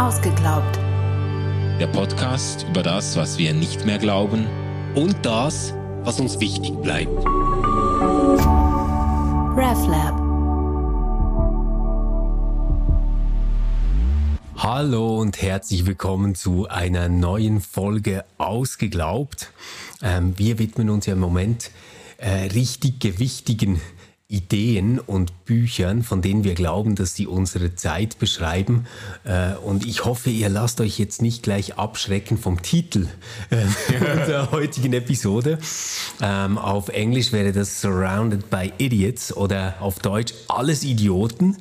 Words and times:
Ausgeglaubt. 0.00 0.78
Der 1.78 1.86
Podcast 1.88 2.64
über 2.70 2.82
das, 2.82 3.18
was 3.18 3.36
wir 3.36 3.52
nicht 3.52 3.84
mehr 3.84 3.98
glauben 3.98 4.46
und 4.94 5.14
das, 5.26 5.74
was 6.04 6.18
uns 6.18 6.40
wichtig 6.40 6.72
bleibt. 6.80 7.12
RefLab. 9.58 10.18
Hallo 14.56 15.18
und 15.18 15.42
herzlich 15.42 15.84
willkommen 15.84 16.34
zu 16.34 16.66
einer 16.66 17.10
neuen 17.10 17.60
Folge 17.60 18.24
Ausgeglaubt. 18.38 19.52
Ähm, 20.00 20.32
wir 20.38 20.58
widmen 20.58 20.88
uns 20.88 21.04
ja 21.04 21.12
im 21.12 21.20
Moment 21.20 21.70
äh, 22.16 22.46
richtig 22.54 23.00
gewichtigen 23.00 23.82
Ideen 24.30 25.00
und 25.00 25.44
Büchern, 25.44 26.04
von 26.04 26.22
denen 26.22 26.44
wir 26.44 26.54
glauben, 26.54 26.94
dass 26.94 27.14
sie 27.14 27.26
unsere 27.26 27.74
Zeit 27.74 28.18
beschreiben. 28.20 28.86
Äh, 29.24 29.54
und 29.54 29.84
ich 29.84 30.04
hoffe, 30.04 30.30
ihr 30.30 30.48
lasst 30.48 30.80
euch 30.80 30.98
jetzt 30.98 31.20
nicht 31.20 31.42
gleich 31.42 31.76
abschrecken 31.76 32.38
vom 32.38 32.62
Titel 32.62 33.08
äh, 33.50 33.56
unserer 34.18 34.52
heutigen 34.52 34.92
Episode. 34.92 35.58
Ähm, 36.22 36.58
auf 36.58 36.90
Englisch 36.90 37.32
wäre 37.32 37.50
das 37.50 37.80
Surrounded 37.80 38.50
by 38.50 38.72
Idiots 38.78 39.36
oder 39.36 39.74
auf 39.80 39.98
Deutsch 39.98 40.32
Alles 40.46 40.84
Idioten. 40.84 41.56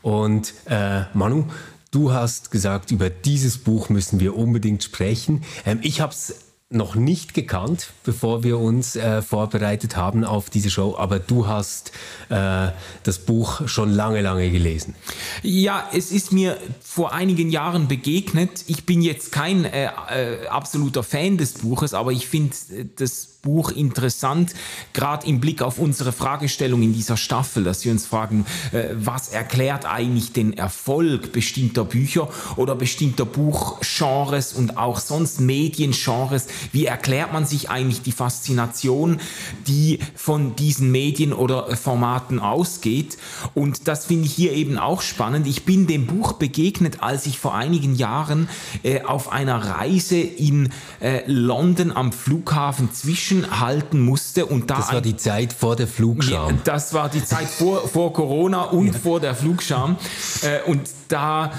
Und 0.00 0.54
äh, 0.66 1.02
Manu, 1.12 1.46
du 1.90 2.12
hast 2.12 2.52
gesagt, 2.52 2.92
über 2.92 3.10
dieses 3.10 3.58
Buch 3.58 3.88
müssen 3.88 4.20
wir 4.20 4.36
unbedingt 4.36 4.84
sprechen. 4.84 5.42
Ähm, 5.66 5.80
ich 5.82 6.00
habe 6.00 6.12
es 6.12 6.49
noch 6.72 6.94
nicht 6.94 7.34
gekannt, 7.34 7.92
bevor 8.04 8.44
wir 8.44 8.58
uns 8.58 8.94
äh, 8.94 9.22
vorbereitet 9.22 9.96
haben 9.96 10.24
auf 10.24 10.50
diese 10.50 10.70
Show, 10.70 10.94
aber 10.96 11.18
du 11.18 11.48
hast 11.48 11.90
äh, 12.28 12.68
das 13.02 13.18
Buch 13.18 13.66
schon 13.66 13.90
lange, 13.90 14.20
lange 14.20 14.48
gelesen. 14.50 14.94
Ja, 15.42 15.88
es 15.92 16.12
ist 16.12 16.30
mir 16.30 16.56
vor 16.80 17.12
einigen 17.12 17.50
Jahren 17.50 17.88
begegnet. 17.88 18.64
Ich 18.68 18.86
bin 18.86 19.02
jetzt 19.02 19.32
kein 19.32 19.64
äh, 19.64 19.90
äh 20.10 20.46
absoluter 20.46 21.02
Fan 21.02 21.38
des 21.38 21.54
Buches, 21.54 21.92
aber 21.92 22.12
ich 22.12 22.28
finde 22.28 22.54
äh, 22.70 22.84
das 22.94 23.39
Buch 23.42 23.70
interessant, 23.70 24.52
gerade 24.92 25.26
im 25.26 25.40
Blick 25.40 25.62
auf 25.62 25.78
unsere 25.78 26.12
Fragestellung 26.12 26.82
in 26.82 26.92
dieser 26.92 27.16
Staffel, 27.16 27.64
dass 27.64 27.84
wir 27.86 27.92
uns 27.92 28.04
fragen, 28.04 28.44
äh, 28.72 28.88
was 28.92 29.28
erklärt 29.28 29.86
eigentlich 29.86 30.32
den 30.32 30.52
Erfolg 30.52 31.32
bestimmter 31.32 31.84
Bücher 31.84 32.28
oder 32.56 32.74
bestimmter 32.74 33.24
Buchgenres 33.24 34.52
und 34.52 34.76
auch 34.76 35.00
sonst 35.00 35.40
Mediengenres? 35.40 36.48
Wie 36.72 36.84
erklärt 36.84 37.32
man 37.32 37.46
sich 37.46 37.70
eigentlich 37.70 38.02
die 38.02 38.12
Faszination, 38.12 39.20
die 39.66 40.00
von 40.14 40.54
diesen 40.56 40.90
Medien 40.90 41.32
oder 41.32 41.74
Formaten 41.76 42.40
ausgeht? 42.40 43.16
Und 43.54 43.88
das 43.88 44.04
finde 44.04 44.26
ich 44.26 44.34
hier 44.34 44.52
eben 44.52 44.76
auch 44.76 45.00
spannend. 45.00 45.46
Ich 45.46 45.64
bin 45.64 45.86
dem 45.86 46.06
Buch 46.06 46.34
begegnet, 46.34 47.02
als 47.02 47.24
ich 47.24 47.38
vor 47.38 47.54
einigen 47.54 47.94
Jahren 47.94 48.50
äh, 48.82 49.00
auf 49.00 49.32
einer 49.32 49.56
Reise 49.56 50.18
in 50.18 50.68
äh, 51.00 51.22
London 51.26 51.90
am 51.90 52.12
Flughafen 52.12 52.92
zwischen 52.92 53.29
halten 53.30 54.00
musste. 54.00 54.46
Und 54.46 54.70
da 54.70 54.76
das 54.76 54.92
war 54.92 55.00
die 55.00 55.16
Zeit 55.16 55.52
vor 55.52 55.76
der 55.76 55.86
Flugscham. 55.86 56.60
Das 56.64 56.92
war 56.94 57.08
die 57.08 57.24
Zeit 57.24 57.48
vor, 57.48 57.88
vor 57.88 58.12
Corona 58.12 58.62
und 58.64 58.88
ja. 58.88 58.92
vor 58.92 59.20
der 59.20 59.34
Flugscham. 59.34 59.96
Äh, 60.42 60.68
und 60.70 60.80
da 61.08 61.52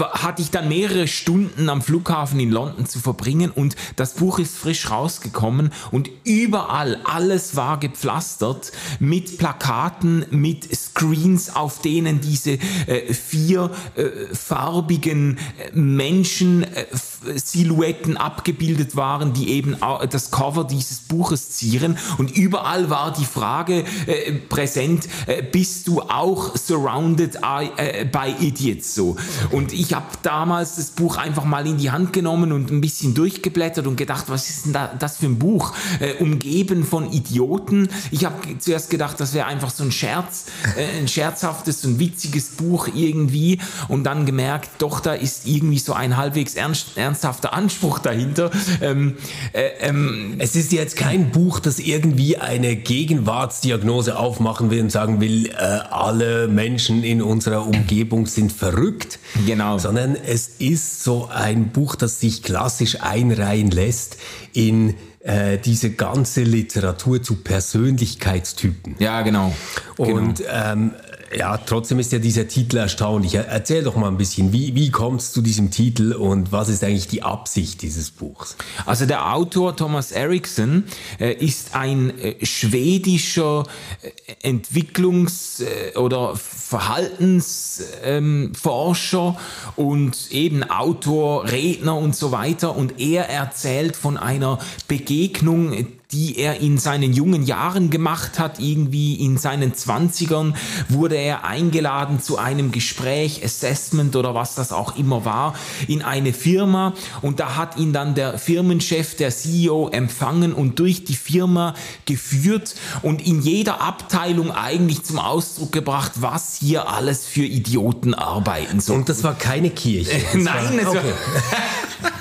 hatte 0.00 0.42
ich 0.42 0.50
dann 0.50 0.68
mehrere 0.68 1.08
Stunden 1.08 1.68
am 1.68 1.82
Flughafen 1.82 2.38
in 2.38 2.50
London 2.50 2.86
zu 2.86 3.00
verbringen 3.00 3.50
und 3.50 3.74
das 3.96 4.14
Buch 4.14 4.38
ist 4.38 4.56
frisch 4.56 4.90
rausgekommen 4.90 5.72
und 5.90 6.08
überall 6.24 7.00
alles 7.04 7.56
war 7.56 7.80
gepflastert 7.80 8.70
mit 9.00 9.38
Plakaten, 9.38 10.24
mit 10.30 10.72
Screens, 10.74 11.54
auf 11.54 11.80
denen 11.80 12.20
diese 12.20 12.52
äh, 12.86 13.12
vier 13.12 13.70
äh, 13.96 14.32
farbigen 14.34 15.38
äh, 15.58 15.76
Menschen 15.76 16.62
äh, 16.62 16.86
Silhouetten 17.34 18.16
abgebildet 18.16 18.96
waren, 18.96 19.32
die 19.32 19.50
eben 19.50 19.76
das 20.10 20.30
Cover 20.30 20.64
dieses 20.64 21.00
Buches 21.00 21.50
zieren 21.50 21.98
und 22.18 22.36
überall 22.36 22.90
war 22.90 23.12
die 23.12 23.24
Frage 23.24 23.84
äh, 24.06 24.32
präsent, 24.32 25.08
äh, 25.26 25.42
bist 25.42 25.88
du 25.88 26.02
auch 26.02 26.56
surrounded 26.56 27.38
by 27.40 28.34
idiots 28.40 28.94
so 28.94 29.16
und 29.50 29.72
ich 29.72 29.94
habe 29.94 30.06
damals 30.22 30.76
das 30.76 30.90
Buch 30.90 31.16
einfach 31.16 31.44
mal 31.44 31.66
in 31.66 31.78
die 31.78 31.90
Hand 31.90 32.12
genommen 32.12 32.52
und 32.52 32.70
ein 32.70 32.80
bisschen 32.80 33.14
durchgeblättert 33.14 33.86
und 33.86 33.96
gedacht, 33.96 34.26
was 34.28 34.48
ist 34.48 34.66
denn 34.66 34.72
da, 34.72 34.94
das 34.98 35.18
für 35.18 35.26
ein 35.26 35.38
Buch? 35.38 35.72
Äh, 36.00 36.14
umgeben 36.22 36.84
von 36.84 37.12
Idioten. 37.12 37.88
Ich 38.10 38.24
habe 38.24 38.58
zuerst 38.58 38.90
gedacht, 38.90 39.20
das 39.20 39.34
wäre 39.34 39.46
einfach 39.46 39.70
so 39.70 39.84
ein 39.84 39.92
Scherz, 39.92 40.46
äh, 40.76 40.98
ein 40.98 41.08
scherzhaftes, 41.08 41.84
ein 41.84 41.98
witziges 41.98 42.50
Buch 42.50 42.88
irgendwie 42.94 43.60
und 43.88 44.04
dann 44.04 44.26
gemerkt, 44.26 44.70
doch, 44.78 45.00
da 45.00 45.14
ist 45.14 45.46
irgendwie 45.46 45.78
so 45.78 45.92
ein 45.92 46.16
halbwegs 46.16 46.54
ernst, 46.54 46.96
ernsthafter 47.08 47.54
Anspruch 47.54 47.98
dahinter. 47.98 48.50
Ähm, 48.80 49.16
äh, 49.52 49.70
ähm, 49.80 50.36
es 50.38 50.54
ist 50.54 50.72
jetzt 50.72 50.96
kein 50.96 51.30
Buch, 51.30 51.58
das 51.58 51.78
irgendwie 51.78 52.36
eine 52.36 52.76
Gegenwartsdiagnose 52.76 54.18
aufmachen 54.18 54.70
will 54.70 54.82
und 54.82 54.92
sagen 54.92 55.20
will, 55.20 55.46
äh, 55.46 55.54
alle 55.54 56.48
Menschen 56.48 57.02
in 57.02 57.22
unserer 57.22 57.66
Umgebung 57.66 58.26
sind 58.26 58.52
verrückt. 58.52 59.18
Genau. 59.46 59.78
Sondern 59.78 60.16
es 60.16 60.48
ist 60.58 61.02
so 61.02 61.28
ein 61.32 61.70
Buch, 61.70 61.96
das 61.96 62.20
sich 62.20 62.42
klassisch 62.42 63.00
einreihen 63.00 63.70
lässt 63.70 64.18
in 64.52 64.94
äh, 65.20 65.58
diese 65.58 65.90
ganze 65.90 66.42
Literatur 66.42 67.22
zu 67.22 67.36
Persönlichkeitstypen. 67.36 68.96
Ja, 68.98 69.22
genau. 69.22 69.54
Und 69.96 70.38
genau. 70.38 70.50
Ähm, 70.52 70.92
ja, 71.36 71.58
trotzdem 71.58 71.98
ist 71.98 72.10
ja 72.12 72.18
dieser 72.18 72.48
Titel 72.48 72.78
erstaunlich. 72.78 73.34
Erzähl 73.34 73.84
doch 73.84 73.96
mal 73.96 74.08
ein 74.08 74.16
bisschen, 74.16 74.50
wie, 74.52 74.74
wie 74.74 74.90
kommt 74.90 75.20
es 75.20 75.32
zu 75.32 75.42
diesem 75.42 75.70
Titel 75.70 76.14
und 76.14 76.52
was 76.52 76.70
ist 76.70 76.82
eigentlich 76.82 77.08
die 77.08 77.22
Absicht 77.22 77.82
dieses 77.82 78.10
Buchs? 78.10 78.56
Also 78.86 79.04
der 79.04 79.34
Autor 79.34 79.76
Thomas 79.76 80.10
Eriksson 80.10 80.84
äh, 81.20 81.34
ist 81.34 81.74
ein 81.74 82.18
äh, 82.18 82.46
schwedischer 82.46 83.64
äh, 84.02 84.12
Entwicklungs- 84.48 85.62
oder 85.96 86.34
Verhaltensforscher 86.36 89.36
ähm, 89.36 89.42
und 89.76 90.30
eben 90.30 90.64
Autor, 90.64 91.50
Redner 91.50 91.96
und 91.96 92.16
so 92.16 92.32
weiter. 92.32 92.74
Und 92.74 92.98
er 93.00 93.28
erzählt 93.28 93.96
von 93.96 94.16
einer 94.16 94.58
Begegnung, 94.86 95.97
die 96.12 96.38
er 96.38 96.60
in 96.60 96.78
seinen 96.78 97.12
jungen 97.12 97.42
Jahren 97.44 97.90
gemacht 97.90 98.38
hat, 98.38 98.60
irgendwie 98.60 99.14
in 99.14 99.36
seinen 99.36 99.74
Zwanzigern, 99.74 100.56
wurde 100.88 101.16
er 101.16 101.44
eingeladen 101.44 102.20
zu 102.20 102.38
einem 102.38 102.72
Gespräch, 102.72 103.44
Assessment 103.44 104.16
oder 104.16 104.34
was 104.34 104.54
das 104.54 104.72
auch 104.72 104.96
immer 104.96 105.26
war, 105.26 105.54
in 105.86 106.02
eine 106.02 106.32
Firma 106.32 106.94
und 107.20 107.40
da 107.40 107.56
hat 107.56 107.76
ihn 107.76 107.92
dann 107.92 108.14
der 108.14 108.38
Firmenchef, 108.38 109.16
der 109.16 109.30
CEO 109.30 109.88
empfangen 109.90 110.54
und 110.54 110.78
durch 110.78 111.04
die 111.04 111.16
Firma 111.16 111.74
geführt 112.06 112.74
und 113.02 113.26
in 113.26 113.42
jeder 113.42 113.82
Abteilung 113.82 114.50
eigentlich 114.50 115.02
zum 115.02 115.18
Ausdruck 115.18 115.72
gebracht, 115.72 116.12
was 116.16 116.56
hier 116.58 116.88
alles 116.88 117.26
für 117.26 117.44
Idioten 117.44 118.14
arbeiten. 118.14 118.80
So. 118.80 118.94
Und 118.94 119.08
das 119.08 119.24
war 119.24 119.34
keine 119.34 119.70
Kirche. 119.70 120.16
Nein, 120.34 120.86
war, 120.86 120.90
okay. 120.90 121.12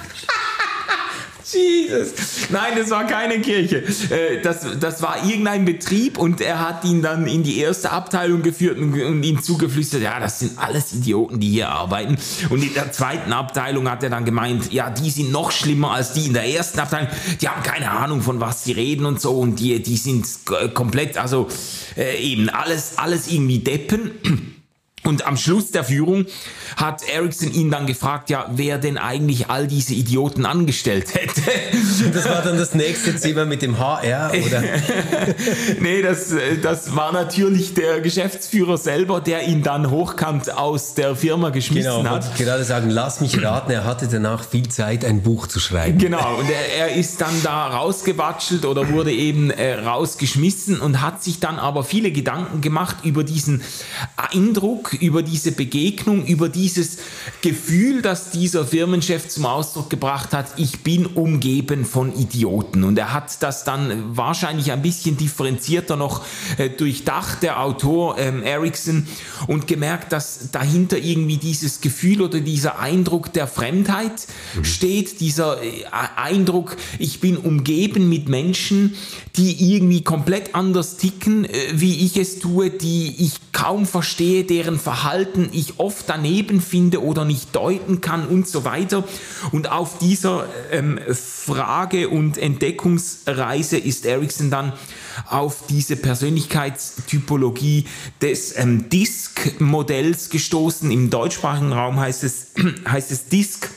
Jesus. 1.53 2.49
Nein, 2.49 2.73
das 2.77 2.89
war 2.89 3.05
keine 3.05 3.39
Kirche. 3.41 3.83
Äh, 4.09 4.41
das, 4.41 4.65
das 4.79 5.01
war 5.01 5.25
irgendein 5.25 5.65
Betrieb 5.65 6.17
und 6.17 6.41
er 6.41 6.59
hat 6.59 6.83
ihn 6.83 7.01
dann 7.01 7.27
in 7.27 7.43
die 7.43 7.59
erste 7.59 7.91
Abteilung 7.91 8.41
geführt 8.41 8.77
und, 8.77 8.99
und 8.99 9.23
ihm 9.23 9.41
zugeflüstert, 9.41 10.01
ja, 10.01 10.19
das 10.19 10.39
sind 10.39 10.57
alles 10.57 10.93
Idioten, 10.93 11.39
die 11.39 11.49
hier 11.49 11.69
arbeiten. 11.69 12.17
Und 12.49 12.63
in 12.63 12.73
der 12.73 12.91
zweiten 12.91 13.33
Abteilung 13.33 13.89
hat 13.89 14.03
er 14.03 14.09
dann 14.09 14.25
gemeint, 14.25 14.71
ja, 14.71 14.89
die 14.89 15.09
sind 15.09 15.31
noch 15.31 15.51
schlimmer 15.51 15.91
als 15.91 16.13
die 16.13 16.25
in 16.27 16.33
der 16.33 16.45
ersten 16.45 16.79
Abteilung. 16.79 17.09
Die 17.41 17.47
haben 17.47 17.63
keine 17.63 17.91
Ahnung, 17.91 18.21
von 18.21 18.39
was 18.39 18.63
sie 18.63 18.73
reden 18.73 19.05
und 19.05 19.21
so 19.21 19.39
und 19.39 19.59
die, 19.59 19.81
die 19.81 19.97
sind 19.97 20.27
komplett, 20.73 21.17
also 21.17 21.47
äh, 21.95 22.17
eben 22.21 22.49
alles, 22.49 22.97
alles 22.97 23.27
irgendwie 23.31 23.59
Deppen. 23.59 24.56
Und 25.07 25.25
am 25.25 25.37
Schluss 25.37 25.71
der 25.71 25.85
Führung 25.85 26.25
hat 26.75 27.01
Ericsson 27.07 27.53
ihn 27.53 27.71
dann 27.71 27.87
gefragt, 27.87 28.29
ja, 28.29 28.47
wer 28.51 28.77
denn 28.77 28.97
eigentlich 28.97 29.49
all 29.49 29.65
diese 29.65 29.93
Idioten 29.93 30.45
angestellt 30.45 31.13
hätte. 31.13 31.41
Das 32.13 32.29
war 32.29 32.41
dann 32.41 32.57
das 32.57 32.73
nächste 32.73 33.15
Thema 33.15 33.45
mit 33.45 33.61
dem 33.61 33.79
HR, 33.79 34.31
oder? 34.31 34.61
nee, 35.79 36.01
das, 36.01 36.33
das 36.61 36.95
war 36.95 37.11
natürlich 37.11 37.73
der 37.73 38.01
Geschäftsführer 38.01 38.77
selber, 38.77 39.19
der 39.19 39.47
ihn 39.47 39.63
dann 39.63 39.89
hochkant 39.89 40.51
aus 40.51 40.93
der 40.93 41.15
Firma 41.15 41.49
geschmissen 41.49 41.97
genau, 41.97 42.09
hat. 42.11 42.21
Genau, 42.21 42.33
ich 42.35 42.45
gerade 42.45 42.63
sagen, 42.63 42.89
lass 42.89 43.21
mich 43.21 43.41
raten, 43.41 43.71
er 43.71 43.85
hatte 43.85 44.07
danach 44.07 44.43
viel 44.43 44.67
Zeit, 44.67 45.05
ein 45.05 45.21
Buch 45.21 45.47
zu 45.47 45.59
schreiben. 45.59 45.97
Genau, 45.97 46.35
und 46.37 46.49
er, 46.49 46.89
er 46.89 46.95
ist 46.95 47.19
dann 47.21 47.33
da 47.43 47.67
rausgewatschelt 47.67 48.65
oder 48.65 48.89
wurde 48.89 49.11
eben 49.11 49.49
äh, 49.49 49.73
rausgeschmissen 49.75 50.79
und 50.79 51.01
hat 51.01 51.23
sich 51.23 51.39
dann 51.39 51.57
aber 51.59 51.83
viele 51.83 52.11
Gedanken 52.11 52.61
gemacht 52.61 52.97
über 53.03 53.23
diesen 53.23 53.63
Eindruck, 54.15 54.96
über 54.99 55.23
diese 55.23 55.51
Begegnung, 55.51 56.25
über 56.25 56.49
dieses 56.49 56.97
Gefühl, 57.41 58.01
das 58.01 58.31
dieser 58.31 58.65
Firmenchef 58.65 59.27
zum 59.27 59.45
Ausdruck 59.45 59.89
gebracht 59.89 60.33
hat, 60.33 60.47
ich 60.57 60.81
bin 60.81 61.05
umgeben 61.05 61.85
von 61.85 62.15
Idioten. 62.15 62.83
Und 62.83 62.97
er 62.97 63.13
hat 63.13 63.41
das 63.43 63.63
dann 63.63 64.15
wahrscheinlich 64.15 64.71
ein 64.71 64.81
bisschen 64.81 65.17
differenzierter 65.17 65.95
noch 65.95 66.25
äh, 66.57 66.69
durchdacht, 66.69 67.43
der 67.43 67.61
Autor 67.61 68.17
ähm, 68.17 68.43
Ericsson, 68.43 69.07
und 69.47 69.67
gemerkt, 69.67 70.11
dass 70.11 70.51
dahinter 70.51 70.97
irgendwie 70.97 71.37
dieses 71.37 71.81
Gefühl 71.81 72.21
oder 72.21 72.39
dieser 72.39 72.79
Eindruck 72.79 73.33
der 73.33 73.47
Fremdheit 73.47 74.27
mhm. 74.55 74.65
steht, 74.65 75.19
dieser 75.19 75.61
äh, 75.63 75.83
Eindruck, 76.15 76.77
ich 76.99 77.19
bin 77.19 77.37
umgeben 77.37 78.09
mit 78.09 78.29
Menschen, 78.29 78.95
die 79.35 79.73
irgendwie 79.73 80.03
komplett 80.03 80.55
anders 80.55 80.97
ticken, 80.97 81.45
äh, 81.45 81.51
wie 81.73 82.05
ich 82.05 82.17
es 82.17 82.39
tue, 82.39 82.69
die 82.69 83.15
ich 83.19 83.33
kaum 83.51 83.85
verstehe, 83.85 84.43
deren 84.43 84.79
Verhalten 84.87 85.49
ich 85.51 85.81
oft 85.81 86.05
daneben 86.07 86.61
finde 86.61 87.03
oder 87.03 87.25
nicht 87.25 87.53
deuten 87.53 87.99
kann 87.99 88.25
und 88.25 88.47
so 88.47 88.63
weiter. 88.63 89.03
Und 89.51 89.69
auf 89.69 89.97
dieser 89.97 90.47
ähm, 90.71 90.97
Frage 91.11 92.07
und 92.07 92.37
Entdeckungsreise 92.37 93.77
ist 93.77 94.05
Ericsson 94.05 94.49
dann 94.49 94.71
auf 95.29 95.65
diese 95.67 95.97
Persönlichkeitstypologie 95.97 97.83
des 98.21 98.57
ähm, 98.57 98.87
DISC-Modells 98.87 100.29
gestoßen. 100.29 100.89
Im 100.89 101.09
deutschsprachigen 101.09 101.73
Raum 101.73 101.99
heißt 101.99 102.23
es, 102.23 102.53
heißt 102.89 103.11
es 103.11 103.25
DISC. 103.25 103.69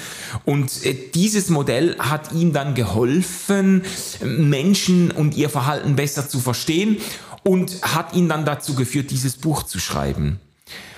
Und 0.44 0.55
äh, 0.64 0.94
dieses 1.14 1.48
Modell 1.48 1.96
hat 1.98 2.32
ihm 2.32 2.52
dann 2.52 2.74
geholfen, 2.74 3.82
Menschen 4.22 5.10
und 5.10 5.36
ihr 5.36 5.50
Verhalten 5.50 5.96
besser 5.96 6.28
zu 6.28 6.40
verstehen 6.40 6.98
und 7.42 7.82
hat 7.82 8.14
ihn 8.14 8.28
dann 8.28 8.44
dazu 8.44 8.74
geführt, 8.74 9.10
dieses 9.10 9.36
Buch 9.36 9.62
zu 9.62 9.78
schreiben. 9.78 10.40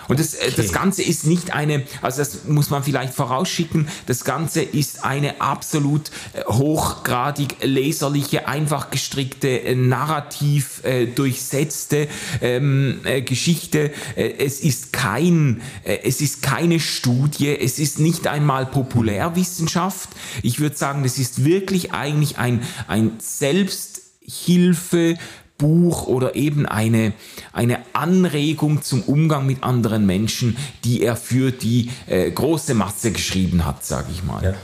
Und 0.08 0.18
das, 0.18 0.34
okay. 0.34 0.52
das 0.56 0.72
Ganze 0.72 1.02
ist 1.02 1.26
nicht 1.26 1.52
eine, 1.52 1.84
also 2.00 2.18
das 2.18 2.44
muss 2.46 2.70
man 2.70 2.82
vielleicht 2.82 3.12
vorausschicken, 3.14 3.88
das 4.06 4.24
Ganze 4.24 4.62
ist 4.62 5.04
eine 5.04 5.40
absolut 5.40 6.10
äh, 6.32 6.44
hochgradig 6.48 7.56
leserliche, 7.62 8.48
einfach 8.48 8.90
gestrickte, 8.90 9.48
äh, 9.48 9.74
narrativ 9.74 10.82
äh, 10.84 11.06
durchsetzte 11.06 12.08
ähm, 12.40 13.00
äh, 13.04 13.20
Geschichte. 13.20 13.92
Äh, 14.16 14.32
es 14.38 14.60
ist 14.60 14.87
kein, 14.98 15.60
äh, 15.84 15.98
es 16.02 16.20
ist 16.20 16.42
keine 16.42 16.80
Studie, 16.80 17.56
es 17.56 17.78
ist 17.78 18.00
nicht 18.00 18.26
einmal 18.26 18.66
Populärwissenschaft. 18.66 20.08
Ich 20.42 20.58
würde 20.58 20.76
sagen, 20.76 21.04
das 21.04 21.18
ist 21.18 21.44
wirklich 21.44 21.92
eigentlich 21.92 22.38
ein, 22.38 22.62
ein 22.88 23.12
Selbsthilfe, 23.18 25.16
oder 25.60 26.36
eben 26.36 26.66
eine, 26.66 27.12
eine 27.52 27.80
Anregung 27.92 28.82
zum 28.82 29.02
Umgang 29.02 29.44
mit 29.44 29.64
anderen 29.64 30.06
Menschen, 30.06 30.56
die 30.84 31.02
er 31.02 31.16
für 31.16 31.50
die 31.50 31.90
äh, 32.06 32.30
große 32.30 32.74
Masse 32.74 33.10
geschrieben 33.10 33.64
hat, 33.64 33.84
sage 33.84 34.06
ich 34.12 34.22
mal. 34.22 34.44
Ja. 34.44 34.54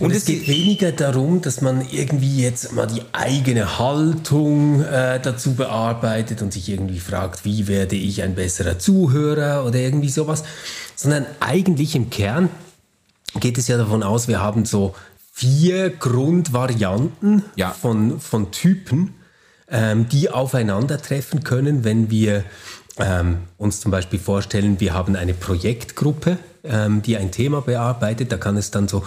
Und, 0.00 0.06
Und 0.06 0.12
es, 0.12 0.24
geht 0.24 0.48
weniger 0.48 0.92
darum, 0.92 1.40
dass 1.40 1.60
man 1.60 1.86
irgendwie 1.90 2.42
jetzt 2.42 2.72
mal 2.72 2.86
die 2.86 3.02
eigene 3.12 3.78
Haltung 3.78 4.82
äh, 4.82 5.20
dazu 5.20 5.54
bearbeitet 5.54 6.42
und 6.42 6.52
sich 6.52 6.68
irgendwie 6.68 6.98
fragt, 6.98 7.44
wie 7.44 7.68
werde 7.68 7.96
ich 7.96 8.22
ein 8.22 8.34
besserer 8.34 8.78
Zuhörer 8.78 9.64
oder 9.64 9.78
irgendwie 9.78 10.08
sowas, 10.08 10.44
sondern 10.96 11.26
eigentlich 11.40 11.94
im 11.94 12.10
Kern 12.10 12.48
geht 13.38 13.58
es 13.58 13.68
ja 13.68 13.76
davon 13.76 14.02
aus, 14.02 14.28
wir 14.28 14.40
haben 14.40 14.64
so 14.64 14.94
vier 15.32 15.90
Grundvarianten 15.90 17.44
ja. 17.56 17.70
von, 17.70 18.18
von 18.20 18.50
Typen 18.50 19.14
ähm, 19.68 20.08
die 20.08 20.30
aufeinandertreffen 20.30 21.42
können, 21.44 21.84
wenn 21.84 22.10
wir 22.10 22.44
ähm, 22.98 23.38
uns 23.58 23.80
zum 23.80 23.90
Beispiel 23.90 24.18
vorstellen, 24.18 24.80
wir 24.80 24.94
haben 24.94 25.16
eine 25.16 25.34
Projektgruppe, 25.34 26.38
ähm, 26.64 27.02
die 27.02 27.16
ein 27.16 27.30
Thema 27.30 27.60
bearbeitet. 27.60 28.32
Da 28.32 28.36
kann 28.36 28.56
es 28.56 28.70
dann 28.70 28.88
so 28.88 29.04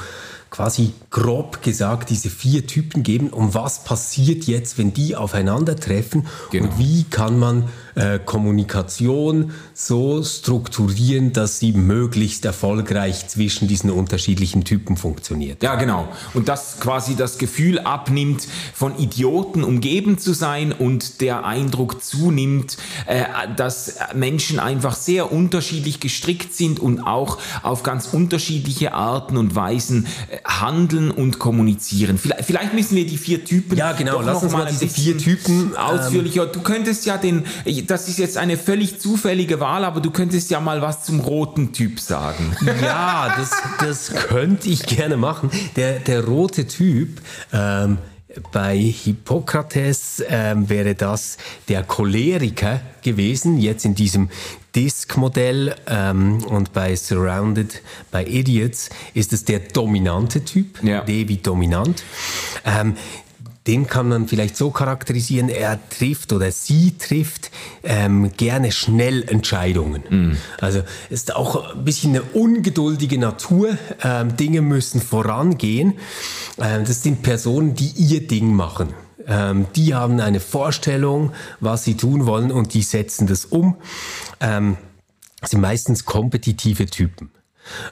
quasi 0.49 0.93
grob 1.09 1.61
gesagt 1.61 2.09
diese 2.09 2.29
vier 2.29 2.65
Typen 2.65 3.03
geben. 3.03 3.29
Und 3.29 3.53
was 3.53 3.83
passiert 3.83 4.45
jetzt, 4.45 4.77
wenn 4.77 4.93
die 4.93 5.15
aufeinandertreffen? 5.15 6.27
Genau. 6.51 6.65
Und 6.65 6.79
wie 6.79 7.03
kann 7.03 7.37
man 7.37 7.69
äh, 7.95 8.19
Kommunikation 8.19 9.51
so 9.73 10.23
strukturieren, 10.23 11.33
dass 11.33 11.59
sie 11.59 11.71
möglichst 11.71 12.45
erfolgreich 12.45 13.27
zwischen 13.27 13.67
diesen 13.67 13.89
unterschiedlichen 13.89 14.63
Typen 14.63 14.97
funktioniert? 14.97 15.63
Ja, 15.63 15.75
genau. 15.75 16.07
Und 16.33 16.47
dass 16.49 16.79
quasi 16.79 17.15
das 17.15 17.37
Gefühl 17.37 17.79
abnimmt, 17.79 18.47
von 18.73 18.97
Idioten 18.97 19.63
umgeben 19.63 20.17
zu 20.17 20.33
sein 20.33 20.71
und 20.71 21.21
der 21.21 21.45
Eindruck 21.45 22.03
zunimmt, 22.03 22.77
äh, 23.05 23.23
dass 23.55 23.95
Menschen 24.13 24.59
einfach 24.59 24.95
sehr 24.95 25.31
unterschiedlich 25.31 25.99
gestrickt 25.99 26.53
sind 26.53 26.79
und 26.79 27.01
auch 27.01 27.37
auf 27.63 27.83
ganz 27.83 28.07
unterschiedliche 28.07 28.93
Arten 28.93 29.37
und 29.37 29.55
Weisen 29.55 30.07
äh, 30.29 30.37
handeln 30.45 31.11
und 31.11 31.39
kommunizieren. 31.39 32.17
Vielleicht, 32.17 32.45
vielleicht 32.45 32.73
müssen 32.73 32.95
wir 32.95 33.05
die 33.05 33.17
vier 33.17 33.43
Typen 33.43 33.77
ja, 33.77 33.93
genau. 33.93 34.21
Lass 34.21 34.43
uns 34.43 34.51
mal 34.51 34.67
diese 34.69 34.87
vier 34.87 35.17
Typen 35.17 35.75
ausführlicher. 35.75 36.43
Ähm, 36.43 36.49
du 36.53 36.61
könntest 36.61 37.05
ja 37.05 37.17
den, 37.17 37.45
das 37.85 38.07
ist 38.07 38.19
jetzt 38.19 38.37
eine 38.37 38.57
völlig 38.57 38.99
zufällige 38.99 39.59
Wahl, 39.59 39.85
aber 39.85 40.01
du 40.01 40.11
könntest 40.11 40.49
ja 40.51 40.59
mal 40.59 40.81
was 40.81 41.03
zum 41.03 41.19
roten 41.19 41.73
Typ 41.73 41.99
sagen. 41.99 42.55
Ja, 42.81 43.33
das, 43.37 43.51
das 43.79 44.13
könnte 44.27 44.69
ich 44.69 44.85
gerne 44.85 45.17
machen. 45.17 45.49
Der, 45.75 45.99
der 45.99 46.23
rote 46.25 46.67
Typ, 46.67 47.21
ähm, 47.51 47.97
bei 48.51 48.77
Hippokrates 48.77 50.23
ähm, 50.27 50.69
wäre 50.69 50.93
das 50.95 51.37
der 51.67 51.83
Choleriker 51.83 52.81
gewesen, 53.01 53.57
jetzt 53.57 53.85
in 53.85 53.95
diesem 53.95 54.29
Disk-Modell 54.75 55.75
ähm, 55.87 56.43
und 56.43 56.73
bei 56.73 56.95
Surrounded 56.95 57.81
by 58.11 58.21
Idiots 58.21 58.89
ist 59.13 59.33
es 59.33 59.45
der 59.45 59.59
dominante 59.59 60.45
Typ, 60.45 60.83
ja. 60.83 61.01
D 61.01 61.27
wie 61.27 61.37
dominant. 61.37 62.03
Ähm, 62.65 62.95
den 63.69 63.85
kann 63.85 64.09
man 64.09 64.27
vielleicht 64.27 64.57
so 64.57 64.71
charakterisieren, 64.71 65.47
er 65.47 65.79
trifft 65.89 66.33
oder 66.33 66.51
sie 66.51 66.97
trifft 66.97 67.51
ähm, 67.83 68.31
gerne 68.35 68.71
schnell 68.71 69.23
Entscheidungen. 69.29 70.01
Mm. 70.09 70.37
Also 70.59 70.81
ist 71.11 71.35
auch 71.35 71.75
ein 71.75 71.85
bisschen 71.85 72.15
eine 72.15 72.23
ungeduldige 72.23 73.19
Natur. 73.19 73.77
Ähm, 74.03 74.35
Dinge 74.37 74.61
müssen 74.61 74.99
vorangehen. 74.99 75.93
Ähm, 76.57 76.83
das 76.83 77.03
sind 77.03 77.21
Personen, 77.21 77.75
die 77.75 77.89
ihr 77.89 78.25
Ding 78.25 78.55
machen. 78.55 78.95
Ähm, 79.27 79.67
die 79.75 79.93
haben 79.93 80.19
eine 80.19 80.39
Vorstellung, 80.39 81.33
was 81.59 81.83
sie 81.83 81.95
tun 81.95 82.25
wollen 82.25 82.51
und 82.51 82.73
die 82.73 82.81
setzen 82.81 83.27
das 83.27 83.45
um. 83.45 83.75
Ähm, 84.39 84.77
sind 85.45 85.61
meistens 85.61 86.05
kompetitive 86.05 86.87
Typen. 86.87 87.29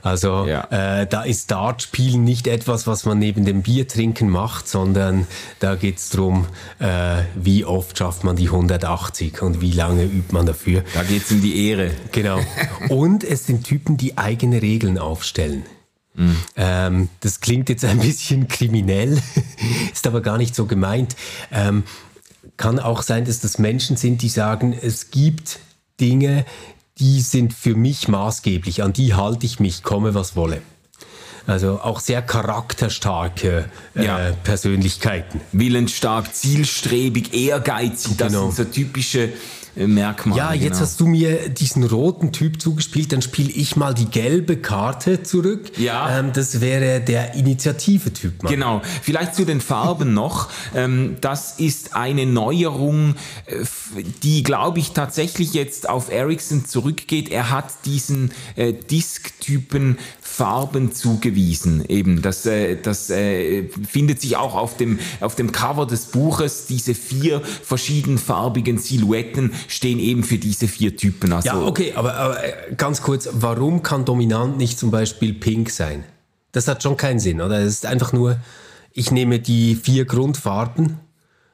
Also 0.02 0.46
ja. 0.46 1.02
äh, 1.02 1.08
da 1.08 1.24
ist 1.24 1.52
Dartspielen 1.52 2.24
nicht 2.24 2.48
etwas, 2.48 2.88
was 2.88 3.06
man 3.06 3.20
neben 3.20 3.46
dem 3.46 3.62
Biertrinken 3.62 4.30
macht, 4.30 4.68
sondern 4.68 5.28
da 5.60 5.76
geht 5.76 5.98
es 5.98 6.10
darum, 6.10 6.48
äh, 6.80 7.24
wie 7.36 7.66
oft 7.66 7.98
schafft 7.98 8.24
man 8.24 8.36
die 8.36 8.48
180 8.48 9.42
und 9.42 9.62
wie 9.62 9.72
lange 9.72 10.04
übt 10.04 10.34
man 10.34 10.46
dafür. 10.46 10.84
Da 10.94 11.04
geht 11.04 11.24
es 11.24 11.32
um 11.32 11.42
die 11.42 11.68
Ehre. 11.68 11.92
Genau. 12.12 12.40
Und 12.90 13.24
es 13.24 13.46
sind 13.46 13.64
Typen, 13.64 13.98
die 13.98 14.18
eigene 14.18 14.62
Regeln 14.62 14.98
aufstellen. 14.98 15.64
Mhm. 16.18 16.38
Ähm, 16.56 17.10
das 17.20 17.42
klingt 17.42 17.70
jetzt 17.70 17.86
ein 17.86 18.00
bisschen 18.00 18.48
kriminell, 18.48 19.22
ist 19.94 20.08
aber 20.08 20.22
gar 20.22 20.38
nicht 20.38 20.56
so 20.56 20.66
gemeint. 20.66 21.16
Ähm, 21.52 21.84
kann 22.58 22.80
auch 22.80 23.04
sein, 23.04 23.26
dass 23.26 23.40
das 23.40 23.60
Menschen 23.60 23.98
sind, 23.98 24.22
die 24.22 24.30
sagen, 24.30 24.74
es 24.74 25.12
gibt 25.12 25.60
Dinge, 26.00 26.46
die 27.00 27.22
sind 27.22 27.54
für 27.54 27.76
mich 27.76 28.08
maßgeblich, 28.08 28.84
an 28.84 28.94
die 28.94 29.14
halte 29.14 29.46
ich 29.46 29.60
mich, 29.60 29.84
komme 29.84 30.14
was 30.14 30.36
wolle. 30.36 30.62
Also 31.46 31.80
auch 31.82 32.02
sehr 32.02 32.22
charakterstarke 32.22 33.70
äh, 33.96 34.06
ja. 34.06 34.32
Persönlichkeiten. 34.44 35.40
Willensstark, 35.54 36.36
zielstrebig, 36.36 37.34
ehrgeizig, 37.34 38.18
das 38.18 38.34
genau. 38.34 38.52
sind 38.52 38.56
so 38.56 38.64
typische 38.66 39.30
Merkmale. 39.86 40.38
Ja, 40.40 40.54
jetzt 40.54 40.64
genau. 40.64 40.80
hast 40.80 41.00
du 41.00 41.08
mir 41.08 41.50
diesen 41.50 41.84
roten 41.84 42.32
Typ 42.32 42.62
zugespielt, 42.62 43.12
dann 43.12 43.22
spiele 43.22 43.52
ich 43.52 43.76
mal 43.76 43.94
die 43.94 44.06
gelbe 44.06 44.58
Karte 44.58 45.24
zurück. 45.24 45.78
Ja. 45.78 46.20
Ähm, 46.20 46.34
das 46.34 46.62
wäre 46.62 47.02
der 47.02 47.36
Initiative-Typ. 47.36 48.48
Genau, 48.48 48.82
vielleicht 49.02 49.36
zu 49.36 49.46
den 49.46 49.62
Farben 49.62 50.14
noch. 50.16 50.50
Ähm, 50.74 51.18
das 51.22 51.60
ist 51.60 51.96
eine 51.96 52.26
Neuerung, 52.26 53.16
äh, 53.46 53.64
die, 54.24 54.44
glaube 54.44 54.80
ich, 54.80 54.92
tatsächlich 54.92 55.54
jetzt 55.54 55.90
auf 55.90 56.12
Ericsson 56.12 56.66
zurückgeht. 56.66 57.30
Er 57.30 57.50
hat 57.50 57.86
diesen 57.86 58.32
äh, 58.56 58.74
Disk-Typen 58.74 59.98
Farben 60.38 60.94
zugewiesen. 60.94 61.84
Eben, 61.90 62.22
das, 62.22 62.46
äh, 62.46 62.76
das 62.80 63.10
äh, 63.10 63.64
findet 63.70 64.22
sich 64.22 64.38
auch 64.38 64.54
auf 64.54 64.78
dem, 64.78 65.00
auf 65.20 65.34
dem 65.34 65.52
Cover 65.52 65.88
des 65.88 66.06
Buches. 66.06 66.68
Diese 66.68 66.94
vier 66.94 67.42
verschiedenfarbigen 67.42 68.78
Silhouetten 68.78 69.52
stehen 69.68 69.98
eben 69.98 70.24
für 70.24 70.38
diese 70.38 70.68
vier 70.68 70.96
Typen. 70.96 71.34
Also, 71.34 71.48
Ja, 71.48 71.60
okay, 71.60 71.94
aber, 71.96 72.14
aber 72.14 72.44
äh, 72.44 72.76
ganz 72.78 73.02
kurz, 73.02 73.28
warum 73.34 73.82
kann 73.82 74.06
dominant 74.06 74.60
nicht 74.60 74.78
zum 74.78 74.92
Beispiel 74.92 75.34
pink 75.34 75.72
sein? 75.72 76.04
Das 76.52 76.68
hat 76.68 76.84
schon 76.84 76.98
keinen 76.98 77.18
Sinn, 77.18 77.42
oder? 77.42 77.58
Es 77.58 77.74
ist 77.74 77.88
einfach 77.88 78.14
nur, 78.14 78.40
ich 78.94 79.10
nehme 79.10 79.40
die 79.40 79.74
vier 79.74 80.06
Grundfarben, 80.06 81.00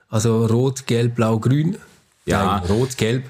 also 0.10 0.46
rot, 0.46 0.88
gelb, 0.88 1.16
blau, 1.16 1.40
grün. 1.40 1.78
Ja. 2.26 2.60
Nein, 2.60 2.70
rot, 2.70 2.98
gelb. 2.98 3.24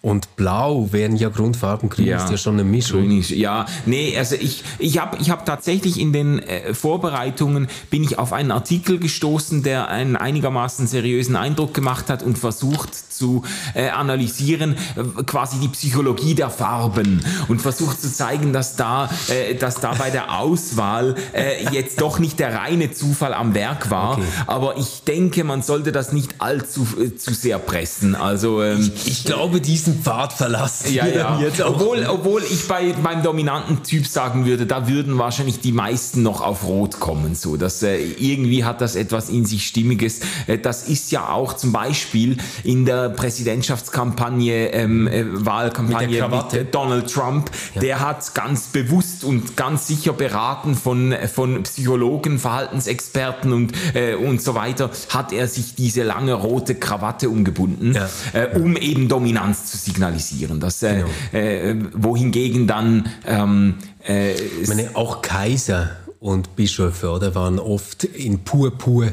Und 0.00 0.36
blau 0.36 0.88
wären 0.92 1.16
ja 1.16 1.28
Grundfarben, 1.28 1.88
grün 1.88 2.06
ist 2.18 2.30
ja 2.30 2.36
schon 2.36 2.54
eine 2.54 2.62
Mischung. 2.64 3.00
Grün 3.02 3.18
ist- 3.18 3.30
Ja, 3.30 3.66
nee, 3.84 4.16
also 4.16 4.36
ich, 4.36 4.62
ich 4.78 4.98
habe 4.98 5.16
ich 5.20 5.30
hab 5.30 5.44
tatsächlich 5.44 5.98
in 5.98 6.12
den 6.12 6.38
äh, 6.38 6.72
Vorbereitungen 6.72 7.66
bin 7.90 8.04
ich 8.04 8.18
auf 8.18 8.32
einen 8.32 8.52
Artikel 8.52 8.98
gestoßen, 8.98 9.62
der 9.64 9.88
einen 9.88 10.14
einigermaßen 10.14 10.86
seriösen 10.86 11.34
Eindruck 11.36 11.74
gemacht 11.74 12.10
hat 12.10 12.22
und 12.22 12.38
versucht 12.38 12.90
zu 13.18 13.42
äh, 13.74 13.88
analysieren, 13.88 14.76
äh, 14.96 15.22
quasi 15.24 15.58
die 15.58 15.68
Psychologie 15.68 16.34
der 16.34 16.50
Farben 16.50 17.20
und 17.48 17.60
versucht 17.60 18.00
zu 18.00 18.12
zeigen, 18.12 18.52
dass 18.52 18.76
da, 18.76 19.10
äh, 19.28 19.54
dass 19.54 19.76
da 19.76 19.94
bei 19.94 20.10
der 20.10 20.38
Auswahl 20.38 21.16
äh, 21.32 21.64
jetzt 21.72 22.00
doch 22.00 22.18
nicht 22.18 22.38
der 22.38 22.54
reine 22.54 22.92
Zufall 22.92 23.34
am 23.34 23.54
Werk 23.54 23.90
war. 23.90 24.12
Okay. 24.12 24.22
Aber 24.46 24.76
ich 24.78 25.02
denke, 25.04 25.44
man 25.44 25.62
sollte 25.62 25.92
das 25.92 26.12
nicht 26.12 26.36
allzu 26.38 26.86
äh, 27.00 27.16
zu 27.16 27.34
sehr 27.34 27.58
pressen. 27.58 28.14
Also 28.14 28.62
ähm, 28.62 28.90
Ich 29.04 29.24
glaube, 29.24 29.60
diesen 29.60 30.02
Pfad 30.02 30.32
verlassen 30.32 30.92
ja, 30.94 31.04
wir 31.04 31.14
ja. 31.14 31.40
jetzt 31.40 31.60
auch. 31.62 31.74
Obwohl, 31.74 32.06
obwohl 32.06 32.42
ich 32.42 32.68
bei 32.68 32.92
beim 33.02 33.22
dominanten 33.22 33.82
Typ 33.82 34.06
sagen 34.06 34.46
würde, 34.46 34.66
da 34.66 34.88
würden 34.88 35.18
wahrscheinlich 35.18 35.60
die 35.60 35.72
meisten 35.72 36.22
noch 36.22 36.40
auf 36.40 36.64
Rot 36.64 37.00
kommen. 37.00 37.34
So, 37.34 37.56
dass 37.56 37.82
äh, 37.82 37.96
irgendwie 37.96 38.64
hat 38.64 38.80
das 38.80 38.96
etwas 38.96 39.28
in 39.28 39.44
sich 39.44 39.66
Stimmiges. 39.66 40.20
Äh, 40.46 40.58
das 40.58 40.88
ist 40.88 41.10
ja 41.10 41.28
auch 41.28 41.54
zum 41.54 41.72
Beispiel 41.72 42.36
in 42.64 42.84
der 42.84 43.07
Präsidentschaftskampagne, 43.08 44.72
ähm, 44.72 45.06
äh, 45.08 45.24
Wahlkampagne 45.26 46.08
Mit 46.08 46.18
Krawatte. 46.18 46.60
äh, 46.60 46.64
Donald 46.64 47.12
Trump. 47.12 47.50
Der 47.80 48.00
hat 48.00 48.34
ganz 48.34 48.68
bewusst 48.68 49.24
und 49.24 49.56
ganz 49.56 49.86
sicher 49.86 50.12
beraten 50.12 50.74
von 50.74 51.14
von 51.32 51.62
Psychologen, 51.62 52.38
Verhaltensexperten 52.38 53.52
und 53.52 53.72
äh, 53.94 54.14
und 54.14 54.42
so 54.42 54.54
weiter, 54.54 54.90
hat 55.10 55.32
er 55.32 55.46
sich 55.48 55.74
diese 55.74 56.02
lange 56.02 56.34
rote 56.34 56.74
Krawatte 56.74 57.28
umgebunden, 57.30 57.94
Ja. 57.94 58.08
äh, 58.32 58.56
um 58.58 58.76
eben 58.76 59.08
Dominanz 59.08 59.70
zu 59.70 59.76
signalisieren. 59.76 60.60
Das, 60.60 60.82
äh, 60.82 60.96
Genau. 60.98 61.08
äh, 61.32 61.76
wohingegen 61.94 62.66
dann 62.66 63.06
ähm, 63.26 63.74
äh, 64.06 64.32
Ich 64.62 64.68
meine, 64.68 64.90
auch 64.94 65.22
Kaiser 65.22 65.90
und 66.20 66.56
Bischöfe, 66.56 67.10
oder, 67.10 67.34
waren 67.34 67.58
oft 67.58 68.04
in 68.04 68.40
Purpur 68.40 69.12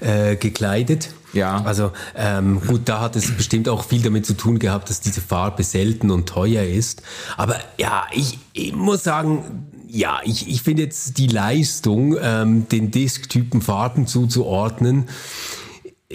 äh, 0.00 0.36
gekleidet. 0.36 1.10
Ja. 1.32 1.62
Also 1.64 1.92
ähm, 2.14 2.60
gut, 2.66 2.82
da 2.86 3.00
hat 3.00 3.16
es 3.16 3.30
bestimmt 3.32 3.68
auch 3.68 3.84
viel 3.84 4.02
damit 4.02 4.26
zu 4.26 4.34
tun 4.34 4.58
gehabt, 4.58 4.90
dass 4.90 5.00
diese 5.00 5.20
Farbe 5.20 5.62
selten 5.62 6.10
und 6.10 6.28
teuer 6.28 6.64
ist. 6.64 7.02
Aber 7.36 7.56
ja, 7.78 8.06
ich, 8.12 8.38
ich 8.52 8.74
muss 8.74 9.02
sagen, 9.02 9.66
ja, 9.88 10.20
ich, 10.24 10.48
ich 10.48 10.62
finde 10.62 10.82
jetzt 10.82 11.18
die 11.18 11.26
Leistung, 11.26 12.16
ähm, 12.20 12.68
den 12.68 12.90
Disktypen 12.90 13.60
Farben 13.60 14.06
zuzuordnen, 14.06 15.08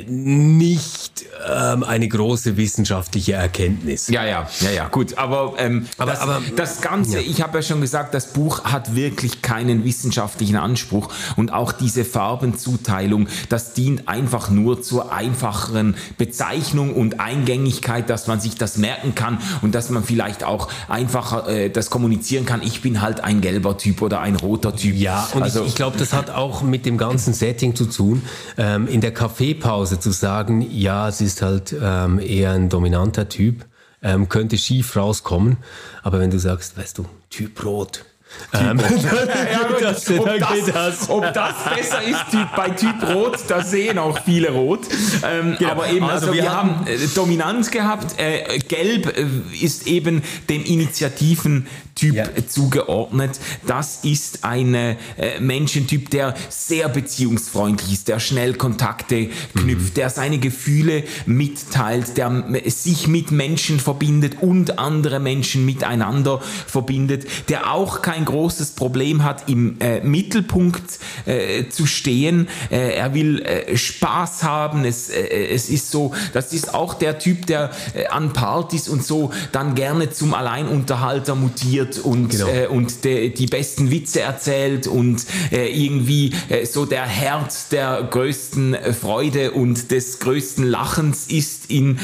nicht 0.06 1.26
ähm, 1.48 1.84
eine 1.84 2.08
große 2.08 2.58
wissenschaftliche 2.58 3.34
Erkenntnis. 3.34 4.08
Ja, 4.08 4.26
ja, 4.26 4.48
ja, 4.62 4.72
ja, 4.72 4.88
gut. 4.90 5.18
Aber, 5.18 5.54
ähm, 5.58 5.88
Aber- 5.98 6.12
das, 6.12 6.20
aber- 6.22 6.42
das 6.56 6.82
Ganze, 6.82 7.20
ich 7.20 7.42
habe 7.42 7.58
ja 7.60 7.62
schon 7.62 7.82
gesagt, 7.82 8.14
das 8.14 8.34
Buch 8.34 8.64
hat 8.66 8.96
wirklich 8.96 9.42
keinen 9.42 9.84
wissenschaftlichen 9.84 10.56
Anspruch 10.56 11.10
und 11.36 11.54
auch 11.54 11.72
diese 11.72 12.06
Farbenzuteilung, 12.06 13.28
das 13.50 13.74
dient 13.74 14.08
einfach 14.08 14.50
nur 14.50 14.82
zur 14.82 15.12
einfacheren 15.12 15.96
Bezeichnung 16.18 16.94
und 16.94 17.20
Eingängigkeit, 17.20 18.10
dass 18.10 18.28
man 18.28 18.40
sich 18.40 18.56
das 18.56 18.78
merken 18.78 19.16
kann 19.16 19.40
und 19.62 19.74
dass 19.76 19.90
man 19.90 20.04
vielleicht 20.04 20.44
auch 20.44 20.70
einfacher 20.88 21.48
äh, 21.48 21.70
das 21.70 21.90
kommunizieren 21.90 22.46
kann. 22.46 22.62
Ich 22.62 22.82
bin 22.82 23.02
halt 23.02 23.22
ein 23.24 23.42
gelber 23.42 23.78
Typ 23.78 24.02
oder 24.02 24.22
ein 24.22 24.36
roter 24.36 24.76
Typ. 24.76 24.96
Ja, 24.96 25.28
und 25.34 25.44
also, 25.44 25.62
ich, 25.62 25.70
ich 25.70 25.76
glaube, 25.76 25.98
das 25.98 26.14
hat 26.14 26.30
auch 26.30 26.62
mit 26.62 26.86
dem 26.86 26.98
ganzen 26.98 27.34
Setting 27.34 27.76
zu 27.76 27.86
tun. 27.86 28.22
Ähm, 28.58 28.88
in 28.88 29.02
der 29.02 29.14
Kaffeepause 29.14 29.87
zu 29.96 30.12
sagen, 30.12 30.62
ja, 30.70 31.08
es 31.08 31.22
ist 31.22 31.42
halt 31.42 31.76
ähm, 31.80 32.20
eher 32.20 32.52
ein 32.52 32.70
dominanter 32.70 33.30
Typ, 33.30 33.66
ähm, 34.04 34.30
könnte 34.30 34.58
schief 34.58 34.96
rauskommen. 34.96 35.58
Aber 36.04 36.20
wenn 36.20 36.30
du 36.30 36.40
sagst, 36.40 36.78
weißt 36.78 36.98
du, 36.98 37.06
Typ 37.30 37.64
Rot. 37.64 38.06
Ähm, 38.54 38.80
Ja, 39.52 39.68
gut, 39.68 39.82
das- 39.82 40.10
ob, 40.10 40.26
das, 40.26 40.50
geht 40.66 40.76
das. 40.76 41.10
ob 41.10 41.34
das 41.34 41.54
besser 41.76 42.02
ist 42.04 42.32
typ, 42.32 42.48
bei 42.56 42.70
Typ 42.70 42.96
Rot, 43.14 43.38
da 43.48 43.62
sehen 43.64 43.98
auch 43.98 44.20
viele 44.24 44.52
Rot. 44.52 44.82
Ähm, 45.24 45.58
aber 45.70 45.90
eben, 45.90 46.06
also, 46.06 46.28
also 46.28 46.34
wir, 46.34 46.44
wir 46.44 46.52
haben 46.54 46.86
äh, 46.88 46.98
Dominanz 47.16 47.72
gehabt. 47.72 48.20
Äh, 48.20 48.60
Gelb 48.60 49.18
äh, 49.18 49.26
ist 49.60 49.88
eben 49.88 50.22
dem 50.50 50.64
Initiativen-Typ 50.64 52.16
Ja. 52.16 52.26
zugeordnet. 52.48 53.40
Das 53.66 54.00
ist 54.04 54.44
ein 54.44 54.74
äh, 54.76 54.96
Menschentyp, 55.40 56.10
der 56.10 56.34
sehr 56.50 56.90
beziehungsfreundlich 56.90 57.94
ist, 57.94 58.08
der 58.08 58.20
schnell 58.20 58.54
Kontakte 58.56 59.30
knüpft, 59.56 59.98
der 59.98 60.10
seine 60.10 60.38
Gefühle 60.38 61.04
mitteilt, 61.26 62.18
der 62.18 62.46
sich 62.66 63.08
mit 63.08 63.32
Menschen 63.32 63.80
verbindet 63.80 64.38
und 64.42 64.80
andere 64.80 65.20
Menschen 65.20 65.66
miteinander 65.66 66.40
verbindet, 66.68 67.28
der 67.50 67.72
auch 67.72 68.02
kein 68.02 68.17
großes 68.26 68.72
Problem 68.72 69.24
hat, 69.24 69.50
im 69.50 69.78
äh, 69.80 70.00
Mittelpunkt 70.02 71.00
äh, 71.26 71.68
zu 71.70 71.86
stehen. 71.86 72.48
Äh, 72.70 72.96
er 72.96 73.14
will 73.14 73.42
äh, 73.42 73.76
Spaß 73.78 74.44
haben. 74.44 74.86
Es, 74.86 75.10
äh, 75.10 75.48
es 75.48 75.70
ist 75.70 75.92
so, 75.92 76.14
das 76.34 76.54
ist 76.54 76.74
auch 76.74 76.94
der 76.94 77.20
Typ, 77.20 77.46
der 77.48 77.72
äh, 77.94 78.08
an 78.08 78.34
Partys 78.34 78.88
und 78.90 79.04
so 79.04 79.32
dann 79.52 79.76
gerne 79.76 80.10
zum 80.12 80.34
Alleinunterhalter 80.34 81.36
mutiert 81.36 82.00
und, 82.00 82.30
Genau. 82.30 82.70
und 82.72 83.04
de, 83.04 83.30
die 83.30 83.46
besten 83.48 83.92
Witze 83.92 84.22
erzählt 84.22 84.88
und 84.88 85.26
irgendwie 85.52 86.34
so 86.66 86.86
der 86.86 87.06
Herd 87.06 87.72
der 87.72 88.08
größten 88.10 88.76
Freude 89.00 89.52
und 89.52 89.92
des 89.92 90.20
größten 90.20 90.66
Lachens 90.66 91.28
ist 91.28 91.70
in 91.70 91.98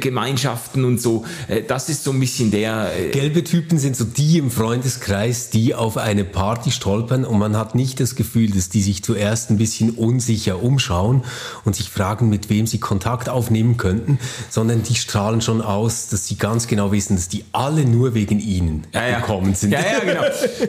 Gemeinschaften 0.00 0.84
und 0.84 1.00
so. 1.00 1.24
Das 1.68 1.88
ist 1.88 2.04
so 2.04 2.10
ein 2.12 2.20
bisschen 2.20 2.50
der. 2.50 2.90
Gelbe 3.12 3.44
Typen 3.44 3.78
sind 3.78 3.96
so 3.96 4.04
die 4.04 4.38
im 4.38 4.50
Freundeskreis, 4.50 5.43
die 5.50 5.74
auf 5.74 5.96
eine 5.96 6.24
Party 6.24 6.70
stolpern 6.70 7.24
und 7.24 7.38
man 7.38 7.56
hat 7.56 7.74
nicht 7.74 8.00
das 8.00 8.14
Gefühl, 8.14 8.50
dass 8.50 8.68
die 8.68 8.82
sich 8.82 9.02
zuerst 9.02 9.50
ein 9.50 9.58
bisschen 9.58 9.90
unsicher 9.90 10.62
umschauen 10.62 11.24
und 11.64 11.76
sich 11.76 11.90
fragen, 11.90 12.28
mit 12.28 12.50
wem 12.50 12.66
sie 12.66 12.78
Kontakt 12.78 13.28
aufnehmen 13.28 13.76
könnten, 13.76 14.18
sondern 14.50 14.82
die 14.82 14.94
strahlen 14.94 15.40
schon 15.40 15.60
aus, 15.60 16.08
dass 16.08 16.26
sie 16.26 16.36
ganz 16.36 16.66
genau 16.66 16.92
wissen, 16.92 17.16
dass 17.16 17.28
die 17.28 17.44
alle 17.52 17.84
nur 17.84 18.14
wegen 18.14 18.40
ihnen 18.40 18.86
gekommen 18.92 19.54
sind. 19.54 19.72
Ja, 19.72 19.80
ja, 19.80 20.00
genau. 20.00 20.22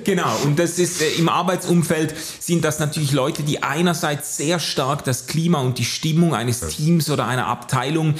genau. 0.03 0.35
Und 0.43 0.59
das 0.59 0.79
ist 0.79 1.01
äh, 1.01 1.09
im 1.17 1.29
Arbeitsumfeld 1.29 2.13
sind 2.39 2.63
das 2.63 2.79
natürlich 2.79 3.11
Leute, 3.11 3.43
die 3.43 3.63
einerseits 3.63 4.37
sehr 4.37 4.59
stark 4.59 5.03
das 5.03 5.27
Klima 5.27 5.59
und 5.59 5.77
die 5.77 5.85
Stimmung 5.85 6.33
eines 6.33 6.61
Teams 6.67 7.09
oder 7.09 7.27
einer 7.27 7.47
Abteilung 7.47 8.15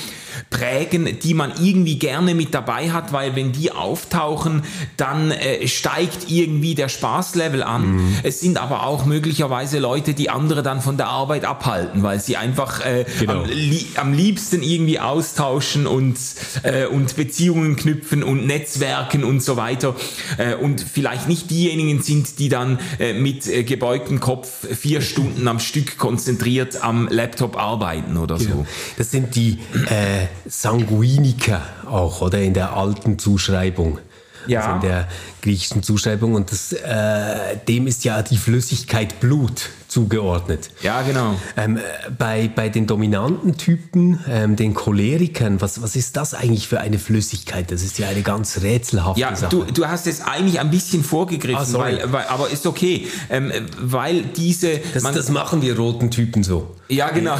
prägen, 0.49 1.19
die 1.19 1.33
man 1.33 1.53
irgendwie 1.61 1.99
gerne 1.99 2.35
mit 2.35 2.53
dabei 2.53 2.91
hat, 2.91 3.13
weil 3.13 3.35
wenn 3.35 3.51
die 3.51 3.71
auftauchen, 3.71 4.63
dann 4.97 5.31
äh, 5.31 5.67
steigt 5.67 6.29
irgendwie 6.45 6.75
der 6.75 6.89
Spaßlevel 6.89 7.63
an. 7.63 7.95
Mhm. 7.95 8.17
Es 8.23 8.39
sind 8.39 8.57
aber 8.61 8.85
auch 8.85 9.05
möglicherweise 9.05 9.79
Leute, 9.79 10.13
die 10.13 10.29
andere 10.29 10.61
dann 10.61 10.79
von 10.81 10.97
der 10.97 11.07
Arbeit 11.07 11.43
abhalten, 11.43 12.03
weil 12.03 12.19
sie 12.19 12.37
einfach 12.37 12.85
äh, 12.85 13.05
Genau. 13.19 13.41
am, 13.43 13.45
li 13.49 13.85
am 13.95 14.13
liebsten 14.13 14.61
irgendwie 14.61 14.99
austauschen 14.99 15.87
und, 15.87 16.17
äh, 16.63 16.85
und 16.85 17.15
Beziehungen 17.15 17.75
knüpfen 17.75 18.23
und 18.23 18.45
Netzwerken 18.45 19.23
und 19.23 19.41
so 19.41 19.57
weiter 19.57 19.95
äh, 20.37 20.53
und 20.55 20.81
vielleicht 20.81 21.27
nicht 21.27 21.49
diejenigen 21.49 22.01
sind, 22.01 22.37
die 22.39 22.49
dann 22.49 22.77
äh, 22.99 23.13
mit 23.13 23.47
äh, 23.47 23.63
gebeugtem 23.63 24.19
Kopf 24.19 24.49
vier 24.75 25.01
Stunden 25.01 25.47
am 25.47 25.59
Stück 25.59 25.97
konzentriert 25.97 26.83
am 26.83 27.07
Laptop 27.09 27.57
arbeiten 27.57 28.17
oder 28.17 28.37
so. 28.37 28.65
Das 28.97 29.11
sind 29.11 29.35
die 29.35 29.59
äh, 29.89 30.27
Sanguiniker 30.47 31.61
auch, 31.89 32.21
oder 32.21 32.39
in 32.41 32.53
der 32.53 32.75
alten 32.75 33.17
Zuschreibung. 33.17 33.99
Ja. 34.47 34.61
Also 34.61 34.75
in 34.75 34.81
der 34.81 35.07
griechischen 35.41 35.83
Zuschreibung. 35.83 36.33
Und 36.33 36.51
das, 36.51 36.73
äh, 36.73 37.57
dem 37.67 37.87
ist 37.87 38.03
ja 38.05 38.21
die 38.21 38.37
Flüssigkeit 38.37 39.19
Blut 39.19 39.69
zugeordnet. 39.95 40.71
Ja, 40.83 41.03
genau. 41.03 41.35
Ähm, 41.55 41.79
bei, 42.17 42.49
bei 42.53 42.67
den 42.67 42.85
dominanten 42.85 43.55
Typen, 43.55 44.19
ähm, 44.29 44.57
den 44.57 44.73
Cholerikern, 44.73 45.61
was, 45.61 45.81
was 45.81 45.95
ist 45.95 46.17
das 46.17 46.33
eigentlich 46.33 46.67
für 46.67 46.81
eine 46.81 46.99
Flüssigkeit? 46.99 47.71
Das 47.71 47.81
ist 47.81 47.97
ja 47.97 48.09
eine 48.09 48.21
ganz 48.21 48.59
rätselhafte 48.61 49.21
ja, 49.21 49.33
Sache. 49.33 49.51
Du, 49.51 49.63
du 49.63 49.87
hast 49.87 50.05
es 50.05 50.19
eigentlich 50.19 50.59
ein 50.59 50.69
bisschen 50.69 51.01
vorgegriffen, 51.01 51.75
Ah, 51.77 51.79
weil, 51.79 52.11
weil, 52.11 52.25
aber 52.25 52.49
ist 52.49 52.65
okay, 52.67 53.07
ähm, 53.29 53.53
weil 53.79 54.23
diese... 54.23 54.81
das, 54.93 55.03
man- 55.03 55.15
das 55.15 55.29
machen 55.29 55.61
wir 55.61 55.77
roten 55.77 56.11
Typen 56.11 56.43
so. 56.43 56.75
ja, 56.89 57.09
genau. 57.11 57.35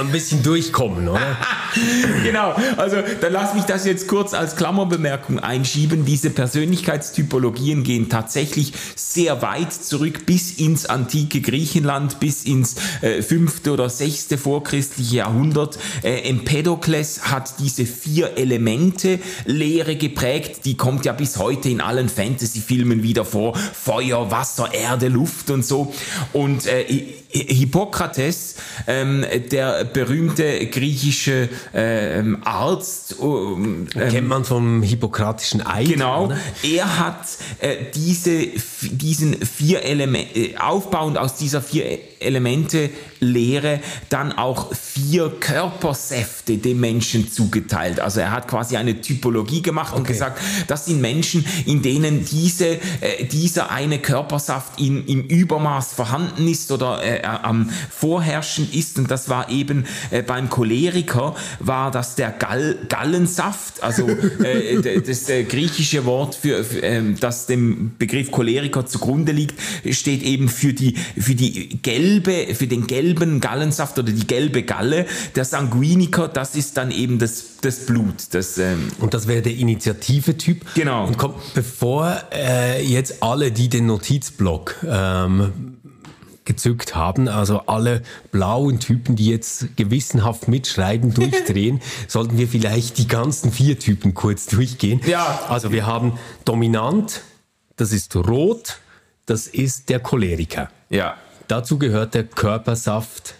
Ein 0.00 0.10
bisschen 0.10 0.42
durchkommen, 0.42 1.06
oder? 1.06 1.20
genau, 2.24 2.54
also 2.78 2.96
dann 3.20 3.32
lass 3.32 3.52
mich 3.54 3.64
das 3.64 3.84
jetzt 3.84 4.08
kurz 4.08 4.32
als 4.32 4.56
Klammerbemerkung 4.56 5.38
einschieben. 5.38 6.06
Diese 6.06 6.30
Persönlichkeitstypologien 6.30 7.82
gehen 7.84 8.08
tatsächlich 8.08 8.72
sehr 8.96 9.42
weit 9.42 9.72
zurück 9.74 10.24
bis 10.24 10.52
ins 10.52 10.86
antike 10.86 11.40
Griechenland, 11.42 11.89
bis 12.20 12.44
ins 12.44 12.76
äh, 13.02 13.22
fünfte 13.22 13.72
oder 13.72 13.88
sechste 13.90 14.38
vorchristliche 14.38 15.16
Jahrhundert. 15.16 15.78
Äh, 16.02 16.28
Empedokles 16.28 17.30
hat 17.30 17.58
diese 17.58 17.84
vier 17.84 18.36
Elemente 18.36 19.18
Lehre 19.44 19.96
geprägt. 19.96 20.64
Die 20.64 20.76
kommt 20.76 21.04
ja 21.04 21.12
bis 21.12 21.38
heute 21.38 21.68
in 21.68 21.80
allen 21.80 22.08
Fantasy-Filmen 22.08 23.02
wieder 23.02 23.24
vor. 23.24 23.56
Feuer, 23.56 24.30
Wasser, 24.30 24.72
Erde, 24.72 25.08
Luft 25.08 25.50
und 25.50 25.64
so. 25.64 25.92
Und 26.32 26.66
äh, 26.66 26.84
Hi- 26.88 27.14
Hippokrates, 27.32 28.56
ähm, 28.88 29.24
der 29.52 29.84
berühmte 29.84 30.66
griechische 30.66 31.48
ähm, 31.72 32.38
Arzt, 32.44 33.16
ähm, 33.22 33.86
Kennt 33.88 34.26
man 34.26 34.44
vom 34.44 34.82
hippokratischen 34.82 35.64
Eid. 35.64 35.88
Genau, 35.88 36.26
Oder? 36.26 36.38
er 36.64 36.98
hat 36.98 37.28
äh, 37.60 37.76
diese, 37.94 38.48
diesen 38.82 39.36
vier 39.46 39.84
Elemente, 39.84 40.38
äh, 40.38 40.56
aufbauend 40.56 41.18
aus 41.18 41.36
dieser 41.36 41.62
vier 41.62 41.79
get 41.80 42.09
Elemente 42.20 42.90
Lehre 43.20 43.80
dann 44.08 44.32
auch 44.32 44.74
vier 44.74 45.30
Körpersäfte 45.40 46.58
dem 46.58 46.80
Menschen 46.80 47.30
zugeteilt. 47.30 48.00
Also 48.00 48.20
er 48.20 48.32
hat 48.32 48.48
quasi 48.48 48.76
eine 48.76 49.00
Typologie 49.00 49.62
gemacht 49.62 49.94
und 49.94 50.02
Okay. 50.02 50.12
gesagt, 50.12 50.40
das 50.66 50.86
sind 50.86 51.00
Menschen, 51.00 51.44
in 51.66 51.82
denen 51.82 52.24
diese, 52.24 52.78
äh, 53.00 53.24
dieser 53.30 53.70
eine 53.70 53.98
Körpersaft 53.98 54.80
in, 54.80 55.06
im 55.06 55.22
Übermaß 55.22 55.92
vorhanden 55.92 56.48
ist 56.48 56.72
oder 56.72 57.02
äh, 57.02 57.22
am 57.22 57.70
vorherrschend 57.90 58.74
ist. 58.74 58.98
Und 58.98 59.10
das 59.10 59.28
war 59.28 59.50
eben 59.50 59.84
äh, 60.10 60.22
beim 60.22 60.48
Choleriker 60.50 61.34
war 61.58 61.90
das 61.90 62.14
der 62.14 62.30
Gall, 62.30 62.78
Gallensaft, 62.88 63.82
also 63.82 64.08
äh, 64.08 65.00
das 65.00 65.28
äh, 65.28 65.44
griechische 65.44 66.04
Wort 66.04 66.34
für, 66.34 66.64
ähm, 66.82 67.16
das 67.20 67.46
dem 67.46 67.92
Begriff 67.98 68.30
Choleriker 68.30 68.86
zugrunde 68.86 69.32
liegt, 69.32 69.54
steht 69.90 70.22
eben 70.22 70.48
für 70.48 70.72
die 70.72 70.94
für 71.18 71.34
die 71.34 71.80
gelbe 72.10 72.54
für 72.54 72.66
den 72.66 72.86
gelben 72.86 73.40
Gallensaft 73.40 73.98
oder 73.98 74.12
die 74.12 74.26
gelbe 74.26 74.62
Galle. 74.62 75.06
Der 75.34 75.44
Sanguiniker, 75.44 76.28
das 76.28 76.54
ist 76.54 76.76
dann 76.76 76.90
eben 76.90 77.18
das 77.18 77.60
das 77.60 77.86
Blut, 77.86 78.14
das 78.32 78.56
ähm, 78.56 78.88
Und 79.00 79.12
das 79.12 79.28
wäre 79.28 79.42
der 79.42 79.54
Initiative-Typ. 79.54 80.74
Genau. 80.74 81.06
Und 81.06 81.18
kommt, 81.18 81.36
bevor 81.52 82.16
äh, 82.32 82.82
jetzt 82.82 83.22
alle, 83.22 83.52
die 83.52 83.68
den 83.68 83.84
Notizblock 83.84 84.76
ähm, 84.88 85.76
gezückt 86.46 86.94
haben, 86.94 87.28
also 87.28 87.60
alle 87.66 88.02
blauen 88.32 88.80
Typen, 88.80 89.14
die 89.14 89.26
jetzt 89.26 89.76
gewissenhaft 89.76 90.48
mitschreiben, 90.48 91.12
durchdrehen, 91.12 91.82
sollten 92.08 92.38
wir 92.38 92.48
vielleicht 92.48 92.96
die 92.96 93.06
ganzen 93.06 93.52
vier 93.52 93.78
Typen 93.78 94.14
kurz 94.14 94.46
durchgehen. 94.46 95.02
Ja. 95.06 95.40
Also 95.48 95.70
wir 95.70 95.84
haben 95.84 96.18
dominant, 96.46 97.20
das 97.76 97.92
ist 97.92 98.16
rot, 98.16 98.78
das 99.26 99.46
ist 99.46 99.90
der 99.90 100.00
Choleriker. 100.00 100.70
ja 100.88 101.16
Dazu 101.50 101.80
gehört 101.80 102.14
der 102.14 102.22
Körpersaft 102.22 103.34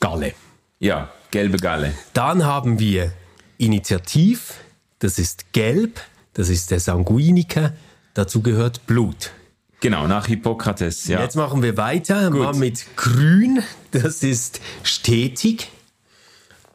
Galle. 0.00 0.34
ja 0.80 1.10
gelbe 1.30 1.58
Galle. 1.58 1.94
Dann 2.12 2.44
haben 2.44 2.80
wir 2.80 3.12
Initiativ, 3.56 4.54
das 4.98 5.20
ist 5.20 5.52
gelb, 5.52 6.00
das 6.32 6.48
ist 6.48 6.72
der 6.72 6.80
Sanguiniker, 6.80 7.72
dazu 8.14 8.42
gehört 8.42 8.86
Blut. 8.88 9.30
Genau, 9.78 10.08
nach 10.08 10.26
Hippokrates, 10.26 11.06
ja. 11.06 11.20
Jetzt 11.20 11.36
machen 11.36 11.62
wir 11.62 11.76
weiter 11.76 12.30
mal 12.30 12.52
mit 12.54 12.84
grün, 12.96 13.62
das 13.92 14.24
ist 14.24 14.60
stetig 14.82 15.70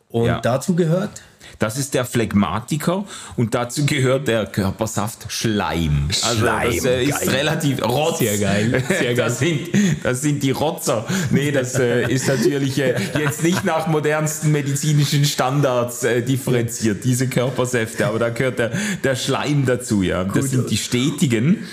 und 0.08 0.28
Ja. 0.28 0.40
dazu 0.40 0.74
gehört 0.74 1.22
Das 1.60 1.78
ist 1.78 1.94
der 1.94 2.06
Phlegmatiker 2.06 3.04
und 3.36 3.54
dazu 3.54 3.86
gehört 3.86 4.28
der 4.30 4.46
Körpersaft 4.46 5.26
Schleim. 5.30 6.08
Also 6.24 6.40
Schleim, 6.40 6.74
das 6.76 6.86
äh, 6.86 7.04
ist 7.04 7.20
geil. 7.20 7.30
relativ 7.30 7.84
Rotz. 7.84 8.20
Sehr 8.20 8.38
geil, 8.38 8.84
sehr 8.88 9.14
Das, 9.16 9.40
sind, 9.40 9.60
das 10.02 10.22
sind 10.22 10.42
die 10.42 10.52
Rotzer. 10.52 11.06
Nee, 11.32 11.52
das 11.52 11.76
äh, 11.78 12.10
ist 12.10 12.28
natürlich 12.30 12.80
äh, 12.80 12.96
jetzt 13.20 13.44
nicht 13.44 13.66
nach 13.66 13.88
modernsten 13.88 14.52
medizinischen 14.54 15.26
Standards 15.26 16.04
äh, 16.06 16.22
differenziert, 16.22 17.04
diese 17.04 17.28
Körpersäfte, 17.28 18.08
aber 18.08 18.20
da 18.20 18.30
gehört 18.30 18.58
der, 18.60 18.72
der 19.04 19.16
Schleim 19.18 19.66
dazu, 19.66 20.02
ja. 20.02 20.24
Das 20.24 20.46
sind 20.52 20.70
die 20.70 20.78
stetigen. 20.78 21.68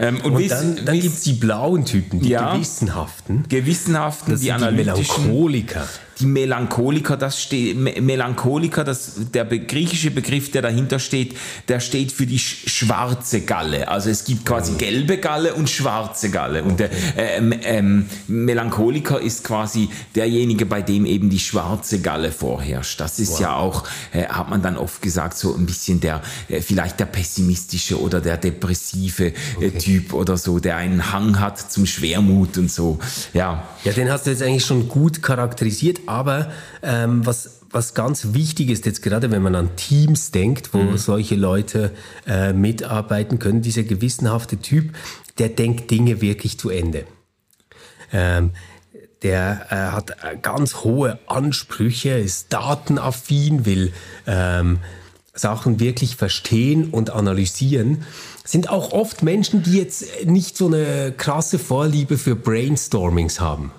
Ähm, 0.00 0.16
und 0.22 0.32
und 0.32 0.38
wisst- 0.38 0.50
dann, 0.52 0.84
dann 0.86 0.98
gibt 0.98 1.14
es 1.14 1.22
die 1.22 1.34
blauen 1.34 1.84
Typen, 1.84 2.20
die 2.20 2.30
Ja. 2.30 2.54
gewissenhaften, 2.54 3.44
gewissenhaften, 3.48 4.32
das 4.32 4.40
die 4.40 4.46
sind 4.46 4.58
die 4.58 4.64
analytischen. 4.64 5.22
Melancholiker. 5.26 5.86
Die 6.20 6.26
Melancholiker, 6.26 7.16
das 7.16 7.42
steht, 7.42 7.76
Me- 7.78 8.00
Melancholiker, 8.00 8.84
das, 8.84 9.12
der 9.32 9.44
griechische 9.46 10.10
Begriff, 10.10 10.50
der 10.50 10.62
dahinter 10.62 10.98
steht, 10.98 11.34
der 11.68 11.80
steht 11.80 12.12
für 12.12 12.26
die 12.26 12.38
sch 12.38 12.68
schwarze 12.68 13.40
Galle. 13.40 13.88
Also 13.88 14.10
es 14.10 14.24
gibt 14.24 14.44
quasi 14.44 14.74
gelbe 14.74 15.18
Galle 15.18 15.54
und 15.54 15.70
schwarze 15.70 16.30
Galle. 16.30 16.62
Und 16.62 16.80
der 16.80 16.90
ähm, 17.16 17.54
ähm, 17.62 18.06
Melancholiker 18.28 19.20
ist 19.20 19.44
quasi 19.44 19.88
derjenige, 20.14 20.66
bei 20.66 20.82
dem 20.82 21.06
eben 21.06 21.30
die 21.30 21.38
schwarze 21.38 22.00
Galle 22.00 22.32
vorherrscht. 22.32 23.00
Das 23.00 23.18
ist 23.18 23.40
ja 23.40 23.56
auch, 23.56 23.84
äh, 24.12 24.24
hat 24.24 24.50
man 24.50 24.62
dann 24.62 24.76
oft 24.76 25.00
gesagt, 25.02 25.36
so 25.38 25.54
ein 25.54 25.66
bisschen 25.66 26.00
der, 26.00 26.20
äh, 26.48 26.60
vielleicht 26.60 27.00
der 27.00 27.06
pessimistische 27.06 28.00
oder 28.00 28.20
der 28.20 28.36
depressive 28.36 29.32
äh, 29.60 29.70
Typ 29.78 30.12
oder 30.12 30.36
so, 30.36 30.58
der 30.58 30.76
einen 30.76 31.12
Hang 31.12 31.40
hat 31.40 31.72
zum 31.72 31.86
Schwermut 31.86 32.58
und 32.58 32.70
so. 32.70 32.98
Ja. 33.32 33.68
Ja, 33.84 33.92
den 33.92 34.10
hast 34.10 34.26
du 34.26 34.30
jetzt 34.30 34.42
eigentlich 34.42 34.66
schon 34.66 34.88
gut 34.88 35.22
charakterisiert, 35.22 36.00
aber 36.10 36.50
ähm, 36.82 37.24
was, 37.24 37.60
was 37.70 37.94
ganz 37.94 38.34
wichtig 38.34 38.68
ist, 38.68 38.84
jetzt 38.84 39.02
gerade 39.02 39.30
wenn 39.30 39.42
man 39.42 39.54
an 39.54 39.76
Teams 39.76 40.32
denkt, 40.32 40.74
wo 40.74 40.96
solche 40.96 41.36
Leute 41.36 41.92
äh, 42.26 42.52
mitarbeiten 42.52 43.38
können, 43.38 43.62
dieser 43.62 43.84
gewissenhafte 43.84 44.56
Typ, 44.56 44.92
der 45.38 45.48
denkt 45.48 45.90
Dinge 45.90 46.20
wirklich 46.20 46.58
zu 46.58 46.68
Ende. 46.68 47.04
Ähm, 48.12 48.50
der 49.22 49.66
äh, 49.70 49.74
hat 49.94 50.10
äh, 50.10 50.36
ganz 50.40 50.76
hohe 50.76 51.18
Ansprüche, 51.26 52.10
ist 52.10 52.52
datenaffin, 52.52 53.66
will 53.66 53.92
ähm, 54.26 54.78
Sachen 55.32 55.78
wirklich 55.78 56.16
verstehen 56.16 56.90
und 56.90 57.10
analysieren. 57.10 58.04
Sind 58.44 58.68
auch 58.68 58.92
oft 58.92 59.22
Menschen, 59.22 59.62
die 59.62 59.78
jetzt 59.78 60.26
nicht 60.26 60.56
so 60.56 60.66
eine 60.66 61.12
krasse 61.16 61.58
Vorliebe 61.58 62.18
für 62.18 62.34
Brainstormings 62.34 63.40
haben. 63.40 63.70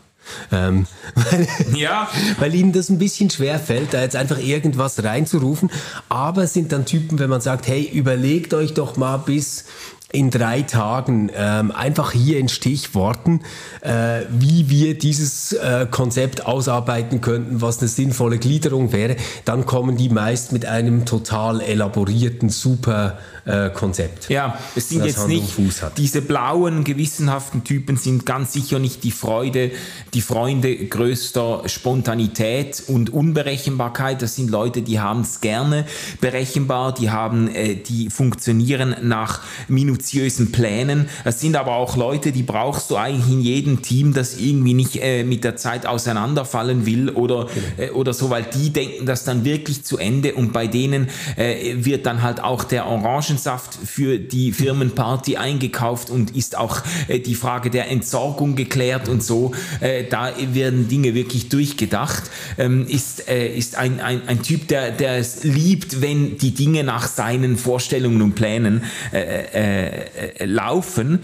Ähm, 0.52 0.88
weil, 1.16 1.48
Ja. 1.76 2.08
weil 2.40 2.54
ihnen 2.56 2.72
das 2.72 2.90
ein 2.90 2.98
bisschen 2.98 3.30
schwer 3.30 3.60
fällt, 3.60 3.94
da 3.94 4.02
jetzt 4.02 4.16
einfach 4.16 4.40
irgendwas 4.40 5.04
reinzurufen. 5.04 5.70
Aber 6.10 6.44
es 6.44 6.54
sind 6.54 6.72
dann 6.72 6.86
Typen, 6.86 7.20
wenn 7.20 7.30
man 7.30 7.42
sagt, 7.42 7.68
hey, 7.68 7.84
überlegt 7.84 8.54
euch 8.54 8.74
doch 8.74 8.98
mal 8.98 9.18
bis 9.18 9.66
in 10.12 10.30
drei 10.30 10.62
Tagen 10.62 11.32
ähm, 11.34 11.72
einfach 11.72 12.12
hier 12.12 12.38
in 12.38 12.50
Stichworten, 12.50 13.42
äh, 13.82 14.22
wie 14.30 14.70
wir 14.70 14.98
dieses 14.98 15.54
äh, 15.54 15.88
Konzept 15.90 16.46
ausarbeiten 16.46 17.22
könnten, 17.22 17.62
was 17.62 17.80
eine 17.80 17.88
sinnvolle 17.88 18.38
Gliederung 18.38 18.92
wäre, 18.92 19.16
dann 19.46 19.66
kommen 19.66 19.96
die 19.96 20.10
meist 20.10 20.52
mit 20.52 20.66
einem 20.66 21.06
total 21.06 21.62
elaborierten, 21.62 22.50
super 22.50 23.20
äh, 23.45 23.69
Konzept. 23.69 24.30
Ja, 24.30 24.58
es 24.75 24.89
sind 24.89 25.06
jetzt 25.06 25.19
Hand 25.19 25.30
nicht, 25.30 25.56
diese 25.97 26.21
blauen, 26.21 26.84
gewissenhaften 26.84 27.63
Typen 27.63 27.97
sind 27.97 28.25
ganz 28.25 28.54
sicher 28.54 28.80
nicht 28.80 29.04
die 29.04 29.12
Freude, 29.12 29.71
die 30.13 30.21
Freunde 30.21 30.75
größter 30.75 31.63
Spontanität 31.65 32.84
und 32.88 33.12
Unberechenbarkeit. 33.12 34.21
Das 34.21 34.36
sind 34.36 34.49
Leute, 34.49 34.82
die 34.82 34.99
haben 34.99 35.21
es 35.21 35.41
gerne 35.41 35.86
berechenbar, 36.19 36.93
die 36.93 37.10
haben, 37.10 37.47
äh, 37.47 37.75
die 37.75 38.10
funktionieren 38.10 38.95
nach 39.01 39.41
minutiösen 39.67 40.51
Plänen. 40.51 41.10
Es 41.23 41.39
sind 41.39 41.56
aber 41.56 41.75
auch 41.75 41.95
Leute, 41.95 42.32
die 42.32 42.43
brauchst 42.43 42.91
du 42.91 42.97
eigentlich 42.97 43.32
in 43.32 43.41
jedem 43.41 43.82
Team, 43.82 44.13
das 44.13 44.38
irgendwie 44.38 44.73
nicht 44.73 44.97
äh, 45.01 45.23
mit 45.23 45.43
der 45.43 45.56
Zeit 45.56 45.86
auseinanderfallen 45.86 46.86
will 46.86 47.10
oder, 47.10 47.47
äh, 47.77 47.89
oder 47.89 48.13
so, 48.13 48.30
weil 48.30 48.43
die 48.43 48.71
denken 48.71 49.06
das 49.06 49.23
dann 49.23 49.45
wirklich 49.45 49.84
zu 49.84 49.97
Ende 49.97 50.36
und 50.36 50.54
bei 50.54 50.67
denen 50.67 51.10
äh, 51.38 51.75
wird 51.84 52.06
dann 52.06 52.21
halt 52.21 52.43
auch 52.43 52.63
der 52.63 52.86
Orangensaft 53.32 53.76
für 53.86 54.20
die 54.20 54.52
Firmenparty 54.52 55.38
eingekauft 55.38 56.10
und 56.10 56.36
ist 56.36 56.58
auch 56.58 56.82
äh, 57.08 57.20
die 57.20 57.36
Frage 57.36 57.70
der 57.70 57.89
Entsorgung 57.89 58.56
geklärt 58.56 59.08
und 59.08 59.24
so. 59.24 59.54
Äh, 59.80 60.04
da 60.10 60.34
werden 60.54 60.88
Dinge 60.88 61.13
wirklich 61.13 61.50
durchgedacht. 61.50 62.24
Ähm, 62.58 62.86
ist 62.88 63.28
äh, 63.30 63.56
ist 63.56 63.78
ein, 63.78 64.00
ein, 64.00 64.28
ein 64.28 64.41
Typ, 64.44 64.67
der, 64.67 64.91
der 64.91 65.17
es 65.17 65.44
liebt, 65.44 66.02
wenn 66.02 66.38
die 66.38 66.54
Dinge 66.54 66.84
nach 66.84 67.08
seinen 67.08 67.58
Vorstellungen 67.58 68.22
und 68.22 68.36
Plänen 68.36 68.84
äh, 69.13 69.20
äh, 69.20 70.34
äh, 70.38 70.46
laufen. 70.46 71.20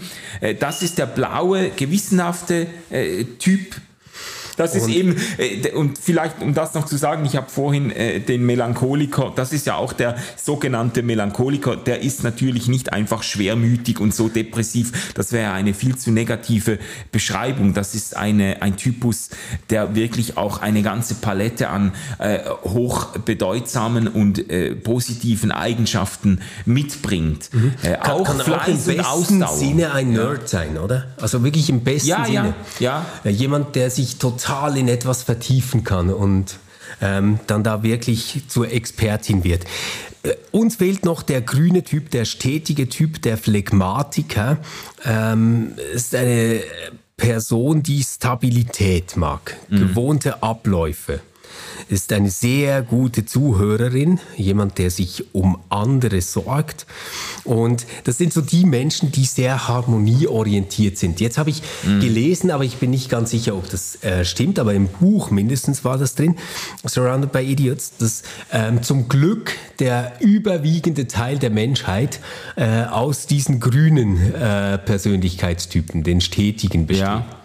Das 0.60 0.82
ist 0.82 0.98
der 0.98 1.06
blaue, 1.06 1.70
gewissenhafte 1.70 2.66
Typ 3.38 3.76
das 4.58 4.74
ist 4.74 4.88
eben, 4.88 5.16
äh, 5.38 5.70
und 5.72 5.98
vielleicht 5.98 6.42
um 6.42 6.54
das 6.54 6.74
noch 6.74 6.86
zu 6.86 6.96
sagen, 6.96 7.24
ich 7.24 7.36
habe 7.36 7.48
vorhin 7.48 7.90
äh, 7.90 8.20
den 8.20 8.44
Melancholiker, 8.44 9.32
das 9.34 9.52
ist 9.52 9.66
ja 9.66 9.76
auch 9.76 9.92
der 9.92 10.16
sogenannte 10.36 11.02
Melancholiker, 11.02 11.76
der 11.76 12.02
ist 12.02 12.24
natürlich 12.24 12.68
nicht 12.68 12.92
einfach 12.92 13.22
schwermütig 13.22 14.00
und 14.00 14.14
so 14.14 14.28
depressiv, 14.28 15.12
das 15.14 15.32
wäre 15.32 15.52
eine 15.52 15.74
viel 15.74 15.96
zu 15.96 16.10
negative 16.10 16.78
Beschreibung. 17.12 17.74
Das 17.74 17.94
ist 17.94 18.16
eine, 18.16 18.62
ein 18.62 18.76
Typus, 18.76 19.30
der 19.70 19.94
wirklich 19.94 20.36
auch 20.36 20.60
eine 20.60 20.82
ganze 20.82 21.14
Palette 21.14 21.68
an 21.68 21.92
äh, 22.18 22.40
hochbedeutsamen 22.64 24.08
und 24.08 24.50
äh, 24.50 24.74
positiven 24.74 25.52
Eigenschaften 25.52 26.40
mitbringt. 26.64 27.50
Mhm. 27.52 27.74
Äh, 27.82 27.96
kann, 27.96 28.10
auch 28.10 28.24
kann 28.24 28.40
Fleiß 28.40 28.88
auch 29.04 29.30
im 29.30 29.38
besten 29.40 29.58
Sinne 29.58 29.92
ein 29.92 30.12
Nerd 30.12 30.48
sein, 30.48 30.78
oder? 30.78 31.06
Also 31.20 31.44
wirklich 31.44 31.68
im 31.70 31.82
besten 31.82 32.08
ja, 32.08 32.24
Sinne. 32.24 32.54
Ja, 32.80 33.04
ja. 33.24 33.30
Äh, 33.30 33.30
jemand, 33.30 33.76
der 33.76 33.90
sich 33.90 34.18
total 34.18 34.47
total 34.48 34.76
in 34.78 34.88
etwas 34.88 35.22
vertiefen 35.22 35.84
kann 35.84 36.10
und 36.10 36.58
ähm, 37.00 37.38
dann 37.46 37.62
da 37.62 37.82
wirklich 37.82 38.42
zur 38.48 38.70
Expertin 38.70 39.44
wird. 39.44 39.64
Äh, 40.22 40.34
uns 40.52 40.76
fehlt 40.76 41.04
noch 41.04 41.22
der 41.22 41.42
grüne 41.42 41.82
Typ, 41.84 42.10
der 42.10 42.24
stetige 42.24 42.88
Typ, 42.88 43.20
der 43.22 43.36
Phlegmatiker. 43.36 44.58
Ähm, 45.04 45.74
ist 45.92 46.14
eine 46.14 46.62
Person, 47.16 47.82
die 47.82 48.02
Stabilität 48.02 49.16
mag, 49.16 49.56
mhm. 49.68 49.78
gewohnte 49.78 50.42
Abläufe 50.42 51.20
ist 51.88 52.12
eine 52.12 52.30
sehr 52.30 52.82
gute 52.82 53.24
Zuhörerin, 53.24 54.20
jemand, 54.36 54.78
der 54.78 54.90
sich 54.90 55.24
um 55.34 55.58
andere 55.68 56.20
sorgt. 56.20 56.86
Und 57.44 57.86
das 58.04 58.18
sind 58.18 58.32
so 58.32 58.40
die 58.40 58.64
Menschen, 58.64 59.12
die 59.12 59.24
sehr 59.24 59.68
harmonieorientiert 59.68 60.98
sind. 60.98 61.20
Jetzt 61.20 61.38
habe 61.38 61.50
ich 61.50 61.62
mhm. 61.84 62.00
gelesen, 62.00 62.50
aber 62.50 62.64
ich 62.64 62.76
bin 62.76 62.90
nicht 62.90 63.08
ganz 63.08 63.30
sicher, 63.30 63.54
ob 63.54 63.70
das 63.70 64.02
äh, 64.02 64.24
stimmt, 64.24 64.58
aber 64.58 64.74
im 64.74 64.88
Buch 64.88 65.30
mindestens 65.30 65.84
war 65.84 65.98
das 65.98 66.14
drin, 66.14 66.36
Surrounded 66.84 67.32
by 67.32 67.40
Idiots, 67.40 67.92
dass 67.98 68.22
ähm, 68.52 68.82
zum 68.82 69.08
Glück 69.08 69.52
der 69.78 70.12
überwiegende 70.20 71.06
Teil 71.06 71.38
der 71.38 71.50
Menschheit 71.50 72.20
äh, 72.56 72.84
aus 72.84 73.26
diesen 73.26 73.60
grünen 73.60 74.34
äh, 74.34 74.78
Persönlichkeitstypen, 74.78 76.02
den 76.02 76.20
stetigen, 76.20 76.86
besteht. 76.86 77.06
Ja. 77.06 77.37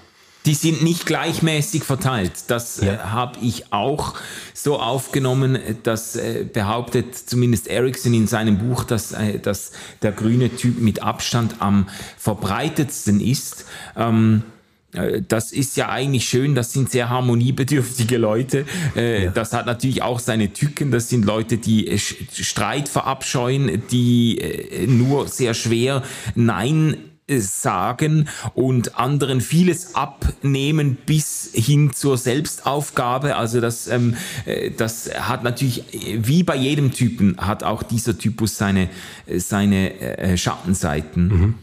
Die 0.45 0.55
sind 0.55 0.83
nicht 0.83 1.05
gleichmäßig 1.05 1.83
verteilt. 1.83 2.31
Das 2.47 2.79
äh, 2.79 2.87
ja. 2.87 2.93
äh, 2.93 2.97
habe 2.97 3.39
ich 3.41 3.71
auch 3.71 4.15
so 4.53 4.79
aufgenommen. 4.79 5.57
Das 5.83 6.15
äh, 6.15 6.45
behauptet 6.51 7.15
zumindest 7.15 7.67
Ericsson 7.67 8.13
in 8.13 8.27
seinem 8.27 8.57
Buch, 8.57 8.83
dass, 8.83 9.13
äh, 9.13 9.39
dass 9.39 9.71
der 10.01 10.11
grüne 10.11 10.49
Typ 10.55 10.79
mit 10.79 11.01
Abstand 11.01 11.55
am 11.59 11.87
verbreitetsten 12.17 13.21
ist. 13.21 13.65
Ähm, 13.95 14.43
äh, 14.91 15.21
das 15.25 15.53
ist 15.53 15.77
ja 15.77 15.87
eigentlich 15.87 16.27
schön, 16.27 16.55
das 16.55 16.73
sind 16.73 16.91
sehr 16.91 17.09
harmoniebedürftige 17.09 18.17
Leute. 18.17 18.65
Äh, 18.97 19.25
ja. 19.25 19.31
Das 19.31 19.53
hat 19.53 19.65
natürlich 19.65 20.01
auch 20.01 20.19
seine 20.19 20.51
Tücken. 20.51 20.91
Das 20.91 21.07
sind 21.07 21.23
Leute, 21.23 21.57
die 21.57 21.97
Streit 21.97 22.89
verabscheuen, 22.89 23.81
die 23.91 24.41
nur 24.87 25.29
sehr 25.29 25.53
schwer 25.53 26.03
Nein 26.35 26.97
sagen 27.29 28.27
und 28.53 28.99
anderen 28.99 29.41
vieles 29.41 29.95
abnehmen 29.95 30.97
bis 31.05 31.49
hin 31.53 31.91
zur 31.93 32.17
Selbstaufgabe. 32.17 33.35
Also 33.35 33.61
das, 33.61 33.87
ähm, 33.87 34.15
äh, 34.45 34.71
das 34.71 35.09
hat 35.13 35.43
natürlich, 35.43 35.83
wie 36.17 36.43
bei 36.43 36.55
jedem 36.55 36.91
Typen, 36.91 37.37
hat 37.37 37.63
auch 37.63 37.83
dieser 37.83 38.17
Typus 38.17 38.57
seine, 38.57 38.89
seine 39.27 39.99
äh, 39.99 40.37
Schattenseiten. 40.37 41.27
Mhm. 41.27 41.55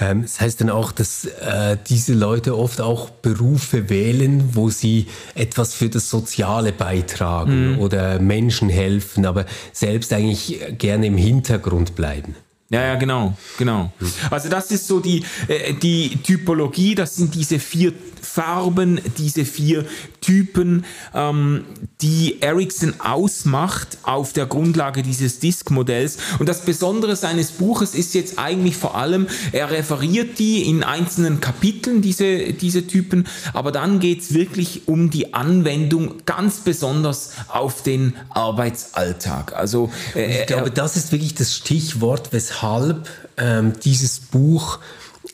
Ähm, 0.00 0.22
das 0.22 0.40
heißt 0.40 0.60
dann 0.60 0.70
auch, 0.70 0.92
dass 0.92 1.24
äh, 1.24 1.76
diese 1.88 2.14
Leute 2.14 2.58
oft 2.58 2.80
auch 2.80 3.10
Berufe 3.10 3.88
wählen, 3.88 4.50
wo 4.54 4.70
sie 4.70 5.06
etwas 5.34 5.74
für 5.74 5.88
das 5.88 6.10
Soziale 6.10 6.72
beitragen 6.72 7.74
mhm. 7.74 7.78
oder 7.78 8.18
Menschen 8.18 8.68
helfen, 8.68 9.24
aber 9.26 9.46
selbst 9.72 10.12
eigentlich 10.12 10.60
gerne 10.78 11.06
im 11.06 11.16
Hintergrund 11.16 11.94
bleiben. 11.94 12.34
Ja, 12.74 12.82
ja, 12.86 12.94
genau, 12.96 13.36
genau. 13.56 13.92
Also 14.30 14.48
das 14.48 14.72
ist 14.72 14.88
so 14.88 14.98
die, 14.98 15.22
äh, 15.46 15.74
die 15.74 16.16
Typologie, 16.22 16.96
das 16.96 17.14
sind 17.14 17.32
diese 17.32 17.60
vier 17.60 17.92
Farben, 18.24 19.00
diese 19.18 19.44
vier 19.44 19.84
Typen, 20.20 20.84
ähm, 21.14 21.64
die 22.00 22.40
Ericsson 22.40 22.94
ausmacht 22.98 23.98
auf 24.02 24.32
der 24.32 24.46
Grundlage 24.46 25.02
dieses 25.02 25.38
Disk-Modells. 25.38 26.18
Und 26.38 26.48
das 26.48 26.64
Besondere 26.64 27.16
seines 27.16 27.52
Buches 27.52 27.94
ist 27.94 28.14
jetzt 28.14 28.38
eigentlich 28.38 28.76
vor 28.76 28.96
allem, 28.96 29.26
er 29.52 29.70
referiert 29.70 30.38
die 30.38 30.68
in 30.68 30.82
einzelnen 30.82 31.40
Kapiteln, 31.40 32.02
diese, 32.02 32.52
diese 32.52 32.86
Typen, 32.86 33.26
aber 33.52 33.70
dann 33.72 34.00
geht 34.00 34.22
es 34.22 34.34
wirklich 34.34 34.88
um 34.88 35.10
die 35.10 35.34
Anwendung 35.34 36.22
ganz 36.26 36.60
besonders 36.60 37.32
auf 37.48 37.82
den 37.82 38.14
Arbeitsalltag. 38.30 39.54
Also, 39.54 39.90
äh, 40.14 40.40
ich 40.40 40.46
glaube, 40.46 40.70
das 40.70 40.96
ist 40.96 41.12
wirklich 41.12 41.34
das 41.34 41.54
Stichwort, 41.54 42.32
weshalb 42.32 43.08
ähm, 43.36 43.72
dieses 43.84 44.20
Buch 44.20 44.78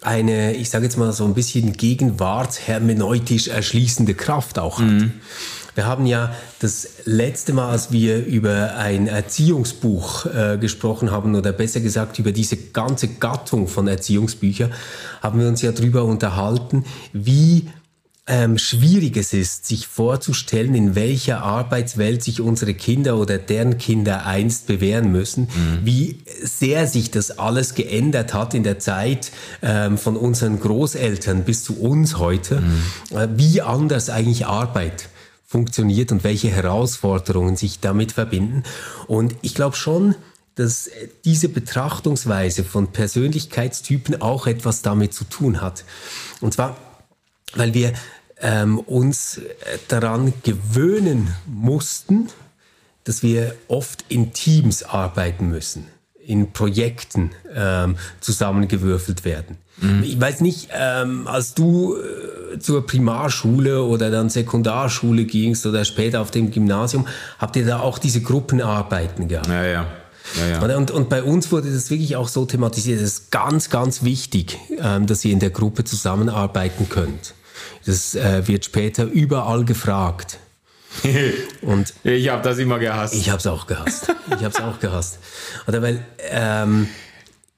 eine, 0.02 0.54
ich 0.54 0.70
sage 0.70 0.84
jetzt 0.84 0.96
mal 0.96 1.12
so 1.12 1.24
ein 1.24 1.34
bisschen 1.34 1.72
gegenwartshermeneutisch 1.72 3.48
erschließende 3.48 4.14
Kraft 4.14 4.58
auch 4.58 4.78
hat. 4.78 4.86
Mhm. 4.86 5.12
Wir 5.74 5.86
haben 5.86 6.04
ja 6.06 6.34
das 6.58 6.88
letzte 7.04 7.52
Mal, 7.52 7.70
als 7.70 7.92
wir 7.92 8.26
über 8.26 8.76
ein 8.76 9.06
Erziehungsbuch 9.06 10.26
äh, 10.26 10.58
gesprochen 10.58 11.10
haben, 11.10 11.34
oder 11.34 11.52
besser 11.52 11.80
gesagt 11.80 12.18
über 12.18 12.32
diese 12.32 12.56
ganze 12.56 13.08
Gattung 13.08 13.68
von 13.68 13.86
Erziehungsbüchern, 13.86 14.72
haben 15.22 15.40
wir 15.40 15.48
uns 15.48 15.62
ja 15.62 15.72
darüber 15.72 16.04
unterhalten, 16.04 16.84
wie 17.12 17.70
ähm, 18.30 18.58
schwierig 18.58 19.16
es 19.16 19.32
ist, 19.32 19.66
sich 19.66 19.88
vorzustellen, 19.88 20.76
in 20.76 20.94
welcher 20.94 21.42
Arbeitswelt 21.42 22.22
sich 22.22 22.40
unsere 22.40 22.74
Kinder 22.74 23.18
oder 23.18 23.38
deren 23.38 23.76
Kinder 23.76 24.24
einst 24.24 24.68
bewähren 24.68 25.10
müssen, 25.10 25.48
mhm. 25.52 25.80
wie 25.82 26.18
sehr 26.40 26.86
sich 26.86 27.10
das 27.10 27.40
alles 27.40 27.74
geändert 27.74 28.32
hat 28.32 28.54
in 28.54 28.62
der 28.62 28.78
Zeit 28.78 29.32
ähm, 29.62 29.98
von 29.98 30.16
unseren 30.16 30.60
Großeltern 30.60 31.42
bis 31.42 31.64
zu 31.64 31.80
uns 31.80 32.18
heute, 32.18 32.60
mhm. 32.60 33.16
äh, 33.16 33.28
wie 33.34 33.62
anders 33.62 34.10
eigentlich 34.10 34.46
Arbeit 34.46 35.08
funktioniert 35.44 36.12
und 36.12 36.22
welche 36.22 36.50
Herausforderungen 36.50 37.56
sich 37.56 37.80
damit 37.80 38.12
verbinden. 38.12 38.62
Und 39.08 39.34
ich 39.42 39.56
glaube 39.56 39.74
schon, 39.74 40.14
dass 40.54 40.88
diese 41.24 41.48
Betrachtungsweise 41.48 42.62
von 42.62 42.92
Persönlichkeitstypen 42.92 44.22
auch 44.22 44.46
etwas 44.46 44.82
damit 44.82 45.14
zu 45.14 45.24
tun 45.24 45.60
hat. 45.60 45.84
Und 46.40 46.54
zwar, 46.54 46.76
weil 47.56 47.74
wir 47.74 47.92
ähm, 48.40 48.78
uns 48.78 49.40
daran 49.88 50.32
gewöhnen 50.42 51.34
mussten, 51.46 52.28
dass 53.04 53.22
wir 53.22 53.54
oft 53.68 54.04
in 54.08 54.32
Teams 54.32 54.82
arbeiten 54.82 55.48
müssen, 55.48 55.86
in 56.24 56.52
Projekten 56.52 57.30
ähm, 57.54 57.96
zusammengewürfelt 58.20 59.24
werden. 59.24 59.56
Mhm. 59.80 60.02
Ich 60.04 60.20
weiß 60.20 60.40
nicht, 60.42 60.68
ähm, 60.72 61.26
als 61.26 61.54
du 61.54 61.96
äh, 61.96 62.58
zur 62.58 62.86
Primarschule 62.86 63.82
oder 63.82 64.10
dann 64.10 64.28
Sekundarschule 64.28 65.24
gingst 65.24 65.64
oder 65.66 65.84
später 65.84 66.20
auf 66.20 66.30
dem 66.30 66.50
Gymnasium, 66.50 67.06
habt 67.38 67.56
ihr 67.56 67.66
da 67.66 67.80
auch 67.80 67.98
diese 67.98 68.20
Gruppenarbeiten 68.20 69.28
gehabt? 69.28 69.48
Ja, 69.48 69.64
ja. 69.64 69.86
Ja, 70.38 70.68
ja. 70.68 70.76
Und, 70.76 70.90
und 70.92 71.08
bei 71.08 71.24
uns 71.24 71.50
wurde 71.50 71.72
das 71.72 71.90
wirklich 71.90 72.14
auch 72.14 72.28
so 72.28 72.44
thematisiert. 72.44 73.00
Es 73.00 73.14
ist 73.14 73.30
ganz, 73.32 73.68
ganz 73.70 74.04
wichtig, 74.04 74.58
ähm, 74.78 75.06
dass 75.06 75.24
ihr 75.24 75.32
in 75.32 75.40
der 75.40 75.50
Gruppe 75.50 75.82
zusammenarbeiten 75.84 76.88
könnt. 76.88 77.34
Das 77.86 78.14
äh, 78.14 78.46
wird 78.46 78.64
später 78.64 79.04
überall 79.04 79.64
gefragt. 79.64 80.38
Und 81.62 81.94
ich 82.02 82.28
habe 82.28 82.42
das 82.42 82.58
immer 82.58 82.78
gehasst. 82.78 83.14
Ich 83.14 83.28
habe 83.28 83.38
es 83.38 83.46
auch 83.46 83.66
gehasst. 83.66 84.12
Ich 84.28 84.44
habe 84.44 84.48
es 84.48 84.60
auch 84.60 84.80
gehasst. 84.80 85.18
Oder 85.66 85.82
weil, 85.82 86.04
ähm, 86.30 86.88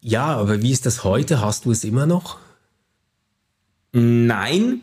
ja, 0.00 0.26
aber 0.26 0.60
wie 0.62 0.70
ist 0.70 0.84
das 0.86 1.04
heute? 1.04 1.40
Hast 1.40 1.64
du 1.64 1.70
es 1.70 1.84
immer 1.84 2.06
noch? 2.06 2.38
Nein, 3.92 4.80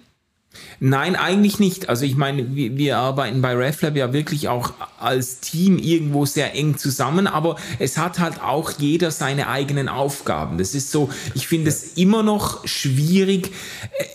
Nein, 0.80 1.16
eigentlich 1.16 1.60
nicht. 1.60 1.90
Also 1.90 2.06
ich 2.06 2.16
meine, 2.16 2.56
wir, 2.56 2.78
wir 2.78 2.98
arbeiten 2.98 3.42
bei 3.42 3.54
RefLab 3.54 3.96
ja 3.96 4.14
wirklich 4.14 4.48
auch 4.48 4.74
als 4.98 5.42
Team 5.42 5.78
irgendwo 5.78 6.26
sehr 6.26 6.56
eng 6.56 6.78
zusammen, 6.78 7.28
aber 7.28 7.58
es 7.80 7.98
hat 7.98 8.18
halt 8.20 8.42
auch 8.42 8.72
jeder 8.78 9.12
seine 9.12 9.48
eigenen 9.48 9.90
Aufgaben. 9.90 10.58
Das 10.58 10.74
ist 10.74 10.92
so, 10.92 11.10
ich 11.36 11.48
finde 11.48 11.70
es 11.70 11.98
immer 11.98 12.24
noch 12.24 12.66
schwierig, 12.66 13.52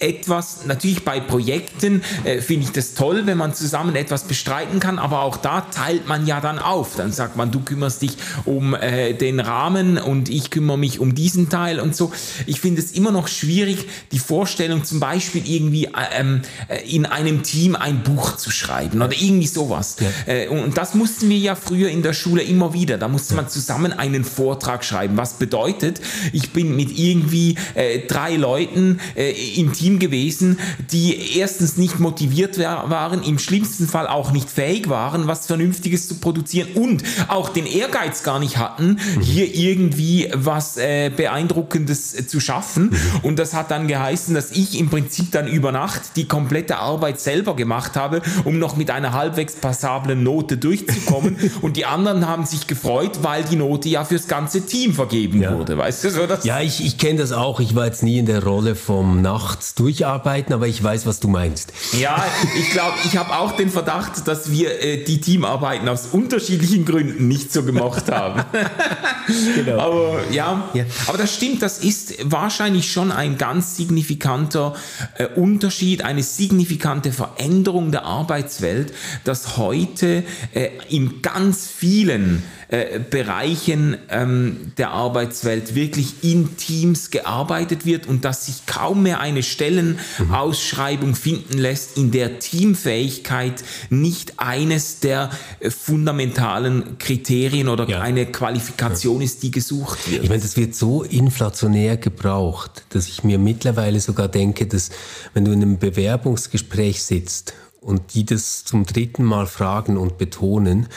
äh, 0.00 0.08
etwas, 0.08 0.66
natürlich 0.66 1.04
bei 1.04 1.20
Projekten 1.20 2.02
äh, 2.24 2.40
finde 2.40 2.64
ich 2.64 2.72
das 2.72 2.94
toll, 2.94 3.26
wenn 3.26 3.38
man 3.38 3.54
zusammen 3.54 3.94
etwas 3.94 4.24
bestreiten 4.24 4.80
kann, 4.80 4.98
aber 4.98 5.20
auch 5.20 5.36
da 5.36 5.60
teilt 5.62 6.08
man 6.08 6.26
ja 6.26 6.40
dann 6.40 6.58
auf. 6.58 6.96
Dann 6.96 7.12
sagt 7.12 7.36
man, 7.36 7.50
du 7.50 7.60
kümmerst 7.60 8.02
dich 8.02 8.16
um 8.44 8.74
äh, 8.74 9.12
den 9.12 9.38
Rahmen 9.38 9.98
und 9.98 10.30
ich 10.30 10.50
kümmere 10.50 10.78
mich 10.78 10.98
um 10.98 11.14
diesen 11.14 11.48
Teil 11.50 11.78
und 11.78 11.94
so. 11.94 12.10
Ich 12.46 12.60
finde 12.60 12.80
es 12.80 12.92
immer 12.92 13.12
noch 13.12 13.28
schwierig, 13.28 13.86
die 14.12 14.18
Vorstellung 14.18 14.84
zum 14.84 14.98
Beispiel 14.98 15.42
irgendwie, 15.46 15.86
äh, 15.86 16.23
ähm, 16.24 16.42
in 16.86 17.06
einem 17.06 17.42
Team 17.42 17.76
ein 17.76 18.02
Buch 18.02 18.36
zu 18.36 18.50
schreiben 18.50 19.02
oder 19.02 19.14
irgendwie 19.18 19.46
sowas. 19.46 19.96
Ja. 20.00 20.32
Äh, 20.32 20.48
und 20.48 20.76
das 20.76 20.94
mussten 20.94 21.28
wir 21.28 21.38
ja 21.38 21.54
früher 21.54 21.88
in 21.88 22.02
der 22.02 22.12
Schule 22.12 22.42
immer 22.42 22.72
wieder. 22.72 22.98
Da 22.98 23.08
musste 23.08 23.34
man 23.34 23.48
zusammen 23.48 23.92
einen 23.92 24.24
Vortrag 24.24 24.84
schreiben. 24.84 25.16
Was 25.16 25.34
bedeutet, 25.34 26.00
ich 26.32 26.50
bin 26.50 26.76
mit 26.76 26.96
irgendwie 26.96 27.56
äh, 27.74 28.00
drei 28.00 28.36
Leuten 28.36 29.00
äh, 29.16 29.32
im 29.56 29.72
Team 29.72 29.98
gewesen, 29.98 30.58
die 30.90 31.38
erstens 31.38 31.76
nicht 31.76 32.00
motiviert 32.00 32.58
waren, 32.58 33.22
im 33.22 33.38
schlimmsten 33.38 33.86
Fall 33.86 34.06
auch 34.06 34.32
nicht 34.32 34.50
fähig 34.50 34.88
waren, 34.88 35.26
was 35.26 35.46
Vernünftiges 35.46 36.08
zu 36.08 36.16
produzieren 36.16 36.68
und 36.74 37.02
auch 37.28 37.48
den 37.48 37.66
Ehrgeiz 37.66 38.22
gar 38.22 38.38
nicht 38.38 38.58
hatten, 38.58 38.98
mhm. 39.16 39.20
hier 39.20 39.54
irgendwie 39.54 40.30
was 40.32 40.76
äh, 40.76 41.10
Beeindruckendes 41.14 42.14
äh, 42.14 42.26
zu 42.26 42.40
schaffen. 42.40 42.90
Mhm. 42.90 43.20
Und 43.22 43.38
das 43.38 43.54
hat 43.54 43.70
dann 43.70 43.88
geheißen, 43.88 44.34
dass 44.34 44.50
ich 44.52 44.78
im 44.78 44.88
Prinzip 44.88 45.30
dann 45.32 45.48
über 45.48 45.72
Nacht 45.72 46.13
die 46.16 46.26
komplette 46.26 46.78
Arbeit 46.78 47.20
selber 47.20 47.56
gemacht 47.56 47.96
habe, 47.96 48.22
um 48.44 48.58
noch 48.58 48.76
mit 48.76 48.90
einer 48.90 49.12
halbwegs 49.12 49.54
passablen 49.54 50.22
Note 50.22 50.56
durchzukommen. 50.56 51.36
und 51.62 51.76
die 51.76 51.86
anderen 51.86 52.26
haben 52.26 52.46
sich 52.46 52.66
gefreut, 52.66 53.20
weil 53.22 53.44
die 53.44 53.56
Note 53.56 53.88
ja 53.88 54.04
fürs 54.04 54.28
ganze 54.28 54.66
Team 54.66 54.94
vergeben 54.94 55.42
ja. 55.42 55.56
wurde. 55.56 55.78
Weißt 55.78 56.04
du 56.04 56.10
so? 56.10 56.26
Das 56.26 56.44
ja, 56.44 56.60
ich, 56.60 56.84
ich 56.84 56.98
kenne 56.98 57.18
das 57.18 57.32
auch. 57.32 57.60
Ich 57.60 57.74
war 57.74 57.86
jetzt 57.86 58.02
nie 58.02 58.18
in 58.18 58.26
der 58.26 58.42
Rolle 58.44 58.74
vom 58.74 59.22
Nachts 59.22 59.74
durcharbeiten, 59.74 60.54
aber 60.54 60.66
ich 60.66 60.82
weiß, 60.82 61.06
was 61.06 61.20
du 61.20 61.28
meinst. 61.28 61.72
Ja, 61.98 62.24
ich 62.58 62.70
glaube, 62.70 62.94
ich 63.04 63.16
habe 63.16 63.36
auch 63.36 63.52
den 63.52 63.70
Verdacht, 63.70 64.26
dass 64.28 64.50
wir 64.50 64.82
äh, 64.82 65.04
die 65.04 65.20
Teamarbeiten 65.20 65.88
aus 65.88 66.08
unterschiedlichen 66.12 66.84
Gründen 66.84 67.28
nicht 67.28 67.52
so 67.52 67.62
gemocht 67.62 68.10
haben. 68.10 68.44
genau. 69.54 69.78
Aber 69.78 70.20
ja, 70.30 70.68
ja, 70.74 70.84
aber 71.06 71.18
das 71.18 71.34
stimmt, 71.34 71.62
das 71.62 71.78
ist 71.78 72.14
wahrscheinlich 72.30 72.90
schon 72.92 73.12
ein 73.12 73.38
ganz 73.38 73.76
signifikanter 73.76 74.74
äh, 75.18 75.26
Unterschied, 75.26 76.03
eine 76.04 76.22
signifikante 76.22 77.12
Veränderung 77.12 77.90
der 77.90 78.04
Arbeitswelt, 78.04 78.92
dass 79.24 79.56
heute 79.56 80.24
äh, 80.52 80.70
in 80.88 81.22
ganz 81.22 81.66
vielen 81.66 82.42
äh, 82.74 82.98
Bereichen 82.98 83.96
ähm, 84.08 84.72
der 84.78 84.90
Arbeitswelt 84.90 85.76
wirklich 85.76 86.24
in 86.24 86.56
Teams 86.56 87.12
gearbeitet 87.12 87.86
wird 87.86 88.08
und 88.08 88.24
dass 88.24 88.46
sich 88.46 88.66
kaum 88.66 89.04
mehr 89.04 89.20
eine 89.20 89.44
Stellenausschreibung 89.44 91.14
finden 91.14 91.56
lässt, 91.58 91.96
in 91.96 92.10
der 92.10 92.40
Teamfähigkeit 92.40 93.62
nicht 93.90 94.40
eines 94.40 94.98
der 94.98 95.30
äh, 95.60 95.70
fundamentalen 95.70 96.98
Kriterien 96.98 97.68
oder 97.68 97.88
ja. 97.88 98.00
eine 98.00 98.26
Qualifikation 98.26 99.20
ja. 99.20 99.26
ist, 99.26 99.44
die 99.44 99.52
gesucht 99.52 100.10
wird. 100.10 100.24
Ich 100.24 100.28
meine, 100.28 100.42
das 100.42 100.56
wird 100.56 100.74
so 100.74 101.04
inflationär 101.04 101.96
gebraucht, 101.96 102.86
dass 102.88 103.06
ich 103.06 103.22
mir 103.22 103.38
mittlerweile 103.38 104.00
sogar 104.00 104.26
denke, 104.26 104.66
dass 104.66 104.90
wenn 105.32 105.44
du 105.44 105.52
in 105.52 105.62
einem 105.62 105.78
Bewerbungsgespräch 105.78 107.04
sitzt 107.04 107.54
und 107.80 108.14
die 108.14 108.24
das 108.24 108.64
zum 108.64 108.84
dritten 108.84 109.22
Mal 109.22 109.46
fragen 109.46 109.96
und 109.96 110.18
betonen, 110.18 110.88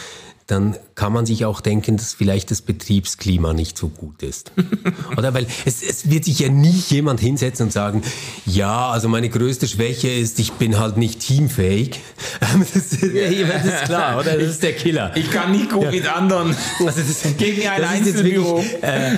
dann 0.48 0.76
kann 0.98 1.14
man 1.14 1.28
sich 1.28 1.46
auch 1.46 1.62
denken, 1.62 1.96
dass 1.96 2.16
vielleicht 2.16 2.50
das 2.50 2.64
Betriebsklima 2.64 3.54
nicht 3.54 3.78
so 3.78 3.88
gut 3.88 4.24
ist. 4.24 4.52
Oder 5.18 5.32
weil 5.36 5.46
es, 5.64 5.84
es 5.84 6.10
wird 6.10 6.26
sich 6.26 6.40
ja 6.40 6.50
nie 6.50 6.84
jemand 6.90 7.20
hinsetzen 7.20 7.68
und 7.68 7.72
sagen, 7.72 8.02
ja, 8.48 8.90
also 8.90 9.08
meine 9.08 9.30
größte 9.30 9.68
Schwäche 9.68 10.10
ist, 10.10 10.40
ich 10.40 10.54
bin 10.54 10.80
halt 10.80 10.98
nicht 10.98 11.22
teamfähig. 11.22 12.02
Das 12.40 12.76
ist, 12.76 13.04
das 13.04 13.66
ist 13.66 13.84
klar, 13.86 14.20
oder? 14.20 14.38
Das 14.38 14.50
ist 14.50 14.64
der 14.64 14.74
Killer. 14.74 15.12
Ich 15.16 15.30
kann 15.30 15.52
nicht 15.52 15.70
gut 15.70 15.84
ja. 15.84 15.92
mit 15.92 16.08
anderen. 16.08 16.56
Also 16.80 17.02
das, 17.02 17.38
gegen 17.38 17.68
ein 17.68 17.84
Einzelbüro. 17.84 18.64
Äh, 18.82 19.16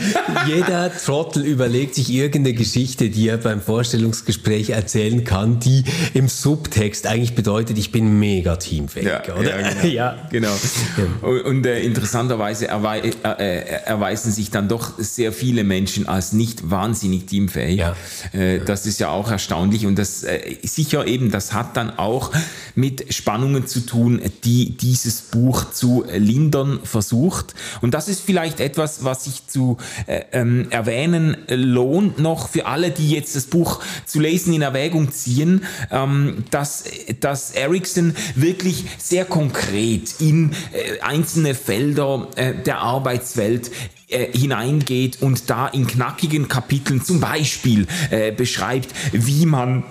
jeder 0.47 0.91
Trottel 0.95 1.45
überlegt 1.45 1.95
sich 1.95 2.11
irgendeine 2.11 2.55
Geschichte, 2.55 3.09
die 3.09 3.27
er 3.27 3.37
beim 3.37 3.61
Vorstellungsgespräch 3.61 4.71
erzählen 4.71 5.23
kann, 5.23 5.59
die 5.59 5.83
im 6.13 6.27
Subtext 6.27 7.07
eigentlich 7.07 7.35
bedeutet, 7.35 7.77
ich 7.77 7.91
bin 7.91 8.19
mega 8.19 8.55
teamfähig, 8.57 9.05
ja, 9.05 9.35
oder? 9.35 9.59
Ja, 9.59 9.69
genau. 9.71 9.83
ja. 9.87 10.27
genau. 10.31 11.39
Und 11.45 11.68
äh, 11.69 11.85
interessanterweise 11.85 12.67
erwei 12.67 12.99
äh, 12.99 13.11
äh, 13.23 13.83
erweisen 13.85 14.31
sich 14.31 14.51
dann 14.51 14.67
doch 14.67 14.93
sehr 14.97 15.31
viele 15.31 15.63
Menschen 15.63 16.07
als 16.07 16.33
nicht 16.33 16.69
wahnsinnig 16.69 17.25
teamfähig. 17.25 17.79
Ja. 17.79 17.95
Äh, 18.33 18.59
das 18.59 18.85
ist 18.85 18.99
ja 18.99 19.09
auch 19.09 19.31
erstaunlich 19.31 19.85
und 19.85 19.97
das 19.97 20.23
äh, 20.23 20.57
sicher 20.63 21.07
eben, 21.07 21.31
das 21.31 21.53
hat 21.53 21.77
dann 21.77 21.97
auch 21.97 22.31
mit 22.75 23.13
Spannungen 23.13 23.67
zu 23.67 23.81
tun, 23.81 24.21
die 24.43 24.77
dieses 24.77 25.21
Buch 25.21 25.71
zu 25.71 26.05
lindern 26.11 26.79
versucht. 26.83 27.53
Und 27.81 27.93
das 27.93 28.07
ist 28.07 28.21
vielleicht 28.21 28.59
etwas, 28.59 29.03
was 29.03 29.25
sich 29.25 29.47
zu 29.47 29.77
äh, 30.07 30.21
ähm, 30.31 30.67
erwähnen 30.69 31.37
lohnt 31.47 32.19
noch 32.19 32.49
für 32.49 32.65
alle, 32.65 32.91
die 32.91 33.11
jetzt 33.11 33.35
das 33.35 33.45
Buch 33.45 33.81
zu 34.05 34.19
lesen 34.19 34.53
in 34.53 34.61
Erwägung 34.61 35.11
ziehen, 35.11 35.63
ähm, 35.91 36.43
dass, 36.51 36.85
dass 37.19 37.51
Ericsson 37.51 38.15
wirklich 38.35 38.85
sehr 38.97 39.25
konkret 39.25 40.15
in 40.19 40.51
äh, 40.71 40.99
einzelne 41.01 41.55
Felder 41.63 42.27
äh, 42.35 42.53
der 42.53 42.79
Arbeitswelt 42.79 43.71
äh, 44.07 44.35
hineingeht 44.35 45.21
und 45.21 45.49
da 45.49 45.67
in 45.67 45.85
knackigen 45.85 46.47
Kapiteln 46.47 47.03
zum 47.03 47.19
Beispiel 47.19 47.87
äh, 48.09 48.31
beschreibt, 48.31 48.89
wie 49.11 49.45
man 49.45 49.83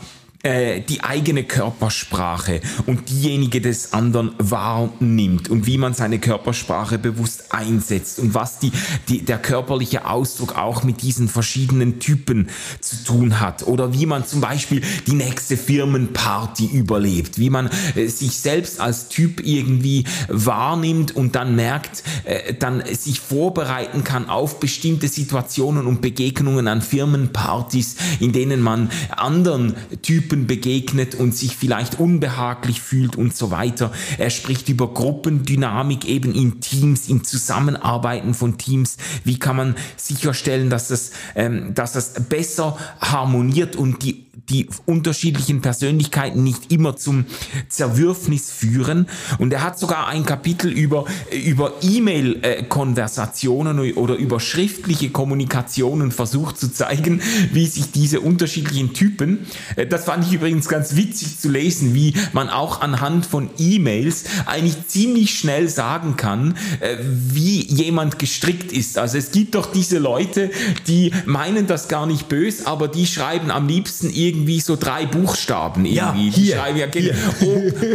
äh, 0.44 0.82
die 0.82 1.02
eigene 1.02 1.42
Körpersprache 1.42 2.60
und 2.86 3.08
diejenige 3.08 3.60
des 3.60 3.92
anderen 3.92 4.30
wahrnimmt 4.38 5.48
und 5.48 5.66
wie 5.66 5.78
man 5.78 5.94
seine 5.94 6.20
Körpersprache 6.20 6.96
bewusst 6.96 7.52
einsetzt 7.52 8.20
und 8.20 8.34
was 8.34 8.60
die, 8.60 8.70
die, 9.08 9.24
der 9.24 9.38
körperliche 9.38 10.06
Ausdruck 10.06 10.56
auch 10.56 10.84
mit 10.84 11.02
diesen 11.02 11.26
verschiedenen 11.26 11.98
Typen 11.98 12.50
zu 12.80 13.02
tun 13.02 13.40
hat 13.40 13.66
oder 13.66 13.92
wie 13.92 14.06
man 14.06 14.24
zum 14.26 14.40
Beispiel 14.40 14.80
die 15.08 15.14
nächste 15.14 15.56
Firmenparty 15.56 16.66
überlebt, 16.66 17.40
wie 17.40 17.50
man 17.50 17.68
äh, 17.96 18.06
sich 18.06 18.38
selbst 18.38 18.80
als 18.80 19.08
Typ 19.08 19.44
irgendwie 19.44 20.04
wahrnimmt 20.28 21.16
und 21.16 21.34
dann 21.34 21.56
merkt, 21.56 22.04
äh, 22.22 22.54
dann 22.54 22.84
sich 22.86 23.18
vorbereiten 23.18 24.04
kann 24.04 24.28
auf 24.28 24.60
bestimmte 24.60 25.08
Situationen 25.08 25.88
und 25.88 26.00
Begegnungen 26.00 26.68
an 26.68 26.80
Firmenpartys, 26.80 27.96
in 28.20 28.32
denen 28.32 28.62
man 28.62 28.88
anderen 29.10 29.74
Typen 30.02 30.27
Typen 30.28 30.46
begegnet 30.46 31.14
und 31.14 31.34
sich 31.34 31.56
vielleicht 31.56 31.98
unbehaglich 31.98 32.82
fühlt 32.82 33.16
und 33.16 33.34
so 33.34 33.50
weiter. 33.50 33.92
Er 34.18 34.28
spricht 34.28 34.68
über 34.68 34.92
Gruppendynamik 34.92 36.04
eben 36.04 36.34
in 36.34 36.60
Teams, 36.60 37.08
im 37.08 37.24
Zusammenarbeiten 37.24 38.34
von 38.34 38.58
Teams. 38.58 38.98
Wie 39.24 39.38
kann 39.38 39.56
man 39.56 39.74
sicherstellen, 39.96 40.68
dass 40.68 40.88
das, 40.88 41.12
ähm, 41.34 41.72
dass 41.72 41.92
das 41.92 42.12
besser 42.28 42.76
harmoniert 43.00 43.74
und 43.74 44.02
die 44.02 44.27
die 44.48 44.68
unterschiedlichen 44.86 45.60
Persönlichkeiten 45.60 46.44
nicht 46.44 46.70
immer 46.72 46.96
zum 46.96 47.26
Zerwürfnis 47.68 48.50
führen. 48.50 49.06
Und 49.38 49.52
er 49.52 49.62
hat 49.62 49.78
sogar 49.78 50.06
ein 50.08 50.24
Kapitel 50.24 50.70
über, 50.70 51.06
über 51.32 51.72
E-Mail-Konversationen 51.82 53.78
oder 53.94 54.14
über 54.14 54.40
schriftliche 54.40 55.10
Kommunikationen 55.10 56.12
versucht 56.12 56.58
zu 56.58 56.72
zeigen, 56.72 57.20
wie 57.52 57.66
sich 57.66 57.90
diese 57.90 58.20
unterschiedlichen 58.20 58.94
Typen, 58.94 59.46
äh, 59.76 59.86
das 59.86 60.04
fand 60.04 60.26
ich 60.26 60.32
übrigens 60.32 60.68
ganz 60.68 60.96
witzig 60.96 61.38
zu 61.38 61.48
lesen, 61.48 61.94
wie 61.94 62.14
man 62.32 62.48
auch 62.48 62.80
anhand 62.80 63.26
von 63.26 63.50
E-Mails 63.58 64.24
eigentlich 64.46 64.86
ziemlich 64.86 65.38
schnell 65.38 65.68
sagen 65.68 66.16
kann, 66.16 66.56
äh, 66.80 66.96
wie 67.00 67.62
jemand 67.66 68.18
gestrickt 68.18 68.72
ist. 68.72 68.98
Also 68.98 69.18
es 69.18 69.32
gibt 69.32 69.54
doch 69.54 69.72
diese 69.72 69.98
Leute, 69.98 70.50
die 70.86 71.12
meinen 71.26 71.66
das 71.66 71.88
gar 71.88 72.06
nicht 72.06 72.28
böse, 72.28 72.66
aber 72.66 72.88
die 72.88 73.06
schreiben 73.06 73.50
am 73.50 73.66
liebsten 73.66 74.10
irgendwie 74.10 74.27
irgendwie 74.28 74.60
so 74.60 74.76
drei 74.76 75.06
Buchstaben 75.06 75.84
irgendwie. 75.84 76.28
Ja, 76.28 76.34
hier, 76.34 76.56
schreiben 76.56 76.78
ja 76.78 76.86
hier. 76.92 77.14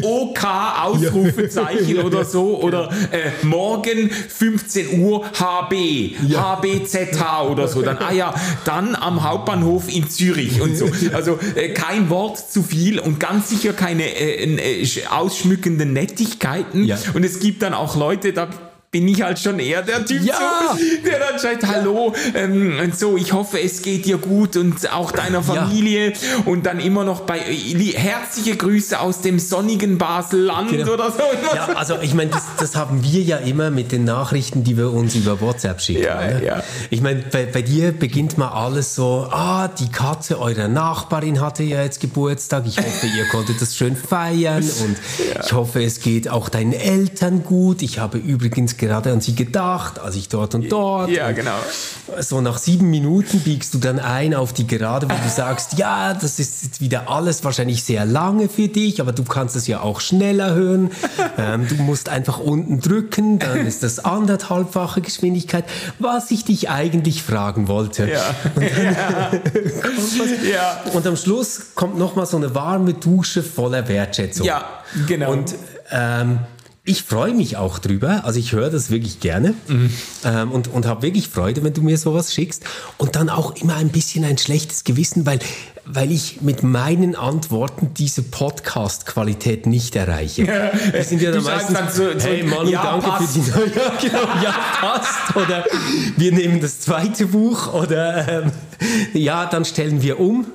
O, 0.01 0.21
OK 0.21 0.43
Ausrufezeichen 0.81 1.95
ja, 1.97 2.03
oder 2.03 2.25
so 2.25 2.59
oder 2.61 2.89
äh, 3.11 3.45
morgen 3.45 4.09
15 4.09 4.99
Uhr 5.01 5.25
HB, 5.33 6.15
ja. 6.27 6.59
HBZH 6.61 7.43
oder 7.49 7.67
so. 7.67 7.81
Dann, 7.81 7.97
ah 7.97 8.11
ja, 8.11 8.33
dann 8.65 8.95
am 8.95 9.23
Hauptbahnhof 9.23 9.93
in 9.93 10.09
Zürich 10.09 10.61
und 10.61 10.75
so. 10.77 10.89
Also 11.13 11.39
äh, 11.55 11.69
kein 11.69 12.09
Wort 12.09 12.37
zu 12.51 12.63
viel 12.63 12.99
und 12.99 13.19
ganz 13.19 13.49
sicher 13.49 13.73
keine 13.73 14.03
äh, 14.03 14.81
äh 14.81 14.87
ausschmückenden 15.09 15.93
Nettigkeiten. 15.93 16.91
Und 17.13 17.23
es 17.23 17.39
gibt 17.39 17.61
dann 17.61 17.73
auch 17.73 17.95
Leute, 17.95 18.33
da 18.33 18.49
bin 18.93 19.08
ich 19.08 19.23
halt 19.23 19.39
schon 19.39 19.58
eher 19.58 19.82
der 19.82 20.06
Typ, 20.06 20.21
ja. 20.23 20.36
so, 20.36 20.77
der 21.03 21.17
dann 21.17 21.39
schreibt, 21.39 21.65
hallo, 21.65 22.13
ähm, 22.36 22.79
und 22.79 22.95
so, 22.95 23.17
ich 23.17 23.34
hoffe, 23.34 23.60
es 23.60 23.82
geht 23.82 24.06
dir 24.06 24.19
gut 24.19 24.56
und 24.56 24.93
auch 24.93 25.12
deiner 25.12 25.41
Familie 25.41 26.10
ja. 26.12 26.15
und 26.45 26.67
dann 26.67 26.79
immer 26.79 27.03
noch 27.03 27.21
bei 27.21 27.39
äh, 27.39 27.93
herzliche 27.95 28.56
Grüße 28.56 28.99
aus 28.99 29.21
dem 29.21 29.39
sonnigen 29.39 29.97
Baselland 29.97 30.69
genau. 30.69 30.93
oder 30.93 31.12
so. 31.12 31.23
Ja, 31.56 31.69
also 31.73 31.95
ich 32.03 32.13
meine, 32.13 32.29
das, 32.29 32.43
das, 32.60 32.75
haben 32.75 33.03
wir 33.03 33.21
ja 33.21 33.38
immer 33.38 33.71
mit 33.71 33.91
den 33.91 34.03
Nachrichten, 34.03 34.63
die 34.63 34.77
wir 34.77 34.93
uns 34.93 35.15
über 35.15 35.41
WhatsApp 35.41 35.82
schicken. 35.82 36.03
Ja, 36.03 36.21
ne? 36.21 36.45
ja. 36.45 36.63
Ich 36.91 37.01
meine, 37.01 37.23
bei, 37.32 37.47
bei, 37.47 37.63
dir 37.63 37.93
beginnt 37.93 38.38
mal 38.38 38.49
alles 38.49 38.93
so, 38.93 39.27
ah, 39.32 39.69
die 39.69 39.89
Katze 39.89 40.39
eurer 40.39 40.67
Nachbarin 40.67 41.41
hatte 41.41 41.63
ja 41.63 41.82
jetzt 41.82 41.99
Geburtstag, 41.99 42.65
ich 42.67 42.77
hoffe, 42.77 43.08
ihr 43.08 43.25
konntet 43.32 43.60
das 43.60 43.75
schön 43.75 43.95
feiern 43.95 44.63
und 44.86 44.97
ja. 45.34 45.43
ich 45.43 45.51
hoffe, 45.53 45.84
es 45.84 45.99
geht 45.99 46.29
auch 46.29 46.49
deinen 46.49 46.73
Eltern 46.73 47.43
gut. 47.43 47.82
Ich 47.82 47.97
habe 47.97 48.19
übrigens 48.19 48.77
gerade 48.83 49.11
an 49.11 49.21
sie 49.21 49.35
gedacht, 49.35 49.99
als 49.99 50.15
ich 50.15 50.29
dort 50.29 50.55
und 50.55 50.69
dort. 50.71 51.09
Ja, 51.09 51.29
und 51.29 51.35
genau. 51.35 51.55
So 52.19 52.41
nach 52.41 52.57
sieben 52.57 52.89
Minuten 52.89 53.39
biegst 53.39 53.73
du 53.73 53.77
dann 53.77 53.99
ein 53.99 54.33
auf 54.33 54.53
die 54.53 54.67
Gerade, 54.67 55.09
wo 55.09 55.13
du 55.13 55.29
sagst, 55.29 55.77
ja, 55.77 56.13
das 56.13 56.39
ist 56.39 56.63
jetzt 56.63 56.81
wieder 56.81 57.09
alles 57.09 57.43
wahrscheinlich 57.43 57.83
sehr 57.83 58.05
lange 58.05 58.49
für 58.49 58.67
dich, 58.67 58.99
aber 59.01 59.11
du 59.11 59.23
kannst 59.23 59.55
es 59.55 59.67
ja 59.67 59.81
auch 59.81 59.99
schneller 59.99 60.53
hören. 60.53 60.91
ähm, 61.37 61.67
du 61.67 61.75
musst 61.75 62.09
einfach 62.09 62.39
unten 62.39 62.79
drücken, 62.81 63.39
dann 63.39 63.65
ist 63.65 63.83
das 63.83 64.03
anderthalbfache 64.03 65.01
Geschwindigkeit, 65.01 65.65
was 65.99 66.31
ich 66.31 66.43
dich 66.45 66.69
eigentlich 66.69 67.23
fragen 67.23 67.67
wollte. 67.67 68.09
Ja. 68.09 68.21
Und, 68.55 68.63
Ja. 70.43 70.81
und 70.93 71.07
am 71.07 71.15
Schluss 71.15 71.61
kommt 71.75 71.97
nochmal 71.97 72.25
so 72.25 72.37
eine 72.37 72.53
warme 72.53 72.93
Dusche 72.93 73.43
voller 73.43 73.87
Wertschätzung. 73.87 74.45
Ja, 74.45 74.65
genau. 75.07 75.31
Und 75.31 75.55
ähm, 75.91 76.39
ich 76.85 77.03
freue 77.03 77.33
mich 77.33 77.55
auch 77.55 77.79
drüber. 77.79 78.25
Also 78.25 78.39
ich 78.39 78.51
höre 78.51 78.69
das 78.69 78.89
wirklich 78.89 79.19
gerne 79.21 79.53
ähm, 80.25 80.51
und, 80.51 80.67
und 80.67 80.85
habe 80.85 81.01
wirklich 81.03 81.29
Freude, 81.29 81.63
wenn 81.63 81.73
du 81.73 81.81
mir 81.81 81.97
sowas 81.97 82.33
schickst. 82.33 82.63
Und 82.97 83.15
dann 83.15 83.29
auch 83.29 83.55
immer 83.55 83.75
ein 83.75 83.87
bisschen 83.89 84.25
ein 84.25 84.37
schlechtes 84.37 84.83
Gewissen, 84.83 85.25
weil, 85.25 85.39
weil 85.85 86.11
ich 86.11 86.41
mit 86.41 86.61
meinen 86.61 87.15
Antworten 87.15 87.93
diese 87.97 88.21
Podcast-Qualität 88.21 89.65
nicht 89.65 89.95
erreiche. 89.95 90.45
Wir 90.91 91.03
sind 91.05 91.21
ja 91.21 91.31
dann 91.31 91.43
meistens, 91.43 91.77
dann 91.77 91.89
so- 91.89 92.19
so, 92.19 92.27
hey 92.27 92.43
Manu, 92.43 92.69
ja, 92.69 92.83
danke 92.83 93.07
passt. 93.07 93.33
für 93.33 93.39
die 93.39 93.49
neue, 93.49 93.67
ja, 93.75 93.93
genau, 94.01 94.43
ja, 94.43 94.55
passt. 94.81 95.35
Oder 95.37 95.63
wir 96.17 96.31
nehmen 96.33 96.59
das 96.59 96.81
zweite 96.81 97.27
Buch 97.27 97.73
oder 97.73 98.43
ähm, 98.43 98.51
ja, 99.13 99.45
dann 99.45 99.63
stellen 99.63 100.01
wir 100.01 100.19
um. 100.19 100.47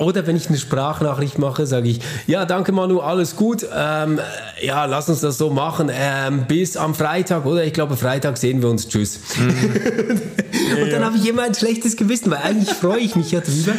Oder 0.00 0.26
wenn 0.26 0.34
ich 0.34 0.48
eine 0.48 0.56
Sprachnachricht 0.56 1.38
mache, 1.38 1.66
sage 1.66 1.90
ich, 1.90 2.00
ja, 2.26 2.46
danke 2.46 2.72
Manu, 2.72 3.00
alles 3.00 3.36
gut. 3.36 3.66
Ähm, 3.70 4.18
ja, 4.62 4.86
lass 4.86 5.10
uns 5.10 5.20
das 5.20 5.36
so 5.36 5.50
machen. 5.50 5.90
Ähm, 5.92 6.46
bis 6.48 6.78
am 6.78 6.94
Freitag, 6.94 7.44
oder? 7.44 7.64
Ich 7.64 7.74
glaube, 7.74 7.98
Freitag 7.98 8.38
sehen 8.38 8.62
wir 8.62 8.70
uns. 8.70 8.88
Tschüss. 8.88 9.20
Und 9.38 10.90
dann 10.90 11.04
habe 11.04 11.18
ich 11.18 11.28
immer 11.28 11.42
ein 11.42 11.54
schlechtes 11.54 11.96
Gewissen, 11.98 12.30
weil 12.30 12.38
eigentlich 12.38 12.70
freue 12.70 13.00
ich 13.00 13.14
mich 13.14 13.30
ja 13.30 13.40
drüber. 13.40 13.72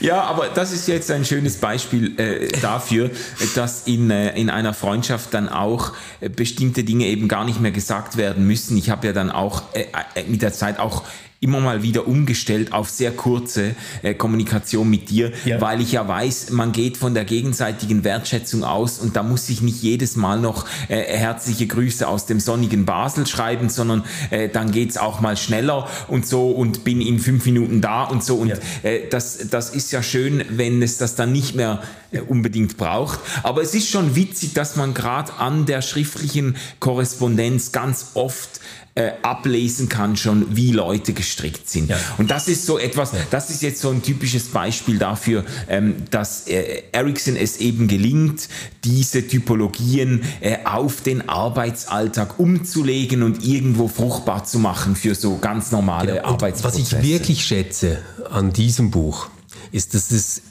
Ja, 0.00 0.22
aber 0.22 0.48
das 0.48 0.72
ist 0.72 0.88
jetzt 0.88 1.10
ein 1.10 1.26
schönes 1.26 1.56
Beispiel 1.56 2.18
äh, 2.18 2.48
dafür, 2.62 3.10
dass 3.54 3.86
in, 3.86 4.10
äh, 4.10 4.38
in 4.38 4.48
einer 4.48 4.72
Freundschaft 4.72 5.34
dann 5.34 5.50
auch 5.50 5.92
äh, 6.20 6.30
bestimmte 6.30 6.82
Dinge 6.82 7.04
eben 7.04 7.28
gar 7.28 7.44
nicht 7.44 7.60
mehr 7.60 7.72
gesagt 7.72 8.16
werden 8.16 8.46
müssen. 8.46 8.76
Ich 8.78 8.88
habe 8.88 9.06
ja 9.06 9.12
dann 9.12 9.30
auch 9.30 9.62
äh, 9.74 9.86
äh, 10.14 10.24
mit 10.26 10.40
der 10.40 10.52
Zeit 10.54 10.78
auch 10.78 11.02
immer 11.42 11.60
mal 11.60 11.82
wieder 11.82 12.06
umgestellt 12.06 12.72
auf 12.74 12.90
sehr 12.90 13.12
kurze 13.12 13.74
äh, 14.02 14.12
Kommunikation 14.12 14.88
mit 14.90 15.08
dir, 15.08 15.32
Ja. 15.46 15.58
weil 15.60 15.80
ich 15.80 15.92
ja 15.92 16.06
weiß, 16.06 16.50
man 16.50 16.72
geht 16.72 16.98
von 16.98 17.14
der 17.14 17.24
gegenseitigen 17.24 18.04
Wertschätzung 18.04 18.62
aus 18.62 18.98
und 18.98 19.16
da 19.16 19.22
muss 19.22 19.48
ich 19.48 19.62
nicht 19.62 19.82
jedes 19.82 20.16
Mal 20.16 20.38
noch 20.38 20.66
äh, 20.88 21.00
herzliche 21.02 21.66
Grüße 21.66 22.06
aus 22.06 22.26
dem 22.26 22.40
sonnigen 22.40 22.84
Basel 22.84 23.26
schreiben, 23.26 23.70
sondern 23.70 24.04
äh, 24.28 24.50
dann 24.50 24.70
geht's 24.70 24.98
auch 24.98 25.22
mal 25.22 25.38
schneller 25.38 25.88
und 26.08 26.26
so 26.26 26.50
und 26.50 26.84
bin 26.84 27.00
in 27.00 27.18
fünf 27.18 27.46
Minuten 27.46 27.80
da 27.80 28.04
und 28.04 28.22
so 28.22 28.36
und 28.36 28.48
Ja. 28.50 28.56
äh, 28.82 29.08
das, 29.08 29.48
das 29.50 29.70
ist 29.70 29.92
ja 29.92 30.02
schön, 30.02 30.44
wenn 30.50 30.82
es 30.82 30.98
das 30.98 31.14
dann 31.14 31.32
nicht 31.32 31.54
mehr 31.54 31.82
äh, 32.12 32.20
unbedingt 32.20 32.76
braucht. 32.76 33.18
Aber 33.44 33.62
es 33.62 33.74
ist 33.74 33.88
schon 33.88 34.14
witzig, 34.14 34.52
dass 34.52 34.76
man 34.76 34.92
gerade 34.92 35.32
an 35.34 35.64
der 35.64 35.80
schriftlichen 35.80 36.56
Korrespondenz 36.80 37.72
ganz 37.72 38.08
oft 38.12 38.60
äh, 39.00 39.12
ablesen 39.22 39.88
kann 39.88 40.16
schon, 40.16 40.56
wie 40.56 40.72
Leute 40.72 41.12
gestrickt 41.12 41.68
sind. 41.68 41.88
Ja. 41.88 41.98
Und 42.18 42.30
das 42.30 42.48
ist 42.48 42.66
so 42.66 42.78
etwas, 42.78 43.12
das 43.30 43.48
ist 43.48 43.62
jetzt 43.62 43.80
so 43.80 43.88
ein 43.90 44.02
typisches 44.02 44.48
Beispiel 44.48 44.98
dafür, 44.98 45.44
ähm, 45.68 45.96
dass 46.10 46.46
äh, 46.46 46.82
Ericsson 46.92 47.36
es 47.36 47.56
eben 47.58 47.88
gelingt, 47.88 48.48
diese 48.84 49.26
Typologien 49.26 50.22
äh, 50.40 50.58
auf 50.64 51.00
den 51.00 51.28
Arbeitsalltag 51.28 52.38
umzulegen 52.38 53.22
und 53.22 53.44
irgendwo 53.44 53.88
fruchtbar 53.88 54.44
zu 54.44 54.58
machen 54.58 54.96
für 54.96 55.14
so 55.14 55.38
ganz 55.38 55.72
normale 55.72 56.16
was 56.16 56.24
Arbeitsprozesse. 56.24 56.98
ich 56.98 57.02
wirklich 57.02 57.44
schätze 57.44 57.98
an 58.30 58.52
diesem 58.52 58.90
Buch, 58.90 59.28
ist, 59.72 59.94
dass 59.94 60.10
es 60.10 60.42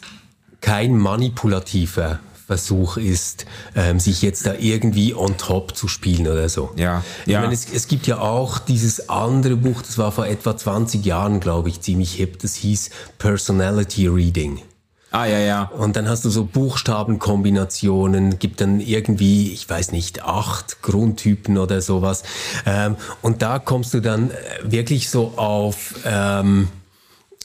kein 0.62 0.98
manipulativer 0.98 2.20
Versuch 2.50 2.98
ist, 2.98 3.46
ähm, 3.76 4.00
sich 4.00 4.24
jetzt 4.24 4.48
da 4.48 4.56
irgendwie 4.56 5.14
on 5.14 5.38
top 5.38 5.78
zu 5.78 5.88
spielen 5.88 6.26
oder 6.28 6.50
so. 6.50 6.72
Ja, 6.78 7.04
Ich 7.28 7.34
ja. 7.34 7.42
meine, 7.42 7.54
es, 7.54 7.72
es 7.72 7.88
gibt 7.88 8.08
ja 8.08 8.18
auch 8.18 8.58
dieses 8.58 9.08
andere 9.08 9.56
Buch, 9.56 9.84
das 9.84 10.00
war 10.00 10.12
vor 10.12 10.26
etwa 10.26 10.58
20 10.58 11.06
Jahren, 11.06 11.42
glaube 11.42 11.70
ich, 11.70 11.82
ziemlich 11.82 12.14
hip, 12.14 12.40
das 12.40 12.56
hieß 12.56 12.90
Personality 13.20 14.08
Reading. 14.08 14.64
Ah, 15.12 15.26
ja, 15.26 15.38
ja. 15.38 15.64
Und 15.66 15.96
dann 15.96 16.10
hast 16.10 16.26
du 16.26 16.32
so 16.32 16.44
Buchstabenkombinationen, 16.44 18.40
gibt 18.40 18.62
dann 18.62 18.80
irgendwie, 18.80 19.54
ich 19.54 19.70
weiß 19.70 19.92
nicht, 19.92 20.24
acht 20.24 20.82
Grundtypen 20.82 21.60
oder 21.60 21.84
sowas. 21.84 22.24
Ähm, 22.66 22.96
und 23.22 23.44
da 23.44 23.60
kommst 23.60 23.94
du 23.94 24.00
dann 24.00 24.32
äh, 24.32 24.34
wirklich 24.64 25.12
so 25.12 25.34
auf 25.36 25.94
ähm, 26.04 26.68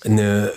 eine 0.02 0.50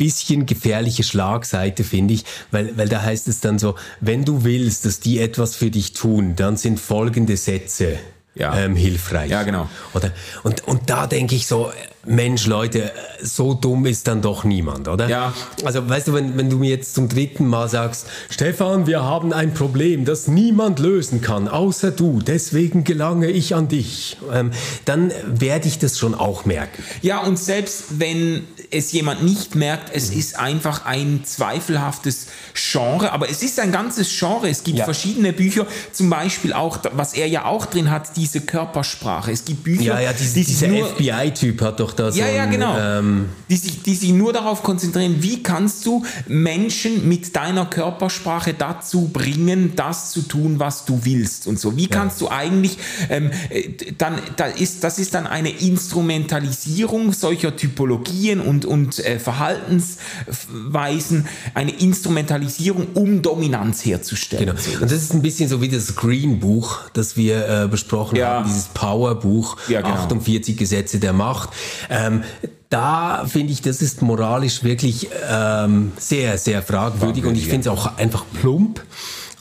bisschen 0.00 0.46
gefährliche 0.46 1.02
Schlagseite, 1.04 1.84
finde 1.84 2.14
ich, 2.14 2.24
weil, 2.50 2.76
weil 2.78 2.88
da 2.88 3.02
heißt 3.02 3.28
es 3.28 3.40
dann 3.40 3.58
so, 3.58 3.74
wenn 4.00 4.24
du 4.24 4.44
willst, 4.44 4.86
dass 4.86 4.98
die 5.00 5.18
etwas 5.18 5.54
für 5.56 5.70
dich 5.70 5.92
tun, 5.92 6.34
dann 6.36 6.56
sind 6.56 6.80
folgende 6.80 7.36
Sätze 7.36 7.98
Ja. 8.34 8.56
ähm, 8.56 8.76
hilfreich. 8.76 9.30
Ja, 9.30 9.42
genau. 9.42 9.68
Oder? 9.92 10.10
Und, 10.42 10.66
und 10.66 10.88
da 10.88 11.06
denke 11.06 11.34
ich 11.34 11.46
so, 11.46 11.70
Mensch, 12.06 12.46
Leute, 12.46 12.90
so 13.22 13.52
dumm 13.52 13.84
ist 13.84 14.08
dann 14.08 14.22
doch 14.22 14.44
niemand, 14.44 14.88
oder? 14.88 15.06
Ja. 15.08 15.34
Also, 15.64 15.86
weißt 15.86 16.08
du, 16.08 16.14
wenn, 16.14 16.38
wenn 16.38 16.48
du 16.48 16.56
mir 16.56 16.70
jetzt 16.70 16.94
zum 16.94 17.08
dritten 17.10 17.46
Mal 17.46 17.68
sagst, 17.68 18.06
Stefan, 18.30 18.86
wir 18.86 19.02
haben 19.02 19.34
ein 19.34 19.52
Problem, 19.52 20.06
das 20.06 20.26
niemand 20.26 20.78
lösen 20.78 21.20
kann, 21.20 21.46
außer 21.46 21.90
du, 21.90 22.20
deswegen 22.22 22.84
gelange 22.84 23.28
ich 23.28 23.54
an 23.54 23.68
dich, 23.68 24.16
ähm, 24.32 24.50
dann 24.86 25.12
werde 25.26 25.68
ich 25.68 25.78
das 25.78 25.98
schon 25.98 26.14
auch 26.14 26.46
merken. 26.46 26.82
Ja, 27.02 27.18
und 27.20 27.38
selbst 27.38 27.84
wenn 27.98 28.44
es 28.70 28.92
jemand 28.92 29.22
nicht 29.22 29.54
merkt, 29.54 29.94
es 29.94 30.10
ist 30.10 30.38
einfach 30.38 30.86
ein 30.86 31.22
zweifelhaftes 31.24 32.28
Genre, 32.54 33.12
aber 33.12 33.28
es 33.28 33.42
ist 33.42 33.60
ein 33.60 33.72
ganzes 33.72 34.08
Genre. 34.18 34.48
Es 34.48 34.62
gibt 34.64 34.78
Ja. 34.78 34.84
verschiedene 34.84 35.32
Bücher, 35.32 35.66
zum 35.92 36.08
Beispiel 36.08 36.52
auch, 36.54 36.78
was 36.92 37.12
er 37.14 37.26
ja 37.26 37.44
auch 37.44 37.66
drin 37.66 37.90
hat, 37.90 38.16
diese 38.16 38.40
Körpersprache. 38.40 39.32
Es 39.32 39.44
gibt 39.44 39.64
Bücher, 39.64 39.82
Ja, 39.82 40.00
ja, 40.00 40.12
diese, 40.12 40.34
die 40.34 40.44
dieser 40.44 40.68
FBI-Typ 40.68 41.60
hat 41.60 41.80
doch 41.80 41.89
da 41.92 42.10
so 42.12 42.18
ja, 42.18 42.28
ja, 42.28 42.46
genau. 42.46 42.76
ähm, 42.78 43.26
die, 43.48 43.56
sich, 43.56 43.82
die 43.82 43.94
sich 43.94 44.12
nur 44.12 44.32
darauf 44.32 44.62
konzentrieren, 44.62 45.16
wie 45.20 45.42
kannst 45.42 45.84
du 45.86 46.04
Menschen 46.26 47.08
mit 47.08 47.34
deiner 47.36 47.66
Körpersprache 47.66 48.54
dazu 48.54 49.08
bringen, 49.12 49.72
das 49.76 50.10
zu 50.10 50.22
tun, 50.22 50.58
was 50.58 50.84
du 50.84 51.00
willst 51.04 51.46
und 51.46 51.58
so. 51.58 51.76
Wie 51.76 51.86
kannst 51.86 52.20
du 52.20 52.28
eigentlich, 52.28 52.78
ähm, 53.08 53.30
äh, 53.50 53.68
dann, 53.98 54.18
da 54.36 54.46
ist, 54.46 54.84
das 54.84 54.98
ist 54.98 55.14
dann 55.14 55.26
eine 55.26 55.50
Instrumentalisierung 55.50 57.12
solcher 57.12 57.56
Typologien 57.56 58.40
und, 58.40 58.64
und 58.64 58.98
äh, 59.04 59.18
Verhaltensweisen, 59.18 61.26
eine 61.54 61.72
Instrumentalisierung, 61.72 62.88
um 62.94 63.22
Dominanz 63.22 63.84
herzustellen. 63.84 64.46
Genau. 64.46 64.58
Und 64.82 64.90
das 64.90 65.02
ist 65.02 65.14
ein 65.14 65.22
bisschen 65.22 65.48
so 65.48 65.60
wie 65.60 65.68
das 65.68 65.96
Green-Buch, 65.96 66.78
das 66.92 67.16
wir 67.16 67.48
äh, 67.64 67.68
besprochen 67.68 68.16
Ja. 68.16 68.34
haben, 68.34 68.48
dieses 68.48 68.66
Power-Buch, 68.68 69.56
Ja, 69.68 69.80
genau. 69.80 69.94
48 69.94 70.56
Gesetze 70.56 70.98
der 70.98 71.12
Macht. 71.12 71.50
Ähm, 71.88 72.22
da 72.68 73.24
finde 73.26 73.52
ich, 73.52 73.62
das 73.62 73.82
ist 73.82 74.02
moralisch 74.02 74.62
wirklich 74.62 75.08
ähm, 75.30 75.92
sehr, 75.98 76.38
sehr 76.38 76.62
fragwürdig 76.62 77.24
und 77.24 77.36
ich 77.36 77.46
finde 77.46 77.60
es 77.60 77.66
auch 77.68 77.96
einfach 77.96 78.24
plump. 78.40 78.84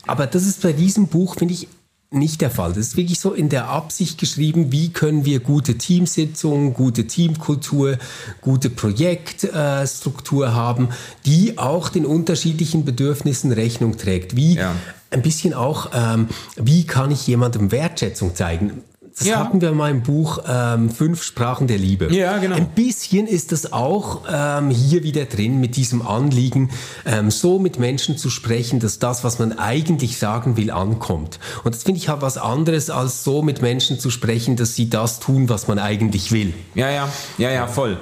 Aber 0.07 0.25
das 0.25 0.45
ist 0.47 0.61
bei 0.61 0.73
diesem 0.73 1.07
Buch, 1.07 1.35
finde 1.37 1.53
ich, 1.53 1.67
nicht 2.11 2.41
der 2.41 2.49
Fall. 2.49 2.69
Das 2.69 2.79
ist 2.79 2.97
wirklich 2.97 3.19
so 3.19 3.33
in 3.33 3.49
der 3.49 3.69
Absicht 3.69 4.17
geschrieben, 4.17 4.71
wie 4.71 4.89
können 4.89 5.25
wir 5.25 5.39
gute 5.41 5.77
Teamsitzungen, 5.77 6.73
gute 6.73 7.05
Teamkultur, 7.05 7.99
gute 8.41 8.71
Projektstruktur 8.71 10.53
haben, 10.53 10.89
die 11.27 11.59
auch 11.59 11.89
den 11.89 12.07
unterschiedlichen 12.07 12.83
Bedürfnissen 12.83 13.51
Rechnung 13.51 13.97
trägt. 13.97 14.35
Wie 14.35 14.55
Ja. 14.55 14.73
ein 15.11 15.21
bisschen 15.21 15.53
auch, 15.53 15.91
ähm, 15.93 16.29
wie 16.55 16.85
kann 16.85 17.11
ich 17.11 17.27
jemandem 17.27 17.71
Wertschätzung 17.71 18.35
zeigen? 18.35 18.83
Das 19.19 19.27
Ja. 19.27 19.39
hatten 19.39 19.59
wir 19.59 19.73
mal 19.73 19.91
im 19.91 20.01
Buch 20.01 20.39
ähm, 20.47 20.89
Fünf 20.89 21.23
Sprachen 21.23 21.67
der 21.67 21.77
Liebe. 21.77 22.11
Ja, 22.13 22.37
genau. 22.37 22.55
Ein 22.55 22.69
bisschen 22.69 23.27
ist 23.27 23.51
das 23.51 23.73
auch 23.73 24.21
ähm, 24.31 24.69
hier 24.69 25.03
wieder 25.03 25.25
drin 25.25 25.59
mit 25.59 25.75
diesem 25.75 26.01
Anliegen, 26.01 26.69
ähm, 27.05 27.29
so 27.29 27.59
mit 27.59 27.79
Menschen 27.79 28.17
zu 28.17 28.29
sprechen, 28.29 28.79
dass 28.79 28.97
das, 28.97 29.23
was 29.25 29.37
man 29.37 29.59
eigentlich 29.59 30.17
sagen 30.17 30.55
will, 30.55 30.71
ankommt. 30.71 31.39
Und 31.65 31.75
das 31.75 31.83
finde 31.83 31.99
ich 31.99 32.07
halt 32.07 32.21
was 32.21 32.37
anderes, 32.37 32.89
als 32.89 33.23
so 33.25 33.41
mit 33.41 33.61
Menschen 33.61 33.99
zu 33.99 34.09
sprechen, 34.09 34.55
dass 34.55 34.75
sie 34.75 34.89
das 34.89 35.19
tun, 35.19 35.49
was 35.49 35.67
man 35.67 35.79
eigentlich 35.79 36.31
will. 36.31 36.53
Ja, 36.73 36.89
ja, 36.89 37.09
ja, 37.37 37.51
ja, 37.51 37.67
voll. 37.67 37.97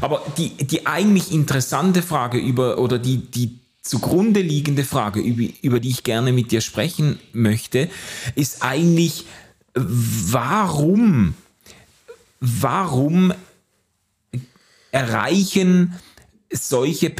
Aber 0.00 0.22
die, 0.38 0.48
die 0.56 0.86
eigentlich 0.86 1.30
interessante 1.30 2.00
Frage 2.00 2.38
über, 2.38 2.78
oder 2.78 2.98
die, 2.98 3.18
die 3.18 3.58
zugrunde 3.82 4.40
liegende 4.40 4.82
Frage, 4.82 5.20
über, 5.20 5.42
über 5.60 5.78
die 5.78 5.90
ich 5.90 6.04
gerne 6.04 6.32
mit 6.32 6.52
dir 6.52 6.62
sprechen 6.62 7.18
möchte, 7.34 7.90
ist 8.34 8.62
eigentlich, 8.62 9.26
warum, 9.74 11.34
warum 12.40 13.32
erreichen 14.92 15.94
solche 16.52 17.10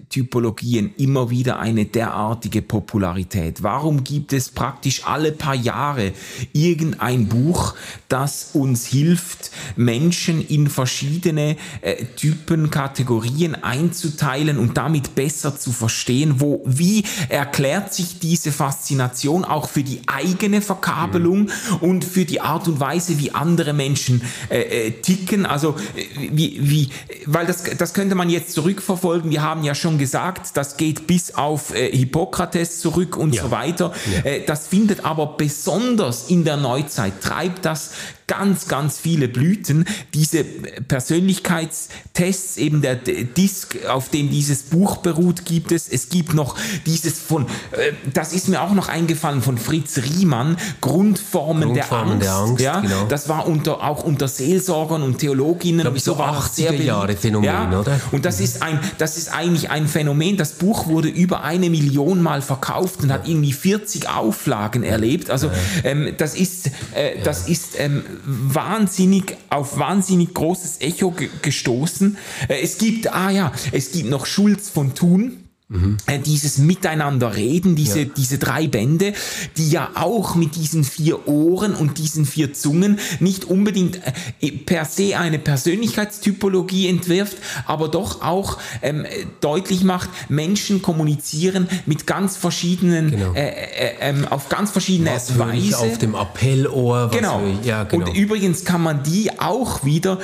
Persönlichkeitstypologien 0.00 0.94
immer 0.96 1.30
wieder 1.30 1.58
eine 1.58 1.84
derartige 1.84 2.62
Popularität? 2.62 3.62
Warum 3.62 4.04
gibt 4.04 4.32
es 4.32 4.48
praktisch 4.48 5.06
alle 5.06 5.32
paar 5.32 5.54
Jahre 5.54 6.12
irgendein 6.52 7.28
Buch, 7.28 7.74
das 8.08 8.50
uns 8.52 8.86
hilft, 8.86 9.50
Menschen 9.76 10.46
in 10.46 10.68
verschiedene 10.68 11.56
äh, 11.80 12.04
Typen, 12.16 12.70
Kategorien 12.70 13.54
einzuteilen 13.54 14.58
und 14.58 14.76
damit 14.76 15.14
besser 15.14 15.58
zu 15.58 15.72
verstehen, 15.72 16.40
wo, 16.40 16.62
wie 16.64 17.04
erklärt 17.28 17.94
sich 17.94 18.18
diese 18.18 18.52
Faszination 18.52 19.44
auch 19.44 19.68
für 19.68 19.82
die 19.82 20.00
eigene 20.06 20.62
Verkabelung 20.62 21.42
mhm. 21.42 21.76
und 21.80 22.04
für 22.04 22.24
die 22.24 22.40
Art 22.40 22.68
und 22.68 22.80
Weise, 22.80 23.18
wie 23.18 23.32
andere 23.32 23.72
Menschen 23.72 24.22
äh, 24.48 24.88
äh, 24.88 24.90
ticken? 24.90 25.46
Also, 25.46 25.76
äh, 25.96 26.30
wie, 26.32 26.58
wie, 26.60 26.88
weil 27.26 27.46
das, 27.46 27.64
das 27.64 27.94
könnte 27.94 28.14
man 28.14 28.30
jetzt 28.30 28.52
zurückverfolgen. 28.52 29.30
Wir 29.30 29.42
haben 29.42 29.62
ja 29.62 29.74
schon 29.74 29.89
gesagt, 29.98 30.56
das 30.56 30.76
geht 30.76 31.06
bis 31.06 31.34
auf 31.34 31.74
äh, 31.74 31.90
Hippokrates 31.90 32.80
zurück 32.80 33.16
und 33.16 33.34
ja. 33.34 33.42
so 33.42 33.50
weiter. 33.50 33.92
Ja. 34.12 34.30
Äh, 34.30 34.44
das 34.44 34.66
findet 34.66 35.04
aber 35.04 35.36
besonders 35.36 36.28
in 36.28 36.44
der 36.44 36.56
Neuzeit, 36.56 37.20
treibt 37.20 37.64
das 37.64 37.90
ganz, 38.30 38.68
ganz 38.68 38.96
viele 38.96 39.26
Blüten. 39.26 39.84
Diese 40.14 40.44
Persönlichkeitstests, 40.44 42.58
eben 42.58 42.80
der 42.80 42.94
Disk, 42.94 43.76
auf 43.88 44.08
dem 44.08 44.30
dieses 44.30 44.62
Buch 44.62 44.98
beruht, 44.98 45.44
gibt 45.44 45.72
es. 45.72 45.88
Es 45.88 46.10
gibt 46.10 46.32
noch 46.32 46.54
dieses 46.86 47.18
von, 47.18 47.46
äh, 47.72 47.92
das 48.14 48.32
ist 48.32 48.48
mir 48.48 48.62
auch 48.62 48.72
noch 48.72 48.88
eingefallen, 48.88 49.42
von 49.42 49.58
Fritz 49.58 49.98
Riemann, 49.98 50.56
Grundformen, 50.80 51.74
Grundformen 51.74 52.20
der 52.20 52.32
Angst. 52.32 52.60
Der 52.60 52.62
Angst 52.62 52.62
ja, 52.62 52.78
genau. 52.80 53.06
Das 53.08 53.28
war 53.28 53.48
unter, 53.48 53.82
auch 53.82 54.04
unter 54.04 54.28
Seelsorgern 54.28 55.02
und 55.02 55.18
Theologinnen. 55.18 55.80
Glaube 55.80 55.96
ich, 55.96 56.04
so 56.04 56.14
80er 56.14 56.80
Jahre 56.80 57.16
Phänomen, 57.16 57.46
ja, 57.46 57.80
oder? 57.80 58.00
Und 58.12 58.24
das 58.24 58.38
ist 58.38 58.62
ein, 58.62 58.78
das 58.98 59.18
ist 59.18 59.34
eigentlich 59.34 59.70
ein 59.70 59.88
Phänomen. 59.88 60.36
Das 60.36 60.52
Buch 60.52 60.86
wurde 60.86 61.08
über 61.08 61.42
eine 61.42 61.68
Million 61.68 62.22
Mal 62.22 62.42
verkauft 62.42 63.02
und 63.02 63.12
hat 63.12 63.26
irgendwie 63.26 63.52
40 63.52 64.08
Auflagen 64.08 64.84
erlebt. 64.84 65.30
Also 65.30 65.50
ähm, 65.82 66.14
das 66.16 66.36
ist, 66.36 66.68
äh, 66.94 67.20
das 67.24 67.48
ist 67.48 67.72
ähm, 67.76 68.04
wahnsinnig, 68.24 69.36
auf 69.48 69.78
wahnsinnig 69.78 70.34
großes 70.34 70.80
Echo 70.80 71.14
gestoßen. 71.42 72.16
Äh, 72.48 72.60
es 72.62 72.78
gibt, 72.78 73.12
ah 73.12 73.30
ja, 73.30 73.52
es 73.72 73.92
gibt 73.92 74.08
noch 74.08 74.26
Schulz 74.26 74.68
von 74.68 74.94
Thun. 74.94 75.39
Mhm. 75.72 75.98
Dieses 76.26 76.58
Miteinanderreden, 76.58 77.76
diese, 77.76 78.00
ja. 78.00 78.08
diese 78.16 78.38
drei 78.38 78.66
Bände, 78.66 79.12
die 79.56 79.70
ja 79.70 79.90
auch 79.94 80.34
mit 80.34 80.56
diesen 80.56 80.82
vier 80.82 81.28
Ohren 81.28 81.76
und 81.76 81.98
diesen 81.98 82.26
vier 82.26 82.52
Zungen 82.52 82.98
nicht 83.20 83.44
unbedingt 83.44 84.00
äh, 84.40 84.50
per 84.50 84.84
se 84.84 85.16
eine 85.16 85.38
Persönlichkeitstypologie 85.38 86.88
entwirft, 86.88 87.36
aber 87.66 87.86
doch 87.86 88.20
auch 88.20 88.58
ähm, 88.82 89.06
deutlich 89.40 89.84
macht, 89.84 90.10
Menschen 90.28 90.82
kommunizieren 90.82 91.68
mit 91.86 92.04
ganz 92.04 92.36
verschiedenen, 92.36 93.12
genau. 93.12 93.34
äh, 93.34 93.50
äh, 93.50 93.92
ähm, 94.00 94.26
auf 94.26 94.48
ganz 94.48 94.72
verschiedene 94.72 95.12
was 95.12 95.38
Weise. 95.38 95.78
Auf 95.78 95.98
dem 95.98 96.16
Appellohr. 96.16 97.10
Genau. 97.12 97.42
ja, 97.62 97.84
genau. 97.84 98.06
Und 98.06 98.16
übrigens 98.16 98.64
kann 98.64 98.82
man 98.82 99.04
die 99.04 99.38
auch 99.38 99.84
wieder 99.84 100.18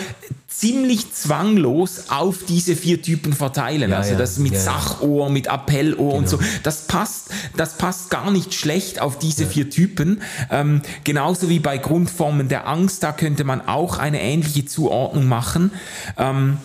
ziemlich 0.58 1.12
zwanglos 1.12 2.04
auf 2.08 2.44
diese 2.48 2.76
vier 2.76 3.02
Typen 3.02 3.32
verteilen. 3.32 3.90
Ja, 3.90 3.98
also 3.98 4.14
das 4.14 4.38
mit 4.38 4.54
ja, 4.54 4.60
Sachohr, 4.60 5.28
mit 5.28 5.48
Appellohr 5.48 5.96
genau. 5.96 6.16
und 6.16 6.28
so. 6.28 6.38
Das 6.62 6.86
passt, 6.86 7.28
das 7.56 7.76
passt 7.76 8.10
gar 8.10 8.30
nicht 8.30 8.54
schlecht 8.54 9.00
auf 9.00 9.18
diese 9.18 9.44
ja. 9.44 9.48
vier 9.50 9.70
Typen. 9.70 10.22
Ähm, 10.50 10.82
genauso 11.04 11.50
wie 11.50 11.58
bei 11.58 11.76
Grundformen 11.76 12.48
der 12.48 12.66
Angst, 12.66 13.02
da 13.02 13.12
könnte 13.12 13.44
man 13.44 13.66
auch 13.68 13.98
eine 13.98 14.20
ähnliche 14.22 14.64
Zuordnung 14.64 15.26
machen. 15.26 15.72
Ähm, 16.16 16.58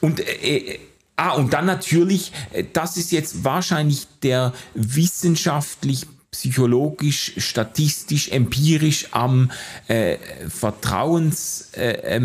und 0.00 0.20
äh, 0.20 0.58
äh 0.58 0.78
Ah, 1.18 1.30
und 1.30 1.54
dann 1.54 1.64
natürlich, 1.64 2.30
äh, 2.52 2.64
das 2.74 2.98
ist 2.98 3.10
jetzt 3.10 3.42
wahrscheinlich 3.42 4.06
der 4.22 4.52
wissenschaftlich 4.74 6.06
psychologisch, 6.36 7.32
statistisch, 7.38 8.28
empirisch 8.28 9.08
am 9.12 9.50
äh, 9.88 10.18
Vertrauens, 10.48 11.70
äh, 11.74 12.18
äh, 12.18 12.20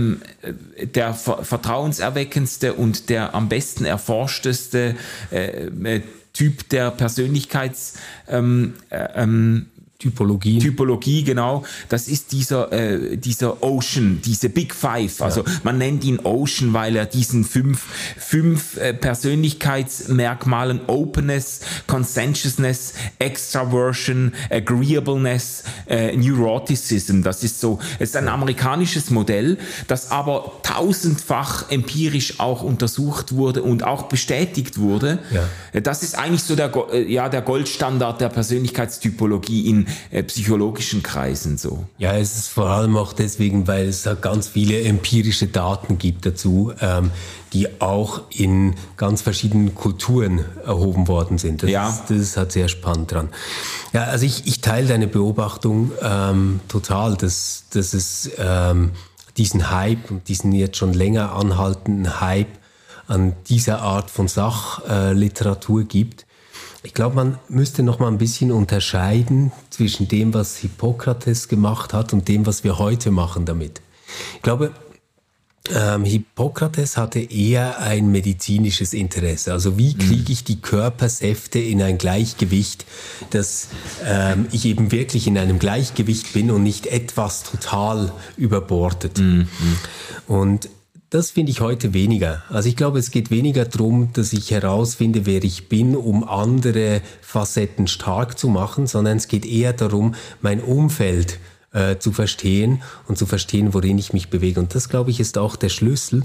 der 0.86 1.14
ver 1.14 1.46
vertrauenserweckendste 1.46 2.74
und 2.74 3.08
der 3.08 3.34
am 3.34 3.48
besten 3.48 3.86
erforschteste 3.86 4.98
äh, 5.32 5.68
äh 5.68 6.02
Typ 6.34 6.70
der 6.70 6.92
Persönlichkeits 6.92 7.96
ähm, 8.30 8.76
äh, 8.90 9.06
ähm, 9.16 9.66
Typologie. 10.02 10.58
Typologie, 10.58 11.24
genau. 11.24 11.64
Das 11.88 12.08
ist 12.08 12.32
dieser, 12.32 12.72
äh, 12.74 13.18
dieser 13.18 13.62
Ocean, 13.62 14.20
diese 14.26 14.50
Big 14.50 14.74
Five. 14.74 15.22
Also 15.22 15.42
ja. 15.46 15.52
man 15.64 15.78
nennt 15.78 16.04
ihn 16.04 16.20
Ocean, 16.24 16.74
weil 16.74 16.96
er 16.96 17.06
diesen 17.06 17.44
fünf, 17.44 17.86
fünf 18.18 18.78
äh, 18.78 18.96
Persönlichkeitsmerkmalen 18.96 20.82
Openness, 20.88 21.60
Conscientiousness, 21.86 22.94
Extraversion, 23.20 24.34
Agreeableness, 24.50 25.66
äh, 25.88 26.18
Neuroticism. 26.18 27.22
Das 27.22 27.44
ist 27.44 27.60
so, 27.60 27.78
es 28.00 28.10
ist 28.10 28.16
ein 28.16 28.28
amerikanisches 28.28 29.12
Modell, 29.12 29.60
das 29.88 30.10
aber 30.10 30.54
tausendfach 30.64 31.70
empirisch 31.70 32.40
auch 32.40 32.64
untersucht 32.64 33.36
wurde 33.36 33.62
und 33.62 33.84
auch 33.84 34.04
bestätigt 34.04 34.80
wurde. 34.80 35.20
Ja. 35.30 35.82
Das 35.82 36.02
ist 36.02 36.18
eigentlich 36.18 36.42
so 36.42 36.56
der, 36.56 36.72
äh, 36.92 37.04
ja, 37.04 37.30
der 37.30 37.44
Goldstandard 37.44 38.20
der 38.20 38.30
Persönlichkeitstypologie 38.30 39.70
in 39.70 39.91
äh, 40.12 40.24
psychologischen 40.24 41.04
Kreisen 41.04 41.58
so. 41.58 41.86
Ja, 41.98 42.14
es 42.14 42.38
ist 42.38 42.48
vor 42.48 42.70
allem 42.70 42.98
auch 42.98 43.14
deswegen, 43.14 43.68
weil 43.68 43.88
es 43.88 44.04
da 44.04 44.14
ganz 44.14 44.48
viele 44.48 44.82
empirische 44.82 45.48
Daten 45.48 45.98
gibt 45.98 46.26
dazu, 46.26 46.74
ähm, 46.82 47.12
die 47.54 47.82
auch 47.82 48.22
in 48.30 48.76
ganz 48.98 49.22
verschiedenen 49.22 49.76
Kulturen 49.76 50.46
erhoben 50.66 51.08
worden 51.08 51.38
sind. 51.38 51.64
Das, 51.64 51.70
ja. 51.70 51.90
ist, 51.90 52.04
das 52.10 52.18
ist 52.18 52.38
halt 52.38 52.52
sehr 52.52 52.68
spannend 52.68 53.12
dran. 53.12 53.30
Ja, 53.94 54.04
also 54.04 54.26
ich, 54.26 54.48
ich 54.48 54.62
teile 54.62 54.88
deine 54.88 55.08
Beobachtung 55.08 55.92
ähm, 56.02 56.62
total, 56.68 57.16
dass, 57.16 57.66
dass 57.74 57.94
es 57.94 58.30
ähm, 58.38 58.92
diesen 59.38 59.70
Hype 59.72 60.12
und 60.12 60.28
diesen 60.28 60.52
jetzt 60.52 60.78
schon 60.78 60.94
länger 60.94 61.34
anhaltenden 61.34 62.22
Hype 62.22 62.60
an 63.08 63.34
dieser 63.48 63.82
Art 63.82 64.10
von 64.10 64.28
Sachliteratur 64.28 65.82
äh, 65.82 65.86
gibt. 65.86 66.26
Ich 66.84 66.94
glaube, 66.94 67.16
man 67.16 67.38
müsste 67.48 67.84
noch 67.84 68.00
mal 68.00 68.08
ein 68.08 68.18
bisschen 68.18 68.52
unterscheiden 68.52 69.52
zwischen 69.70 70.08
dem, 70.08 70.34
was 70.34 70.58
Hippokrates 70.58 71.48
gemacht 71.48 71.94
hat 71.94 72.12
und 72.14 72.28
dem, 72.28 72.46
was 72.46 72.64
wir 72.64 72.80
heute 72.80 73.12
machen 73.12 73.46
damit. 73.46 73.82
Ich 74.36 74.42
glaube, 74.42 74.72
ähm, 75.70 76.06
Hippokrates 76.06 76.98
hatte 76.98 77.20
eher 77.20 77.80
ein 77.80 78.12
medizinisches 78.12 78.94
Interesse. 78.94 79.54
Also 79.54 79.78
wie 79.78 79.94
mhm. 79.94 80.00
kriege 80.00 80.32
ich 80.32 80.44
die 80.44 80.60
Körpersäfte 80.60 81.60
in 81.60 81.84
ein 81.84 82.00
Gleichgewicht, 82.00 82.86
dass 83.30 83.68
ähm, 84.04 84.48
ich 84.52 84.66
eben 84.66 84.92
wirklich 84.92 85.28
in 85.28 85.38
einem 85.38 85.60
Gleichgewicht 85.60 86.34
bin 86.34 86.50
und 86.50 86.64
nicht 86.64 86.88
etwas 86.88 87.44
total 87.44 88.12
überbordet. 88.38 89.20
Mhm. 89.20 89.48
Und 90.28 90.70
das 91.12 91.30
finde 91.30 91.52
ich 91.52 91.60
heute 91.60 91.94
weniger. 91.94 92.42
Also 92.50 92.70
ich 92.70 92.78
glaube, 92.78 92.98
es 92.98 93.12
geht 93.12 93.32
weniger 93.32 93.66
darum, 93.66 94.14
dass 94.14 94.32
ich 94.32 94.50
herausfinde, 94.50 95.26
wer 95.26 95.44
ich 95.44 95.68
bin, 95.68 95.96
um 95.98 96.24
andere 96.24 97.02
Facetten 97.22 97.88
stark 97.88 98.40
zu 98.40 98.48
machen, 98.48 98.88
sondern 98.88 99.18
es 99.18 99.28
geht 99.28 99.46
eher 99.46 99.74
darum, 99.74 100.16
mein 100.42 100.62
Umfeld 100.62 101.38
äh, 101.74 101.98
zu 101.98 102.14
verstehen 102.14 102.82
und 103.10 103.18
zu 103.18 103.26
verstehen, 103.26 103.74
worin 103.74 103.98
ich 103.98 104.14
mich 104.14 104.30
bewege. 104.30 104.62
Und 104.62 104.74
das, 104.74 104.88
glaube 104.88 105.12
ich, 105.12 105.20
ist 105.20 105.38
auch 105.38 105.58
der 105.58 105.68
Schlüssel, 105.68 106.24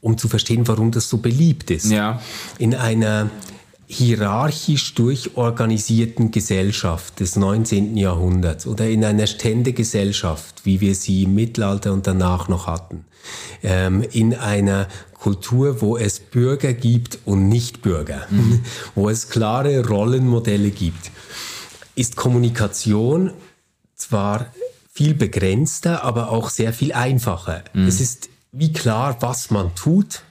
um 0.00 0.18
zu 0.18 0.28
verstehen, 0.28 0.68
warum 0.68 0.92
das 0.92 1.08
so 1.08 1.18
beliebt 1.18 1.72
ist. 1.72 1.90
Ja. 1.90 2.22
In 2.58 2.76
einer 2.76 3.28
hierarchisch 3.86 4.94
durchorganisierten 4.94 6.30
Gesellschaft 6.30 7.20
des 7.20 7.36
19. 7.36 7.96
Jahrhunderts 7.96 8.66
oder 8.66 8.88
in 8.88 9.04
einer 9.04 9.26
Ständegesellschaft, 9.26 10.64
wie 10.64 10.80
wir 10.80 10.94
sie 10.94 11.24
im 11.24 11.34
Mittelalter 11.34 11.92
und 11.92 12.06
danach 12.06 12.48
noch 12.48 12.66
hatten, 12.66 13.04
ähm, 13.62 14.02
in 14.12 14.34
einer 14.34 14.88
Kultur, 15.12 15.80
wo 15.80 15.96
es 15.96 16.20
Bürger 16.20 16.72
gibt 16.72 17.18
und 17.24 17.48
Nichtbürger, 17.48 18.26
mhm. 18.30 18.60
wo 18.94 19.08
es 19.08 19.28
klare 19.28 19.86
Rollenmodelle 19.86 20.70
gibt, 20.70 21.10
ist 21.94 22.16
Kommunikation 22.16 23.32
zwar 23.94 24.46
viel 24.92 25.14
begrenzter, 25.14 26.04
aber 26.04 26.30
auch 26.30 26.50
sehr 26.50 26.72
viel 26.72 26.92
einfacher. 26.92 27.64
Mhm. 27.72 27.86
Es 27.86 28.00
ist 28.00 28.28
wie 28.52 28.72
klar, 28.72 29.16
was 29.20 29.50
man 29.50 29.74
tut, 29.74 30.22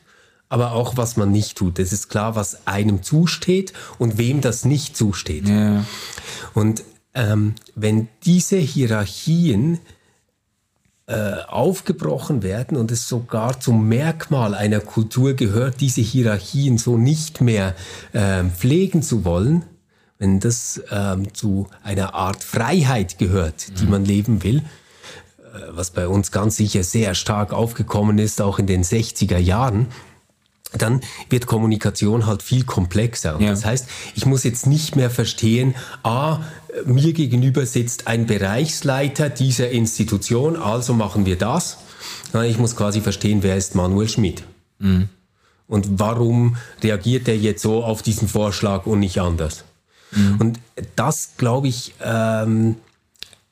aber 0.54 0.74
auch 0.74 0.98
was 0.98 1.18
man 1.18 1.32
nicht 1.32 1.58
tut. 1.58 1.80
Es 1.80 1.92
ist 1.92 2.10
klar, 2.10 2.36
was 2.36 2.68
einem 2.68 3.02
zusteht 3.02 3.74
und 3.98 4.20
wem 4.20 4.40
das 4.40 4.66
nicht 4.66 4.96
zusteht. 4.96 5.50
Ja. 5.50 5.84
Und 6.54 6.84
ähm, 7.16 7.56
wenn 7.74 8.08
diese 8.24 8.58
Hierarchien 8.58 9.80
äh, 11.08 11.42
aufgebrochen 11.48 12.44
werden 12.44 12.78
und 12.78 12.92
es 12.92 13.08
sogar 13.08 13.60
zum 13.62 13.90
Merkmal 13.90 14.54
einer 14.54 14.80
Kultur 14.80 15.34
gehört, 15.34 15.82
diese 15.82 16.02
Hierarchien 16.02 16.78
so 16.78 16.98
nicht 16.98 17.42
mehr 17.42 17.74
äh, 18.12 18.44
pflegen 18.44 19.02
zu 19.02 19.26
wollen, 19.26 19.66
wenn 20.20 20.40
das 20.40 20.80
ähm, 20.92 21.34
zu 21.34 21.68
einer 21.82 22.14
Art 22.14 22.44
Freiheit 22.44 23.18
gehört, 23.18 23.80
die 23.80 23.86
mhm. 23.86 23.90
man 23.90 24.06
leben 24.06 24.44
will, 24.44 24.60
äh, 24.60 24.62
was 25.72 25.90
bei 25.90 26.08
uns 26.08 26.32
ganz 26.32 26.58
sicher 26.58 26.84
sehr 26.84 27.16
stark 27.16 27.54
aufgekommen 27.54 28.20
ist, 28.20 28.40
auch 28.40 28.60
in 28.60 28.68
den 28.68 28.84
60er 28.84 29.40
Jahren, 29.40 29.88
dann 30.78 31.02
wird 31.30 31.46
Kommunikation 31.46 32.26
halt 32.26 32.44
viel 32.44 32.64
komplexer. 32.64 33.40
Ja. 33.40 33.52
Das 33.52 33.66
heißt, 33.66 33.88
ich 34.16 34.26
muss 34.26 34.44
jetzt 34.44 34.68
nicht 34.68 34.96
mehr 34.96 35.10
verstehen, 35.10 35.76
ah, 36.04 36.40
mir 36.86 37.14
gegenüber 37.14 37.66
sitzt 37.66 38.08
ein 38.08 38.26
Bereichsleiter 38.26 39.30
dieser 39.30 39.70
Institution, 39.70 40.56
also 40.56 40.94
machen 40.94 41.26
wir 41.26 41.38
das. 41.38 41.78
Ich 42.46 42.58
muss 42.58 42.76
quasi 42.76 43.02
verstehen, 43.02 43.44
wer 43.44 43.58
ist 43.58 43.76
Manuel 43.76 44.10
Schmidt. 44.10 44.44
Und 45.68 46.00
warum 46.00 46.58
reagiert 46.82 47.28
er 47.28 47.38
jetzt 47.38 47.62
so 47.62 47.84
auf 47.84 48.02
diesen 48.02 48.28
Vorschlag 48.28 48.86
und 48.86 49.00
nicht 49.00 49.22
anders? 49.22 49.64
Und 50.40 50.60
das, 50.96 51.32
glaube 51.38 51.68
ich, 51.68 51.94
ähm, 52.04 52.76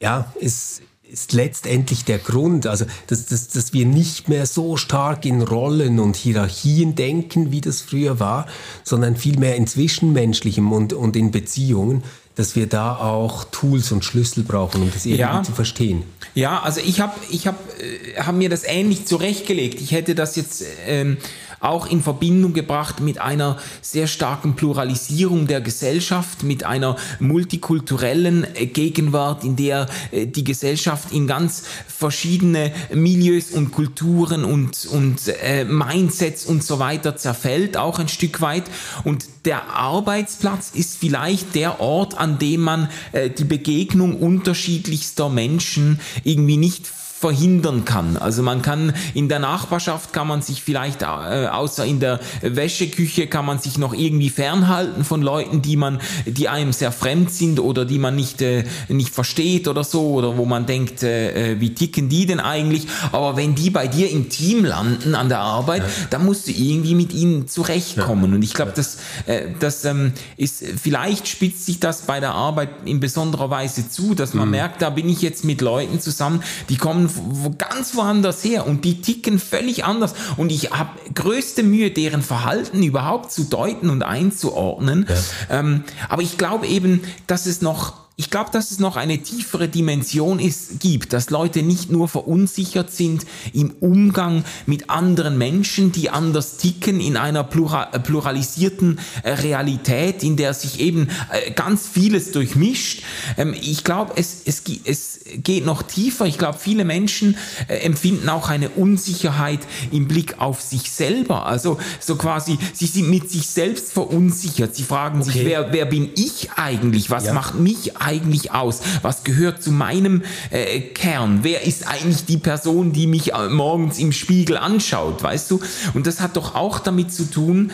ja, 0.02 0.32
ist, 0.40 0.82
ist 1.12 1.34
letztendlich 1.34 2.06
der 2.06 2.20
Grund, 2.20 2.66
also 2.68 2.86
dass, 3.08 3.26
dass, 3.26 3.50
dass 3.50 3.74
wir 3.74 3.86
nicht 3.86 4.30
mehr 4.30 4.46
so 4.46 4.78
stark 4.78 5.26
in 5.26 5.42
Rollen 5.42 6.00
und 6.00 6.16
Hierarchien 6.16 6.96
denken, 6.96 7.52
wie 7.52 7.60
das 7.62 7.82
früher 7.82 8.20
war, 8.20 8.48
sondern 8.84 9.18
vielmehr 9.18 9.56
in 9.56 9.68
Zwischenmenschlichem 9.68 10.72
und, 10.72 10.94
und 10.94 11.16
in 11.16 11.32
Beziehungen, 11.32 12.04
dass 12.36 12.56
wir 12.56 12.66
da 12.68 12.96
auch 12.96 13.44
Tools 13.52 13.92
und 13.92 14.06
Schlüssel 14.06 14.44
brauchen, 14.44 14.82
um 14.84 14.92
das 14.94 15.06
irgendwie 15.06 15.22
Ja. 15.22 15.44
zu 15.44 15.52
verstehen. 15.52 16.04
Ja, 16.34 16.62
also 16.62 16.80
ich 16.80 17.02
habe 17.02 17.14
ich 17.30 17.46
hab, 17.46 17.60
äh, 17.82 18.22
hab 18.22 18.34
mir 18.36 18.48
das 18.50 18.64
ähnlich 18.64 19.06
zurechtgelegt. 19.06 19.82
Ich 19.82 19.92
hätte 19.92 20.16
das 20.16 20.38
jetzt 20.38 20.64
ähm, 20.88 21.18
auch 21.62 21.86
in 21.86 22.02
Verbindung 22.02 22.54
gebracht 22.54 23.00
mit 23.00 23.22
einer 23.22 23.58
sehr 23.82 24.08
starken 24.08 24.56
Pluralisierung 24.56 25.48
der 25.48 25.62
Gesellschaft, 25.62 26.44
mit 26.44 26.64
einer 26.64 26.98
multikulturellen 27.20 28.46
äh, 28.56 28.66
Gegenwart, 28.66 29.44
in 29.44 29.56
der 29.56 29.88
äh, 30.12 30.26
die 30.26 30.44
Gesellschaft 30.44 31.12
in 31.12 31.28
ganz 31.28 31.64
verschiedene 31.88 32.72
Milieus 32.94 33.52
und 33.52 33.72
Kulturen 33.72 34.44
und, 34.44 34.88
und 34.88 35.28
äh, 35.44 35.64
Mindsets 35.64 36.46
und 36.46 36.64
so 36.64 36.80
weiter 36.80 37.16
zerfällt, 37.16 37.78
auch 37.78 38.00
ein 38.00 38.08
Stück 38.08 38.42
weit. 38.42 38.64
Und 39.04 39.26
der 39.46 39.70
Arbeitsplatz 39.70 40.72
ist 40.74 40.98
vielleicht 40.98 41.54
der 41.54 41.80
Ort, 41.80 42.18
an 42.18 42.40
dem 42.40 42.62
man 42.62 42.90
äh, 43.12 43.30
die 43.30 43.44
Begegnung 43.44 44.18
unterschiedlichster 44.18 45.30
Menschen 45.30 46.00
irgendwie 46.24 46.58
nicht 46.58 46.88
verhindern 47.22 47.86
kann. 47.86 48.18
Also 48.18 48.42
man 48.42 48.64
kann 48.64 48.94
in 49.14 49.30
der 49.30 49.38
Nachbarschaft 49.38 50.12
kann 50.12 50.28
man 50.28 50.42
sich 50.42 50.64
vielleicht 50.64 51.04
äh, 51.04 51.06
außer 51.06 51.86
in 51.86 52.00
der 52.00 52.20
Wäscheküche 52.42 53.28
kann 53.28 53.46
man 53.46 53.60
sich 53.60 53.78
noch 53.78 53.94
irgendwie 53.94 54.32
fernhalten 54.32 55.06
von 55.06 55.22
Leuten, 55.22 55.62
die 55.62 55.78
man 55.78 56.00
die 56.26 56.50
einem 56.50 56.74
sehr 56.74 56.92
fremd 56.92 57.32
sind 57.32 57.60
oder 57.60 57.86
die 57.86 58.00
man 58.00 58.16
nicht 58.16 58.42
äh, 58.42 58.64
nicht 58.90 59.14
versteht 59.14 59.68
oder 59.68 59.84
so 59.84 60.14
oder 60.14 60.36
wo 60.36 60.46
man 60.46 60.66
denkt, 60.66 61.04
äh, 61.04 61.52
äh, 61.52 61.60
wie 61.60 61.76
ticken 61.76 62.10
die 62.10 62.26
denn 62.26 62.40
eigentlich? 62.40 62.88
Aber 63.12 63.38
wenn 63.38 63.54
die 63.54 63.70
bei 63.70 63.88
dir 63.88 64.10
im 64.10 64.30
Team 64.30 64.66
landen 64.66 65.14
an 65.14 65.30
der 65.30 65.40
Arbeit, 65.40 65.84
dann 66.10 66.26
musst 66.26 66.48
du 66.48 66.52
irgendwie 66.52 66.96
mit 66.96 67.14
ihnen 67.14 67.48
zurechtkommen. 67.48 68.34
Und 68.34 68.42
ich 68.42 68.56
glaube, 68.56 68.74
das 68.76 68.98
äh, 69.28 69.50
das 69.60 69.86
ähm, 69.86 70.14
ist 70.38 70.64
vielleicht 70.82 71.28
spitzt 71.28 71.68
sich 71.68 71.80
das 71.80 72.02
bei 72.02 72.20
der 72.20 72.32
Arbeit 72.32 72.70
in 72.86 73.00
besonderer 73.00 73.52
Weise 73.52 73.88
zu, 73.88 74.16
dass 74.16 74.34
man 74.34 74.50
merkt, 74.50 74.82
da 74.82 74.90
bin 74.90 75.08
ich 75.08 75.22
jetzt 75.22 75.46
mit 75.46 75.62
Leuten 75.62 76.00
zusammen, 76.00 76.42
die 76.70 76.78
kommen 76.78 77.11
wo 77.16 77.54
ganz 77.58 77.96
woanders 77.96 78.44
her 78.44 78.68
und 78.68 78.86
die 78.86 79.02
ticken 79.02 79.40
völlig 79.40 79.86
anders 79.86 80.14
und 80.38 80.52
ich 80.52 80.72
habe 80.72 80.90
größte 81.14 81.64
Mühe, 81.64 81.92
deren 81.92 82.22
Verhalten 82.22 82.84
überhaupt 82.84 83.32
zu 83.32 83.44
deuten 83.44 83.90
und 83.90 84.04
einzuordnen. 84.04 85.08
Ähm, 85.50 85.84
aber 86.10 86.22
ich 86.22 86.38
glaube 86.38 86.68
eben, 86.68 87.02
dass 87.28 87.46
es 87.46 87.62
noch 87.62 88.02
ich 88.22 88.30
glaube, 88.30 88.52
dass 88.54 88.70
es 88.70 88.78
noch 88.78 88.98
eine 88.98 89.18
tiefere 89.18 89.68
Dimension 89.68 90.38
ist, 90.38 90.80
gibt, 90.80 91.12
dass 91.12 91.32
Leute 91.32 91.64
nicht 91.64 91.90
nur 91.90 92.08
verunsichert 92.08 92.92
sind 92.92 93.26
im 93.52 93.72
Umgang 93.80 94.44
mit 94.68 94.92
anderen 94.92 95.40
Menschen, 95.40 95.92
die 95.92 96.12
anders 96.12 96.58
ticken, 96.58 97.00
in 97.02 97.18
einer 97.18 97.44
plura 97.44 97.90
äh, 97.94 98.00
pluralisierten 98.00 99.00
äh, 99.24 99.32
Realität, 99.32 100.22
in 100.22 100.38
der 100.38 100.54
sich 100.54 100.80
eben 100.80 101.08
äh, 101.32 101.50
ganz 101.54 101.88
vieles 101.88 102.32
durchmischt. 102.32 103.02
Ähm, 103.40 103.56
ich 103.60 103.84
glaube, 103.84 104.14
es, 104.18 104.44
es, 104.46 104.62
es 104.86 105.20
geht 105.38 105.66
noch 105.66 105.82
tiefer. 105.82 106.28
Ich 106.28 106.38
glaube, 106.38 106.60
viele 106.60 106.86
Menschen 106.86 107.36
empfinden 107.68 108.30
auch 108.30 108.50
eine 108.50 108.70
Unsicherheit 108.70 109.62
im 109.92 110.08
Blick 110.08 110.40
auf 110.40 110.62
sich 110.62 110.92
selber. 110.92 111.48
Also 111.48 111.80
so 112.00 112.18
quasi, 112.18 112.60
sie 112.74 112.86
sind 112.86 113.10
mit 113.10 113.32
sich 113.32 113.48
selbst 113.48 113.92
verunsichert. 113.94 114.76
Sie 114.76 114.84
fragen 114.84 115.24
sich, 115.24 115.32
Okay. 115.38 115.46
wer, 115.46 115.74
wer 115.74 115.86
bin 115.86 116.12
ich 116.16 116.52
eigentlich? 116.56 117.10
Was 117.10 117.26
Ja. 117.26 117.34
macht 117.34 117.56
mich 117.56 117.98
eigentlich 117.98 118.11
aus? 118.52 118.82
Was 119.02 119.24
gehört 119.24 119.62
zu 119.64 119.72
meinem 119.72 120.24
äh, 120.50 120.80
Kern? 120.82 121.40
Wer 121.44 121.66
ist 121.66 121.88
eigentlich 121.88 122.26
die 122.26 122.38
Person, 122.38 122.92
die 122.94 123.08
mich 123.08 123.34
äh, 123.34 123.50
morgens 123.50 124.00
im 124.00 124.12
Spiegel 124.12 124.58
anschaut? 124.58 125.24
Weißt 125.24 125.50
du? 125.52 125.60
Und 125.94 126.08
das 126.08 126.20
hat 126.20 126.36
doch 126.36 126.56
auch 126.56 126.80
damit 126.80 127.14
zu 127.14 127.30
tun, 127.30 127.72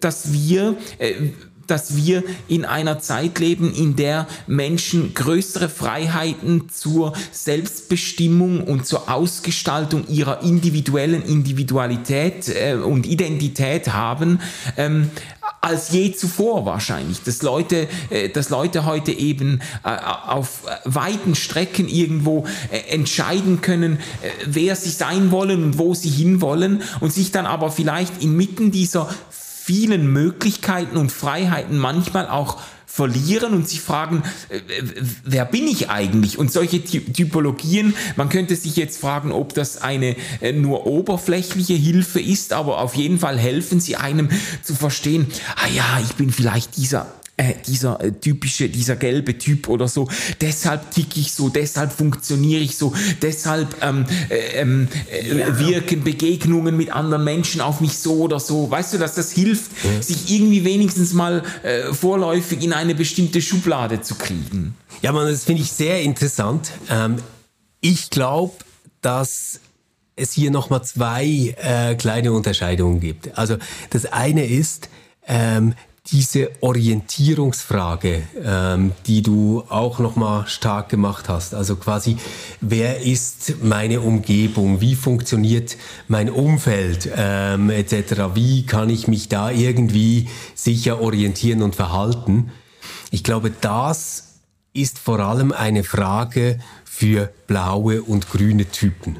dass 0.00 0.32
wir 0.32 0.76
äh, 0.98 1.14
dass 1.70 1.96
wir 1.96 2.24
in 2.48 2.64
einer 2.64 2.98
Zeit 2.98 3.38
leben, 3.38 3.72
in 3.72 3.94
der 3.94 4.26
Menschen 4.46 5.14
größere 5.14 5.68
Freiheiten 5.68 6.68
zur 6.68 7.12
Selbstbestimmung 7.30 8.64
und 8.64 8.86
zur 8.86 9.10
Ausgestaltung 9.10 10.08
ihrer 10.08 10.42
individuellen 10.42 11.22
Individualität 11.22 12.48
äh, 12.48 12.74
und 12.74 13.06
Identität 13.06 13.92
haben, 13.92 14.40
ähm, 14.76 15.10
als 15.60 15.90
je 15.90 16.12
zuvor 16.12 16.64
wahrscheinlich, 16.64 17.22
dass 17.22 17.42
Leute, 17.42 17.88
äh, 18.08 18.28
dass 18.28 18.48
Leute 18.48 18.86
heute 18.86 19.12
eben 19.12 19.60
äh, 19.84 19.90
auf 19.90 20.62
weiten 20.84 21.34
Strecken 21.34 21.88
irgendwo 21.88 22.46
äh, 22.70 22.78
entscheiden 22.92 23.60
können, 23.60 23.98
äh, 24.22 24.30
wer 24.46 24.74
sie 24.76 24.90
sein 24.90 25.30
wollen 25.30 25.62
und 25.62 25.78
wo 25.78 25.94
sie 25.94 26.08
hinwollen 26.08 26.82
und 27.00 27.12
sich 27.12 27.30
dann 27.30 27.46
aber 27.46 27.70
vielleicht 27.70 28.22
inmitten 28.22 28.70
dieser 28.70 29.08
vielen 29.30 30.12
Möglichkeiten 30.12 30.96
und 30.96 31.12
Freiheiten 31.12 31.78
manchmal 31.78 32.28
auch 32.28 32.60
verlieren 32.90 33.54
und 33.54 33.68
sich 33.68 33.80
fragen, 33.80 34.24
äh, 34.48 34.60
wer 35.24 35.44
bin 35.44 35.68
ich 35.68 35.90
eigentlich? 35.90 36.38
Und 36.38 36.52
solche 36.52 36.82
Ty 36.82 37.00
Typologien, 37.00 37.94
man 38.16 38.28
könnte 38.28 38.56
sich 38.56 38.76
jetzt 38.76 39.00
fragen, 39.00 39.30
ob 39.30 39.54
das 39.54 39.80
eine 39.80 40.16
äh, 40.40 40.52
nur 40.52 40.86
oberflächliche 40.86 41.74
Hilfe 41.74 42.20
ist, 42.20 42.52
aber 42.52 42.80
auf 42.80 42.96
jeden 42.96 43.20
Fall 43.20 43.38
helfen 43.38 43.80
sie 43.80 43.96
einem 43.96 44.28
zu 44.62 44.74
verstehen, 44.74 45.28
ah 45.56 45.68
ja, 45.68 46.00
ich 46.02 46.16
bin 46.16 46.30
vielleicht 46.30 46.76
dieser 46.76 47.06
äh, 47.40 47.54
dieser 47.66 47.98
äh, 48.02 48.12
typische, 48.12 48.68
dieser 48.68 48.96
gelbe 48.96 49.38
Typ 49.38 49.68
oder 49.68 49.88
so, 49.88 50.08
deshalb 50.42 50.90
tick 50.90 51.16
ich 51.16 51.32
so, 51.32 51.48
deshalb 51.48 51.90
funktioniere 51.90 52.60
ich 52.60 52.76
so, 52.76 52.92
deshalb 53.22 53.76
ähm, 53.80 54.04
äh, 54.28 54.60
ähm, 54.60 54.88
äh, 55.10 55.58
wirken 55.58 56.04
Begegnungen 56.04 56.76
mit 56.76 56.92
anderen 56.92 57.24
Menschen 57.24 57.62
auf 57.62 57.80
mich 57.80 57.96
so 57.96 58.18
oder 58.18 58.40
so. 58.40 58.70
Weißt 58.70 58.92
du, 58.92 58.98
dass 58.98 59.14
das 59.14 59.32
hilft, 59.32 59.70
sich 60.00 60.30
irgendwie 60.30 60.64
wenigstens 60.64 61.14
mal 61.14 61.42
vorläufig 61.92 62.62
in 62.62 62.72
eine 62.72 62.94
bestimmte 62.94 63.40
Schublade 63.40 64.02
zu 64.02 64.14
kriegen. 64.16 64.74
Ja, 65.00 65.12
man, 65.12 65.26
das 65.26 65.44
finde 65.44 65.62
ich 65.62 65.72
sehr 65.72 66.02
interessant. 66.02 66.70
Ähm, 66.90 67.16
ich 67.80 68.10
glaube, 68.10 68.52
dass 69.00 69.60
es 70.16 70.32
hier 70.32 70.50
nochmal 70.50 70.84
zwei 70.84 71.54
äh, 71.56 71.94
kleine 71.94 72.32
Unterscheidungen 72.32 73.00
gibt. 73.00 73.38
Also 73.38 73.56
das 73.90 74.06
eine 74.06 74.46
ist 74.46 74.90
ähm, 75.26 75.74
diese 76.06 76.50
Orientierungsfrage, 76.60 78.22
ähm, 78.42 78.92
die 79.06 79.22
du 79.22 79.64
auch 79.68 79.98
nochmal 79.98 80.46
stark 80.48 80.88
gemacht 80.88 81.28
hast. 81.28 81.54
Also 81.54 81.76
quasi, 81.76 82.16
wer 82.60 83.02
ist 83.02 83.62
meine 83.62 84.00
Umgebung? 84.00 84.80
Wie 84.80 84.94
funktioniert 84.94 85.76
mein 86.08 86.30
Umfeld 86.30 87.10
ähm, 87.14 87.70
etc.? 87.70 88.34
Wie 88.34 88.64
kann 88.64 88.88
ich 88.88 89.08
mich 89.08 89.28
da 89.28 89.50
irgendwie 89.50 90.28
sicher 90.54 91.00
orientieren 91.00 91.62
und 91.62 91.76
verhalten? 91.76 92.50
Ich 93.10 93.22
glaube, 93.22 93.50
das 93.50 94.40
ist 94.72 94.98
vor 94.98 95.20
allem 95.20 95.52
eine 95.52 95.84
Frage 95.84 96.58
für 96.84 97.30
blaue 97.46 98.02
und 98.02 98.28
grüne 98.30 98.66
Typen. 98.66 99.18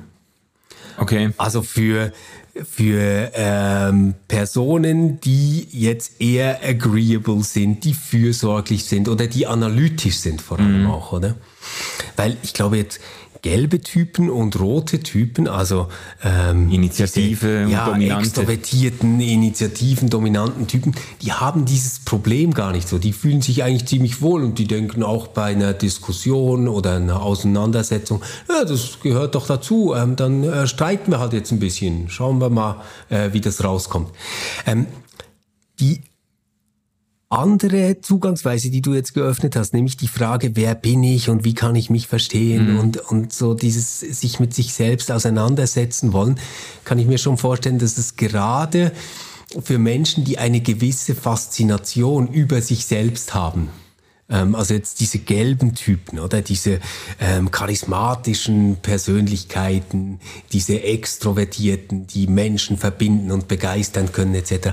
Okay. 0.96 1.30
Also 1.38 1.62
für, 1.62 2.12
für 2.54 3.30
ähm, 3.34 4.14
Personen, 4.28 5.20
die 5.20 5.66
jetzt 5.70 6.20
eher 6.20 6.60
agreeable 6.64 7.42
sind, 7.42 7.84
die 7.84 7.94
fürsorglich 7.94 8.84
sind 8.84 9.08
oder 9.08 9.26
die 9.26 9.46
analytisch 9.46 10.16
sind 10.16 10.42
vor 10.42 10.58
allem 10.58 10.86
auch, 10.86 11.12
oder? 11.12 11.36
Weil 12.16 12.36
ich 12.42 12.52
glaube 12.52 12.76
jetzt 12.76 13.00
gelbe 13.42 13.80
Typen 13.80 14.30
und 14.30 14.58
rote 14.60 15.00
Typen, 15.00 15.48
also 15.48 15.88
ähm, 16.22 16.70
Initiative 16.70 17.64
und 17.64 17.70
ja, 17.70 17.86
Dominante. 17.86 18.24
extrovertierten, 18.24 19.20
initiativen, 19.20 20.10
dominanten 20.10 20.66
Typen, 20.66 20.94
die 21.22 21.32
haben 21.32 21.64
dieses 21.64 22.00
Problem 22.00 22.52
gar 22.52 22.72
nicht 22.72 22.88
so. 22.88 22.98
Die 22.98 23.12
fühlen 23.12 23.42
sich 23.42 23.62
eigentlich 23.62 23.86
ziemlich 23.86 24.20
wohl 24.20 24.42
und 24.42 24.58
die 24.58 24.66
denken 24.66 25.02
auch 25.02 25.28
bei 25.28 25.46
einer 25.46 25.72
Diskussion 25.72 26.68
oder 26.68 26.96
einer 26.96 27.22
Auseinandersetzung, 27.22 28.22
ja, 28.48 28.64
das 28.64 29.00
gehört 29.02 29.34
doch 29.34 29.46
dazu, 29.46 29.94
ähm, 29.94 30.16
dann 30.16 30.44
äh, 30.44 30.66
streiten 30.66 31.12
wir 31.12 31.18
halt 31.18 31.32
jetzt 31.32 31.52
ein 31.52 31.60
bisschen, 31.60 32.08
schauen 32.10 32.40
wir 32.40 32.50
mal, 32.50 32.82
äh, 33.08 33.32
wie 33.32 33.40
das 33.40 33.64
rauskommt. 33.64 34.10
Ähm, 34.66 34.86
die 35.78 36.02
andere 37.30 38.00
Zugangsweise, 38.00 38.70
die 38.70 38.82
du 38.82 38.92
jetzt 38.92 39.14
geöffnet 39.14 39.54
hast, 39.54 39.72
nämlich 39.72 39.96
die 39.96 40.08
Frage, 40.08 40.56
wer 40.56 40.74
bin 40.74 41.04
ich 41.04 41.28
und 41.28 41.44
wie 41.44 41.54
kann 41.54 41.76
ich 41.76 41.88
mich 41.88 42.08
verstehen 42.08 42.76
und, 42.76 42.96
und 42.96 43.32
so 43.32 43.54
dieses 43.54 44.00
sich 44.00 44.40
mit 44.40 44.52
sich 44.52 44.74
selbst 44.74 45.12
auseinandersetzen 45.12 46.12
wollen, 46.12 46.40
kann 46.84 46.98
ich 46.98 47.06
mir 47.06 47.18
schon 47.18 47.36
vorstellen, 47.36 47.78
dass 47.78 47.98
es 47.98 48.16
gerade 48.16 48.90
für 49.62 49.78
Menschen, 49.78 50.24
die 50.24 50.38
eine 50.38 50.60
gewisse 50.60 51.14
Faszination 51.14 52.28
über 52.28 52.60
sich 52.62 52.84
selbst 52.86 53.32
haben. 53.32 53.68
Ähm, 54.28 54.56
also 54.56 54.74
jetzt 54.74 54.98
diese 54.98 55.18
gelben 55.18 55.74
Typen 55.74 56.18
oder 56.18 56.42
diese 56.42 56.80
ähm, 57.20 57.52
charismatischen 57.52 58.78
Persönlichkeiten, 58.82 60.20
diese 60.52 60.82
Extrovertierten, 60.82 62.06
die 62.06 62.26
Menschen 62.26 62.76
verbinden 62.76 63.30
und 63.30 63.48
begeistern 63.48 64.12
können 64.12 64.34
etc. 64.34 64.70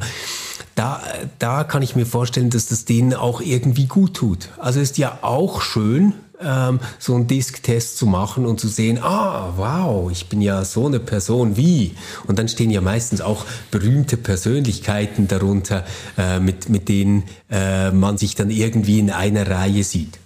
Da, 0.78 1.01
da 1.39 1.63
kann 1.63 1.82
ich 1.82 1.95
mir 1.95 2.05
vorstellen, 2.05 2.51
dass 2.51 2.67
das 2.67 2.86
denen 2.86 3.15
auch 3.15 3.41
irgendwie 3.41 3.88
gut 3.88 4.13
tut. 4.13 4.49
Also 4.59 4.80
ist 4.80 4.99
ja 4.99 5.17
auch 5.23 5.61
schön, 5.61 6.13
ähm, 6.39 6.80
so 6.99 7.15
einen 7.15 7.25
Disk-Test 7.25 7.97
zu 7.97 8.05
machen 8.05 8.45
und 8.45 8.59
zu 8.59 8.67
sehen, 8.67 8.99
ah, 9.01 9.53
wow, 9.55 10.11
ich 10.11 10.30
bin 10.30 10.39
ja 10.39 10.63
so 10.63 10.86
eine 10.86 10.99
Person 10.99 11.57
wie. 11.57 11.95
Und 12.28 12.38
dann 12.38 12.47
stehen 12.47 12.69
ja 12.69 12.82
meistens 12.82 13.21
auch 13.21 13.43
berühmte 13.71 14.17
Persönlichkeiten 14.17 15.28
darunter, 15.28 15.84
äh, 16.15 16.39
mit, 16.39 16.69
mit 16.69 16.89
denen 16.89 17.23
äh, 17.49 17.89
man 17.89 18.19
sich 18.19 18.36
dann 18.36 18.51
irgendwie 18.51 18.99
in 18.99 19.09
einer 19.09 19.49
Reihe 19.49 19.84
sieht. 19.84 20.19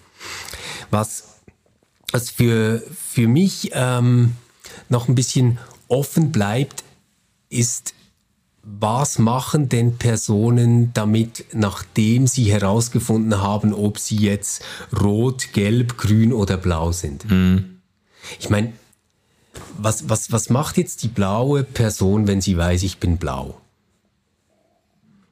Was, 0.90 1.24
was 2.12 2.30
für, 2.30 2.84
für 3.08 3.30
mich 3.30 3.72
ähm, 3.74 4.36
noch 4.90 5.08
ein 5.08 5.16
bisschen 5.16 5.60
offen 5.88 6.34
bleibt, 6.34 6.84
ist 7.50 7.94
was 8.64 9.18
machen 9.18 9.70
denn 9.70 9.98
Personen 9.98 10.94
damit, 10.94 11.46
nachdem 11.54 12.28
sie 12.28 12.52
herausgefunden 12.52 13.42
haben, 13.42 13.74
ob 13.74 13.98
sie 13.98 14.18
jetzt 14.18 14.64
rot, 15.00 15.54
gelb, 15.54 15.98
grün 15.98 16.32
oder 16.32 16.58
blau 16.58 16.92
sind? 16.92 17.30
Mhm. 17.30 17.82
Ich 18.40 18.50
meine, 18.50 18.74
was, 19.78 20.10
was, 20.10 20.32
was 20.32 20.50
macht 20.50 20.78
jetzt 20.78 21.04
die 21.04 21.08
blaue 21.08 21.64
Person, 21.64 22.28
wenn 22.28 22.42
sie 22.42 22.58
weiß, 22.58 22.84
ich 22.84 23.00
bin 23.00 23.18
blau? 23.18 23.60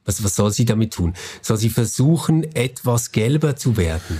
Was, 0.05 0.23
was 0.23 0.35
soll 0.35 0.51
sie 0.51 0.65
damit 0.65 0.93
tun? 0.93 1.13
Soll 1.41 1.57
sie 1.57 1.69
versuchen, 1.69 2.43
etwas 2.55 3.11
gelber 3.11 3.55
zu 3.55 3.77
werden? 3.77 4.19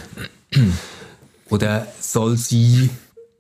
Oder 1.50 1.88
soll 2.00 2.38
sie 2.38 2.92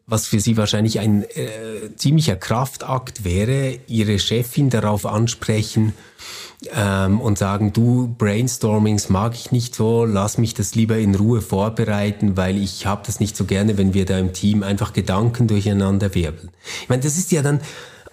was 0.09 0.27
für 0.27 0.39
sie 0.39 0.57
wahrscheinlich 0.57 0.99
ein 0.99 1.23
äh, 1.23 1.95
ziemlicher 1.95 2.35
Kraftakt 2.35 3.23
wäre, 3.23 3.79
ihre 3.87 4.19
Chefin 4.19 4.69
darauf 4.69 5.05
ansprechen 5.05 5.93
ähm, 6.75 7.21
und 7.21 7.37
sagen, 7.37 7.71
du, 7.71 8.13
Brainstormings 8.17 9.09
mag 9.09 9.35
ich 9.35 9.51
nicht 9.51 9.75
so, 9.75 10.05
lass 10.05 10.37
mich 10.37 10.53
das 10.53 10.75
lieber 10.75 10.97
in 10.97 11.15
Ruhe 11.15 11.41
vorbereiten, 11.41 12.35
weil 12.35 12.57
ich 12.57 12.85
habe 12.85 13.03
das 13.05 13.19
nicht 13.19 13.37
so 13.37 13.45
gerne, 13.45 13.77
wenn 13.77 13.93
wir 13.93 14.05
da 14.05 14.17
im 14.17 14.33
Team 14.33 14.63
einfach 14.63 14.93
Gedanken 14.93 15.47
durcheinander 15.47 16.13
wirbeln. 16.15 16.49
Ich 16.81 16.89
meine, 16.89 17.03
das 17.03 17.17
ist 17.17 17.31
ja 17.31 17.41
dann 17.41 17.61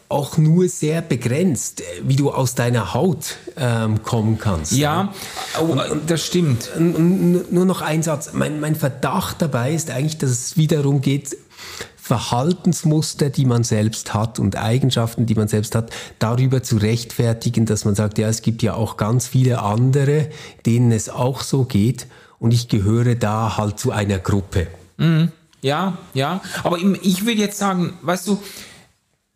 auch 0.08 0.36
nur 0.38 0.68
sehr 0.68 1.02
begrenzt, 1.02 1.82
wie 2.02 2.14
du 2.14 2.30
aus 2.30 2.54
deiner 2.54 2.94
Haut 2.94 3.36
ähm, 3.56 4.04
kommen 4.04 4.38
kannst. 4.38 4.72
Ja, 4.72 5.12
oh, 5.60 5.76
das 6.06 6.24
stimmt. 6.24 6.70
nur 6.78 7.64
noch 7.64 7.82
ein 7.82 8.04
Satz. 8.04 8.30
Mein, 8.32 8.60
mein 8.60 8.76
Verdacht 8.76 9.42
dabei 9.42 9.72
ist 9.72 9.90
eigentlich, 9.90 10.18
dass 10.18 10.30
es 10.30 10.56
wiederum 10.56 11.00
geht, 11.00 11.36
Verhaltensmuster, 12.06 13.30
die 13.30 13.44
man 13.44 13.64
selbst 13.64 14.14
hat 14.14 14.38
und 14.38 14.54
Eigenschaften, 14.54 15.26
die 15.26 15.34
man 15.34 15.48
selbst 15.48 15.74
hat, 15.74 15.90
darüber 16.20 16.62
zu 16.62 16.76
rechtfertigen, 16.76 17.66
dass 17.66 17.84
man 17.84 17.96
sagt, 17.96 18.18
ja, 18.18 18.28
es 18.28 18.42
gibt 18.42 18.62
ja 18.62 18.74
auch 18.74 18.96
ganz 18.96 19.26
viele 19.26 19.60
andere, 19.60 20.28
denen 20.66 20.92
es 20.92 21.08
auch 21.08 21.40
so 21.40 21.64
geht 21.64 22.06
und 22.38 22.54
ich 22.54 22.68
gehöre 22.68 23.16
da 23.16 23.56
halt 23.56 23.80
zu 23.80 23.90
einer 23.90 24.20
Gruppe. 24.20 24.68
Mhm. 24.98 25.32
Ja, 25.62 25.98
ja, 26.14 26.42
aber 26.62 26.78
ich 27.02 27.26
will 27.26 27.36
jetzt 27.40 27.58
sagen, 27.58 27.94
weißt 28.02 28.28
du, 28.28 28.40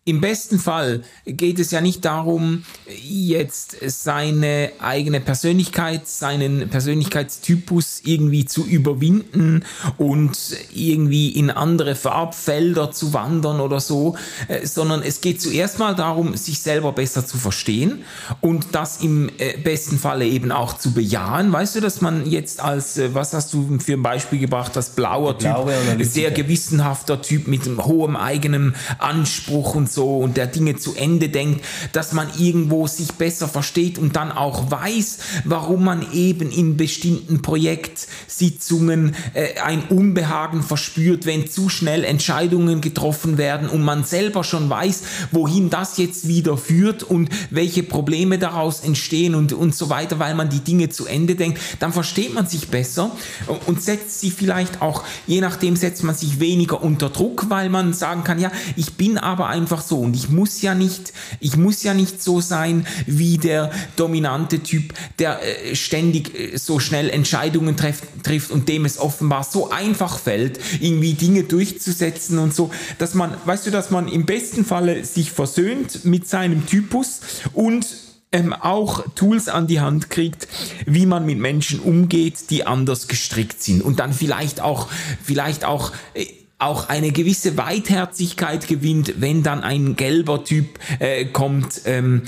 im 0.07 0.21
besten 0.21 0.59
Fall 0.59 1.03
geht 1.27 1.59
es 1.59 1.71
ja 1.71 1.83
nicht 1.83 2.07
darum, 2.07 2.65
jetzt 3.03 3.77
seine 3.87 4.73
eigene 4.81 5.21
Persönlichkeit, 5.21 6.09
seinen 6.09 6.71
Persönlichkeitstypus 6.71 8.01
irgendwie 8.05 8.47
zu 8.47 8.65
überwinden 8.65 9.63
und 9.99 10.37
irgendwie 10.75 11.29
in 11.29 11.51
andere 11.51 11.95
Farbfelder 11.95 12.91
zu 12.91 13.13
wandern 13.13 13.61
oder 13.61 13.79
so, 13.79 14.17
äh, 14.49 14.67
sondern 14.67 15.03
es 15.03 15.21
geht 15.21 15.41
zuerst 15.43 15.79
mal 15.79 15.95
darum, 15.95 16.35
sich 16.35 16.61
selber 16.61 16.93
besser 16.93 17.27
zu 17.27 17.37
verstehen 17.37 18.03
und 18.41 18.69
das 18.73 19.03
im 19.03 19.31
äh, 19.37 19.59
besten 19.59 19.99
Falle 19.99 20.27
eben 20.27 20.51
auch 20.51 20.79
zu 20.79 20.93
bejahen. 20.93 21.53
Weißt 21.53 21.77
du, 21.77 21.81
dass 21.81 22.01
man 22.01 22.27
jetzt 22.29 22.61
als, 22.61 22.97
äh, 22.97 23.15
was 23.15 23.35
hast 23.35 23.53
du 23.53 23.79
für 23.79 23.93
ein 23.93 24.03
Beispiel 24.03 24.39
gebracht, 24.39 24.77
als 24.79 24.91
blauer 24.91 25.39
Typ, 25.39 25.71
sehr 26.01 26.31
gewissenhafter 26.31 27.21
Typ 27.21 27.47
mit 27.47 27.67
einem 27.67 27.85
hohem 27.85 28.17
eigenen 28.17 28.75
Anspruch 28.99 29.75
und 29.75 29.91
so 29.93 30.00
und 30.05 30.37
der 30.37 30.47
Dinge 30.47 30.77
zu 30.77 30.95
Ende 30.95 31.29
denkt, 31.29 31.65
dass 31.93 32.13
man 32.13 32.29
irgendwo 32.39 32.87
sich 32.87 33.13
besser 33.13 33.49
versteht 33.49 33.99
und 33.99 34.17
dann 34.17 34.33
auch 34.33 34.71
weiß, 34.71 35.19
warum 35.45 35.85
man 35.85 36.13
eben 36.13 36.51
in 36.51 36.77
bestimmten 36.77 37.43
Projektsitzungen 37.43 39.15
äh, 39.35 39.61
ein 39.61 39.85
Unbehagen 39.89 40.63
verspürt, 40.63 41.27
wenn 41.27 41.49
zu 41.51 41.69
schnell 41.69 42.05
Entscheidungen 42.05 42.81
getroffen 42.81 43.39
werden 43.39 43.69
und 43.69 43.83
man 43.83 44.05
selber 44.05 44.45
schon 44.45 44.71
weiß, 44.71 45.03
wohin 45.31 45.71
das 45.71 45.99
jetzt 45.99 46.29
wieder 46.29 46.57
führt 46.57 47.03
und 47.03 47.29
welche 47.51 47.83
Probleme 47.83 48.39
daraus 48.39 48.81
entstehen 48.81 49.35
und, 49.35 49.53
und 49.53 49.75
so 49.75 49.91
weiter, 49.91 50.19
weil 50.19 50.35
man 50.35 50.49
die 50.49 50.61
Dinge 50.61 50.89
zu 50.89 51.07
Ende 51.07 51.35
denkt, 51.35 51.61
dann 51.79 51.93
versteht 51.93 52.35
man 52.35 52.47
sich 52.47 52.69
besser 52.69 53.11
und 53.67 53.83
setzt 53.83 54.21
sie 54.21 54.31
vielleicht 54.31 54.83
auch, 54.83 55.05
je 55.27 55.41
nachdem 55.41 55.77
setzt 55.77 56.05
man 56.05 56.15
sich 56.15 56.41
weniger 56.41 56.83
unter 56.83 57.11
Druck, 57.11 57.47
weil 57.49 57.69
man 57.69 57.93
sagen 57.93 58.25
kann, 58.25 58.39
ja, 58.39 58.51
ich 58.77 58.95
bin 58.95 59.19
aber 59.19 59.49
einfach 59.49 59.80
so. 59.81 59.99
Und 59.99 60.14
ich 60.14 60.28
muss 60.28 60.62
ja 60.62 60.74
nicht, 60.74 61.12
ich 61.41 61.57
muss 61.57 61.83
ja 61.83 61.95
nicht 61.95 62.22
so 62.22 62.41
sein 62.41 62.87
wie 63.07 63.39
der 63.39 63.70
dominante 63.97 64.61
Typ, 64.61 64.95
der 65.18 65.41
äh, 65.43 65.74
ständig 65.74 66.39
äh, 66.39 66.57
so 66.57 66.81
schnell 66.81 67.11
Entscheidungen 67.11 67.76
treff, 67.76 68.03
trifft 68.22 68.51
und 68.51 68.68
dem 68.68 68.85
es 68.85 68.99
offenbar 68.99 69.45
so 69.45 69.70
einfach 69.70 70.18
fällt, 70.18 70.61
irgendwie 70.81 71.14
Dinge 71.14 71.45
durchzusetzen 71.45 72.39
und 72.39 72.55
so, 72.55 72.70
dass 72.99 73.14
man, 73.14 73.35
weißt 73.45 73.66
du, 73.66 73.70
dass 73.70 73.91
man 73.91 74.09
im 74.09 74.26
besten 74.26 74.64
Falle 74.64 75.05
sich 75.05 75.33
versöhnt 75.33 76.05
mit 76.05 76.28
seinem 76.28 76.66
Typus 76.66 77.20
und 77.53 77.87
ähm, 78.33 78.53
auch 78.53 79.05
Tools 79.14 79.49
an 79.49 79.66
die 79.66 79.81
Hand 79.81 80.11
kriegt, 80.11 80.47
wie 80.87 81.07
man 81.07 81.26
mit 81.26 81.39
Menschen 81.39 81.81
umgeht, 81.81 82.51
die 82.51 82.66
anders 82.66 83.09
gestrickt 83.09 83.62
sind. 83.62 83.83
Und 83.83 83.99
dann 83.99 84.12
vielleicht 84.12 84.61
auch, 84.61 84.89
vielleicht 85.22 85.64
auch 85.64 85.93
äh, 86.14 86.26
auch 86.61 86.89
eine 86.89 87.11
gewisse 87.11 87.57
Weitherzigkeit 87.57 88.69
gewinnt, 88.69 89.15
wenn 89.19 89.43
dann 89.43 89.63
ein 89.63 89.97
gelber 89.97 90.45
Typ 90.45 90.79
äh, 90.99 91.25
kommt, 91.25 91.83
ähm, 91.87 92.23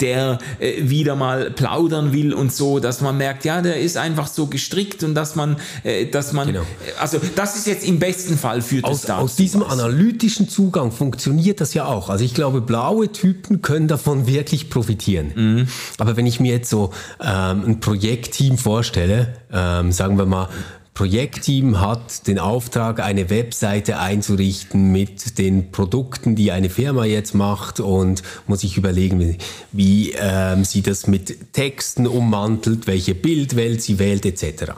der 0.00 0.38
äh, 0.58 0.88
wieder 0.88 1.14
mal 1.14 1.50
plaudern 1.50 2.12
will 2.12 2.32
und 2.32 2.52
so, 2.52 2.80
dass 2.80 3.00
man 3.00 3.16
merkt, 3.18 3.44
ja, 3.44 3.60
der 3.60 3.80
ist 3.80 3.96
einfach 3.96 4.26
so 4.26 4.46
gestrickt 4.46 5.02
und 5.02 5.14
dass 5.14 5.36
man, 5.36 5.56
äh, 5.84 6.06
dass 6.06 6.32
man, 6.32 6.48
genau. 6.48 6.62
Äh, 6.62 7.00
also 7.00 7.20
das 7.34 7.56
ist 7.56 7.66
jetzt 7.66 7.86
im 7.86 7.98
besten 7.98 8.38
Fall 8.38 8.62
für 8.62 8.80
das 8.80 9.10
aus, 9.10 9.10
aus 9.10 9.36
diesem 9.36 9.60
was. 9.60 9.72
analytischen 9.72 10.48
Zugang 10.48 10.90
funktioniert 10.90 11.60
das 11.60 11.74
ja 11.74 11.84
auch. 11.84 12.08
Also 12.08 12.24
ich 12.24 12.34
glaube, 12.34 12.60
blaue 12.60 13.12
Typen 13.12 13.62
können 13.62 13.88
davon 13.88 14.26
wirklich 14.26 14.70
profitieren. 14.70 15.32
Mhm. 15.34 15.68
Aber 15.98 16.16
wenn 16.16 16.26
ich 16.26 16.40
mir 16.40 16.52
jetzt 16.52 16.70
so 16.70 16.92
ähm, 17.20 17.64
ein 17.66 17.80
Projektteam 17.80 18.58
vorstelle, 18.58 19.34
ähm, 19.52 19.92
sagen 19.92 20.18
wir 20.18 20.26
mal 20.26 20.48
Projektteam 20.96 21.78
hat 21.82 22.26
den 22.26 22.38
Auftrag, 22.38 23.00
eine 23.00 23.28
Webseite 23.28 23.98
einzurichten 23.98 24.92
mit 24.92 25.36
den 25.36 25.70
Produkten, 25.70 26.36
die 26.36 26.52
eine 26.52 26.70
Firma 26.70 27.04
jetzt 27.04 27.34
macht 27.34 27.80
und 27.80 28.22
muss 28.46 28.62
sich 28.62 28.78
überlegen, 28.78 29.36
wie, 29.72 30.14
ähm, 30.18 30.64
sie 30.64 30.80
das 30.80 31.06
mit 31.06 31.52
Texten 31.52 32.06
ummantelt, 32.06 32.86
welche 32.86 33.14
Bildwelt 33.14 33.82
sie 33.82 33.98
wählt 33.98 34.24
etc. 34.24 34.72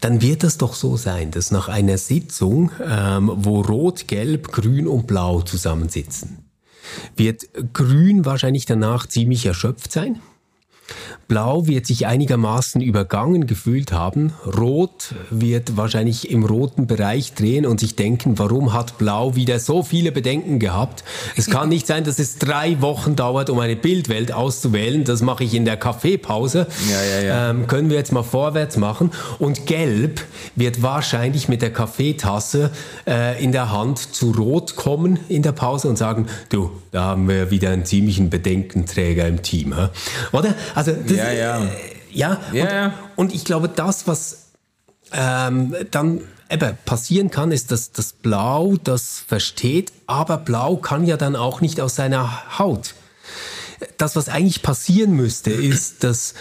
Dann 0.00 0.22
wird 0.22 0.44
es 0.44 0.58
doch 0.58 0.74
so 0.74 0.96
sein, 0.96 1.32
dass 1.32 1.50
nach 1.50 1.66
einer 1.66 1.98
Sitzung, 1.98 2.70
ähm, 2.88 3.32
wo 3.34 3.62
Rot, 3.62 4.06
Gelb, 4.06 4.52
Grün 4.52 4.86
und 4.86 5.08
Blau 5.08 5.42
zusammensitzen, 5.42 6.44
wird 7.16 7.48
Grün 7.72 8.24
wahrscheinlich 8.24 8.64
danach 8.64 9.06
ziemlich 9.06 9.44
erschöpft 9.44 9.90
sein 9.90 10.20
Blau 11.28 11.66
wird 11.66 11.86
sich 11.86 12.06
einigermaßen 12.06 12.80
übergangen 12.80 13.48
gefühlt 13.48 13.90
haben. 13.90 14.32
Rot 14.46 15.14
wird 15.30 15.76
wahrscheinlich 15.76 16.30
im 16.30 16.44
roten 16.44 16.86
Bereich 16.86 17.34
drehen 17.34 17.66
und 17.66 17.80
sich 17.80 17.96
denken, 17.96 18.38
warum 18.38 18.72
hat 18.72 18.96
Blau 18.96 19.34
wieder 19.34 19.58
so 19.58 19.82
viele 19.82 20.12
Bedenken 20.12 20.60
gehabt? 20.60 21.02
Es 21.34 21.50
kann 21.50 21.68
nicht 21.68 21.88
sein, 21.88 22.04
dass 22.04 22.20
es 22.20 22.38
drei 22.38 22.80
Wochen 22.80 23.16
dauert, 23.16 23.50
um 23.50 23.58
eine 23.58 23.74
Bildwelt 23.74 24.32
auszuwählen. 24.32 25.02
Das 25.02 25.20
mache 25.20 25.42
ich 25.42 25.54
in 25.54 25.64
der 25.64 25.76
Kaffeepause. 25.76 26.68
Ja, 26.88 27.02
ja, 27.02 27.26
ja. 27.26 27.50
Ähm, 27.50 27.66
können 27.66 27.90
wir 27.90 27.96
jetzt 27.96 28.12
mal 28.12 28.22
vorwärts 28.22 28.76
machen. 28.76 29.10
Und 29.40 29.66
Gelb 29.66 30.20
wird 30.54 30.82
wahrscheinlich 30.82 31.48
mit 31.48 31.60
der 31.60 31.72
Kaffeetasse 31.72 32.70
äh, 33.06 33.42
in 33.42 33.50
der 33.50 33.72
Hand 33.72 33.98
zu 33.98 34.30
Rot 34.30 34.76
kommen 34.76 35.18
in 35.28 35.42
der 35.42 35.52
Pause 35.52 35.88
und 35.88 35.98
sagen, 35.98 36.26
du, 36.50 36.70
da 36.92 37.02
haben 37.04 37.28
wir 37.28 37.50
wieder 37.50 37.70
einen 37.70 37.84
ziemlichen 37.84 38.30
Bedenkenträger 38.30 39.26
im 39.26 39.42
Team. 39.42 39.74
Hä? 39.74 39.88
Oder? 40.32 40.54
Also 40.76 40.92
das, 40.92 41.16
ja, 41.16 41.32
ja. 41.32 41.64
Äh, 41.64 41.68
ja, 42.10 42.40
ja, 42.52 42.62
und, 42.62 42.70
ja. 42.70 42.94
und 43.16 43.34
ich 43.34 43.44
glaube, 43.44 43.68
das, 43.68 44.06
was 44.06 44.48
ähm, 45.12 45.74
dann 45.90 46.20
eben 46.50 46.76
passieren 46.84 47.30
kann, 47.30 47.50
ist, 47.50 47.72
dass 47.72 47.92
das 47.92 48.12
Blau 48.12 48.76
das 48.84 49.18
versteht, 49.26 49.92
aber 50.06 50.36
Blau 50.36 50.76
kann 50.76 51.06
ja 51.06 51.16
dann 51.16 51.34
auch 51.34 51.62
nicht 51.62 51.80
aus 51.80 51.96
seiner 51.96 52.58
Haut. 52.58 52.94
das, 53.96 54.16
was 54.16 54.28
eigentlich 54.28 54.62
passieren 54.62 55.12
müsste, 55.12 55.50
ist, 55.50 56.04
dass 56.04 56.34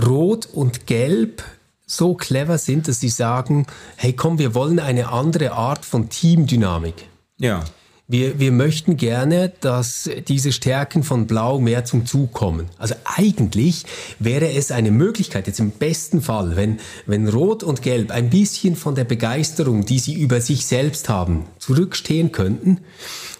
Rot 0.00 0.46
und 0.46 0.86
Gelb 0.86 1.42
so 1.86 2.14
clever 2.14 2.58
sind, 2.58 2.86
dass 2.86 3.00
sie 3.00 3.08
sagen, 3.08 3.66
hey 3.96 4.12
komm, 4.12 4.38
wir 4.38 4.54
wollen 4.54 4.78
eine 4.78 5.08
andere 5.08 5.52
Art 5.52 5.84
von 5.84 6.08
Teamdynamik. 6.08 7.08
Ja. 7.38 7.64
Wir, 8.10 8.40
wir 8.40 8.50
möchten 8.50 8.96
gerne, 8.96 9.52
dass 9.60 10.10
diese 10.26 10.50
Stärken 10.50 11.04
von 11.04 11.28
Blau 11.28 11.60
mehr 11.60 11.84
zum 11.84 12.06
Zug 12.06 12.32
kommen. 12.32 12.66
Also 12.76 12.96
eigentlich 13.04 13.84
wäre 14.18 14.50
es 14.50 14.72
eine 14.72 14.90
Möglichkeit, 14.90 15.46
jetzt 15.46 15.60
im 15.60 15.70
besten 15.70 16.20
Fall, 16.20 16.56
wenn, 16.56 16.80
wenn 17.06 17.28
Rot 17.28 17.62
und 17.62 17.82
Gelb 17.82 18.10
ein 18.10 18.28
bisschen 18.28 18.74
von 18.74 18.96
der 18.96 19.04
Begeisterung, 19.04 19.86
die 19.86 20.00
sie 20.00 20.14
über 20.14 20.40
sich 20.40 20.66
selbst 20.66 21.08
haben, 21.08 21.44
zurückstehen 21.60 22.32
könnten, 22.32 22.78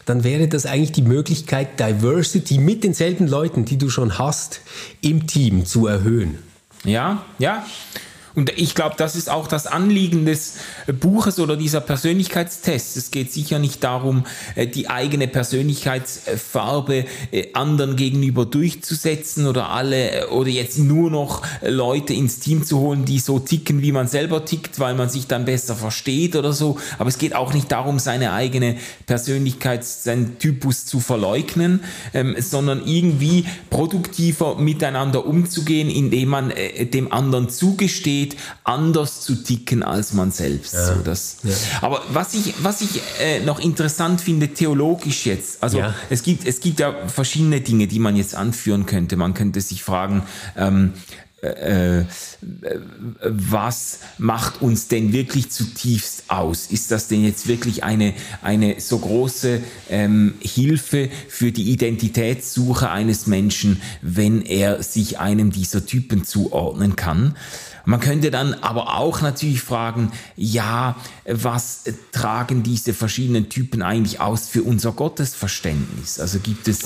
dann 0.06 0.22
wäre 0.22 0.46
das 0.46 0.66
eigentlich 0.66 0.92
die 0.92 1.02
Möglichkeit, 1.02 1.80
Diversity 1.80 2.58
mit 2.58 2.84
denselben 2.84 3.26
Leuten, 3.26 3.64
die 3.64 3.76
du 3.76 3.90
schon 3.90 4.20
hast, 4.20 4.60
im 5.00 5.26
Team 5.26 5.66
zu 5.66 5.88
erhöhen. 5.88 6.38
Ja, 6.84 7.24
ja. 7.40 7.66
Und 8.34 8.50
ich 8.56 8.74
glaube, 8.74 8.94
das 8.96 9.16
ist 9.16 9.28
auch 9.28 9.48
das 9.48 9.66
Anliegen 9.66 10.24
des 10.24 10.54
Buches 11.00 11.40
oder 11.40 11.56
dieser 11.56 11.80
Persönlichkeitstests. 11.80 12.96
Es 12.96 13.10
geht 13.10 13.32
sicher 13.32 13.58
nicht 13.58 13.82
darum, 13.82 14.24
äh, 14.54 14.66
die 14.66 14.88
eigene 14.88 15.26
Persönlichkeitsfarbe 15.26 17.06
äh, 17.32 17.48
anderen 17.54 17.96
gegenüber 17.96 18.46
durchzusetzen 18.46 19.46
oder 19.46 19.70
alle 19.70 20.10
äh, 20.10 20.24
oder 20.26 20.48
jetzt 20.48 20.78
nur 20.78 21.10
noch 21.10 21.42
Leute 21.62 22.14
ins 22.14 22.38
Team 22.38 22.64
zu 22.64 22.78
holen, 22.78 23.04
die 23.04 23.18
so 23.18 23.40
ticken, 23.40 23.82
wie 23.82 23.90
man 23.92 24.06
selber 24.06 24.44
tickt, 24.44 24.78
weil 24.78 24.94
man 24.94 25.10
sich 25.10 25.26
dann 25.26 25.44
besser 25.44 25.74
versteht 25.74 26.36
oder 26.36 26.52
so. 26.52 26.78
Aber 26.98 27.08
es 27.08 27.18
geht 27.18 27.34
auch 27.34 27.52
nicht 27.52 27.72
darum, 27.72 27.98
seine 27.98 28.32
eigene 28.32 28.76
Persönlichkeit, 29.06 29.84
seinen 29.84 30.38
Typus 30.38 30.86
zu 30.86 31.00
verleugnen, 31.00 31.80
ähm, 32.14 32.36
sondern 32.38 32.86
irgendwie 32.86 33.44
produktiver 33.70 34.56
miteinander 34.56 35.26
umzugehen, 35.26 35.90
indem 35.90 36.28
man 36.28 36.52
dem 36.92 37.12
anderen 37.12 37.48
zugesteht, 37.48 38.19
geht, 38.20 38.36
anders 38.64 39.20
zu 39.20 39.34
ticken 39.34 39.82
als 39.82 40.12
man 40.12 40.30
selbst. 40.30 40.74
Ja. 40.74 40.86
So, 40.86 41.00
das. 41.02 41.38
Ja. 41.42 41.54
Aber 41.80 42.02
was 42.12 42.34
ich, 42.34 42.54
was 42.62 42.80
ich 42.80 43.00
äh, 43.20 43.40
noch 43.40 43.60
interessant 43.60 44.20
finde, 44.20 44.48
theologisch 44.48 45.26
jetzt, 45.26 45.62
also 45.62 45.78
ja. 45.78 45.94
es, 46.08 46.22
gibt, 46.22 46.46
es 46.46 46.60
gibt 46.60 46.80
ja 46.80 47.08
verschiedene 47.08 47.60
Dinge, 47.60 47.86
die 47.86 47.98
man 47.98 48.16
jetzt 48.16 48.34
anführen 48.34 48.86
könnte. 48.86 49.16
Man 49.16 49.34
könnte 49.34 49.60
sich 49.60 49.82
fragen, 49.82 50.22
ähm, 50.56 50.92
äh, 51.42 52.00
äh, 52.00 52.04
was 53.22 54.00
macht 54.18 54.60
uns 54.60 54.88
denn 54.88 55.12
wirklich 55.12 55.50
zutiefst 55.50 56.24
aus? 56.28 56.66
Ist 56.66 56.90
das 56.90 57.08
denn 57.08 57.24
jetzt 57.24 57.48
wirklich 57.48 57.82
eine, 57.82 58.14
eine 58.42 58.80
so 58.80 58.98
große 58.98 59.60
ähm, 59.88 60.34
Hilfe 60.40 61.08
für 61.28 61.50
die 61.52 61.70
Identitätssuche 61.70 62.90
eines 62.90 63.26
Menschen, 63.26 63.80
wenn 64.02 64.42
er 64.42 64.82
sich 64.82 65.18
einem 65.18 65.50
dieser 65.50 65.86
Typen 65.86 66.24
zuordnen 66.24 66.96
kann? 66.96 67.34
Man 67.84 68.00
könnte 68.00 68.30
dann 68.30 68.54
aber 68.54 68.98
auch 68.98 69.20
natürlich 69.20 69.62
fragen, 69.62 70.12
ja, 70.36 70.96
was 71.26 71.84
tragen 72.12 72.62
diese 72.62 72.94
verschiedenen 72.94 73.48
Typen 73.48 73.82
eigentlich 73.82 74.20
aus 74.20 74.48
für 74.48 74.62
unser 74.62 74.92
Gottesverständnis? 74.92 76.20
Also 76.20 76.38
gibt 76.40 76.68
es, 76.68 76.82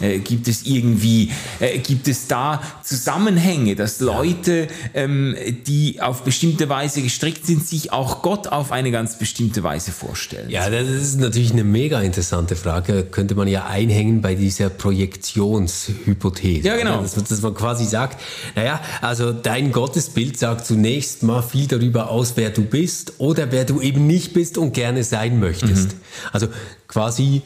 äh, 0.00 0.18
gibt 0.18 0.48
es 0.48 0.64
irgendwie, 0.64 1.32
äh, 1.60 1.78
gibt 1.78 2.08
es 2.08 2.26
da 2.26 2.62
Zusammenhänge, 2.82 3.76
dass 3.76 3.95
Leute, 4.00 4.68
ähm, 4.94 5.36
die 5.66 6.00
auf 6.00 6.22
bestimmte 6.22 6.68
Weise 6.68 7.02
gestrickt 7.02 7.46
sind, 7.46 7.66
sich 7.66 7.92
auch 7.92 8.22
Gott 8.22 8.48
auf 8.48 8.72
eine 8.72 8.90
ganz 8.90 9.18
bestimmte 9.18 9.62
Weise 9.62 9.92
vorstellen? 9.92 10.50
Ja, 10.50 10.68
das 10.70 10.88
ist 10.88 11.20
natürlich 11.20 11.52
eine 11.52 11.64
mega 11.64 12.00
interessante 12.00 12.56
Frage. 12.56 13.04
Könnte 13.04 13.34
man 13.34 13.48
ja 13.48 13.66
einhängen 13.66 14.20
bei 14.22 14.34
dieser 14.34 14.68
Projektionshypothese. 14.70 16.66
Ja, 16.66 16.76
genau. 16.76 17.02
Dass, 17.02 17.14
dass 17.14 17.42
man 17.42 17.54
quasi 17.54 17.84
sagt, 17.84 18.20
naja, 18.54 18.80
also 19.00 19.32
dein 19.32 19.72
Gottesbild 19.72 20.38
sagt 20.38 20.66
zunächst 20.66 21.22
mal 21.22 21.42
viel 21.42 21.66
darüber 21.66 22.10
aus, 22.10 22.32
wer 22.36 22.50
du 22.50 22.62
bist 22.62 23.14
oder 23.18 23.52
wer 23.52 23.64
du 23.64 23.80
eben 23.80 24.06
nicht 24.06 24.32
bist 24.32 24.58
und 24.58 24.72
gerne 24.72 25.04
sein 25.04 25.40
möchtest. 25.40 25.92
Mhm. 25.92 26.00
Also 26.32 26.48
quasi 26.88 27.42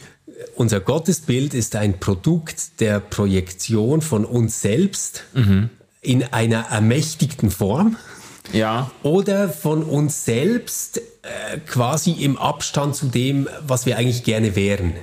unser 0.57 0.81
Gottesbild 0.81 1.55
ist 1.55 1.77
ein 1.77 1.99
Produkt 2.01 2.81
der 2.81 3.01
Projektion 3.01 4.01
von 4.01 4.25
uns 4.25 4.61
selbst 4.61 5.25
mhm. 5.35 5.71
In 6.01 6.25
einer 6.25 6.67
ermächtigten 6.71 7.51
Form. 7.51 7.97
Ja. 8.53 8.91
Oder 9.03 9.49
von 9.49 9.83
uns 9.83 10.25
selbst 10.25 10.99
äh, 10.99 11.59
quasi 11.67 12.13
im 12.13 12.39
Abstand 12.39 12.97
zu 12.97 13.07
dem, 13.07 13.49
was 13.67 13.87
wir 13.87 13.97
eigentlich 13.97 14.25
gerne 14.25 14.57
wären. 14.57 14.95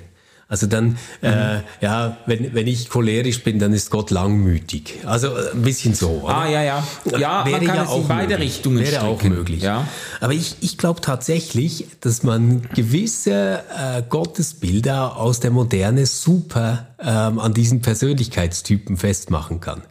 Also 0.50 0.66
dann, 0.66 0.98
äh, 1.22 1.30
mhm. 1.30 1.36
äh, 1.36 1.62
ja, 1.82 2.18
wenn, 2.26 2.54
wenn 2.54 2.68
ich 2.68 2.90
cholerisch 2.90 3.44
bin, 3.44 3.60
dann 3.60 3.74
ist 3.74 3.90
Gott 3.90 4.12
langmütig. 4.12 5.00
Also 5.06 5.28
äh, 5.36 5.52
ein 5.52 5.62
bisschen 5.62 5.94
so. 5.94 6.22
Oder? 6.24 6.38
Ah, 6.38 6.50
ja, 6.50 6.64
ja. 6.64 6.88
Ja, 7.18 7.46
wäre 7.46 7.58
man 7.58 7.66
kann 7.68 7.76
ja 7.76 7.84
es 7.84 7.90
auch 7.90 8.02
in 8.02 8.08
beide 8.08 8.28
möglich. 8.30 8.56
Richtungen 8.56 8.80
Wäre 8.80 8.96
stricken. 8.96 9.06
auch 9.08 9.24
möglich. 9.24 9.62
Ja. 9.62 9.88
Aber 10.22 10.34
ich, 10.34 10.56
ich 10.62 10.78
glaube 10.78 11.02
tatsächlich, 11.02 11.88
dass 12.00 12.24
man 12.24 12.62
gewisse 12.74 13.62
äh, 13.78 14.02
Gottesbilder 14.08 15.18
aus 15.18 15.42
der 15.42 15.52
Moderne 15.52 16.06
super 16.06 16.88
ähm, 17.00 17.40
an 17.40 17.54
diesen 17.54 17.82
Persönlichkeitstypen 17.82 18.96
festmachen 18.96 19.60
kann. 19.60 19.84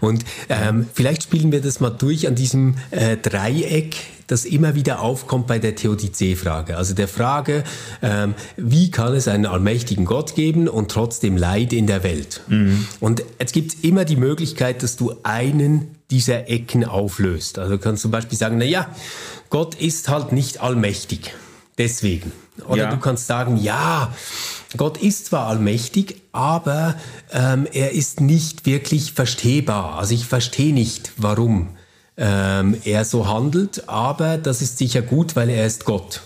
Und 0.00 0.24
ähm, 0.48 0.86
vielleicht 0.92 1.24
spielen 1.24 1.52
wir 1.52 1.60
das 1.60 1.80
mal 1.80 1.90
durch 1.90 2.26
an 2.26 2.34
diesem 2.34 2.76
äh, 2.90 3.16
Dreieck, 3.16 3.96
das 4.26 4.44
immer 4.44 4.74
wieder 4.74 5.00
aufkommt 5.00 5.46
bei 5.46 5.58
der 5.58 5.74
Theodizee-Frage. 5.74 6.76
Also 6.76 6.94
der 6.94 7.08
Frage, 7.08 7.64
ähm, 8.02 8.34
wie 8.56 8.90
kann 8.90 9.14
es 9.14 9.28
einen 9.28 9.46
allmächtigen 9.46 10.04
Gott 10.04 10.34
geben 10.34 10.68
und 10.68 10.90
trotzdem 10.90 11.36
Leid 11.36 11.72
in 11.72 11.86
der 11.86 12.02
Welt? 12.02 12.40
Mhm. 12.48 12.86
Und 13.00 13.22
es 13.38 13.52
gibt 13.52 13.84
immer 13.84 14.04
die 14.04 14.16
Möglichkeit, 14.16 14.82
dass 14.82 14.96
du 14.96 15.14
einen 15.22 15.88
dieser 16.10 16.48
Ecken 16.48 16.84
auflöst. 16.84 17.58
Also 17.58 17.76
du 17.76 17.78
kannst 17.78 18.02
zum 18.02 18.10
Beispiel 18.10 18.38
sagen, 18.38 18.58
na 18.58 18.64
ja, 18.64 18.88
Gott 19.50 19.74
ist 19.74 20.08
halt 20.08 20.32
nicht 20.32 20.60
allmächtig. 20.60 21.32
Deswegen. 21.78 22.32
Oder 22.68 22.84
ja. 22.84 22.90
du 22.90 22.98
kannst 22.98 23.26
sagen, 23.26 23.56
ja, 23.56 24.12
Gott 24.76 24.98
ist 24.98 25.26
zwar 25.26 25.46
allmächtig, 25.46 26.22
aber 26.32 26.96
ähm, 27.32 27.66
er 27.72 27.92
ist 27.92 28.20
nicht 28.20 28.66
wirklich 28.66 29.12
verstehbar. 29.12 29.98
Also 29.98 30.14
ich 30.14 30.26
verstehe 30.26 30.74
nicht, 30.74 31.12
warum 31.16 31.70
ähm, 32.16 32.76
er 32.84 33.04
so 33.04 33.26
handelt, 33.26 33.88
aber 33.88 34.36
das 34.36 34.60
ist 34.60 34.78
sicher 34.78 35.02
gut, 35.02 35.34
weil 35.34 35.48
er 35.48 35.66
ist 35.66 35.84
Gott. 35.84 36.22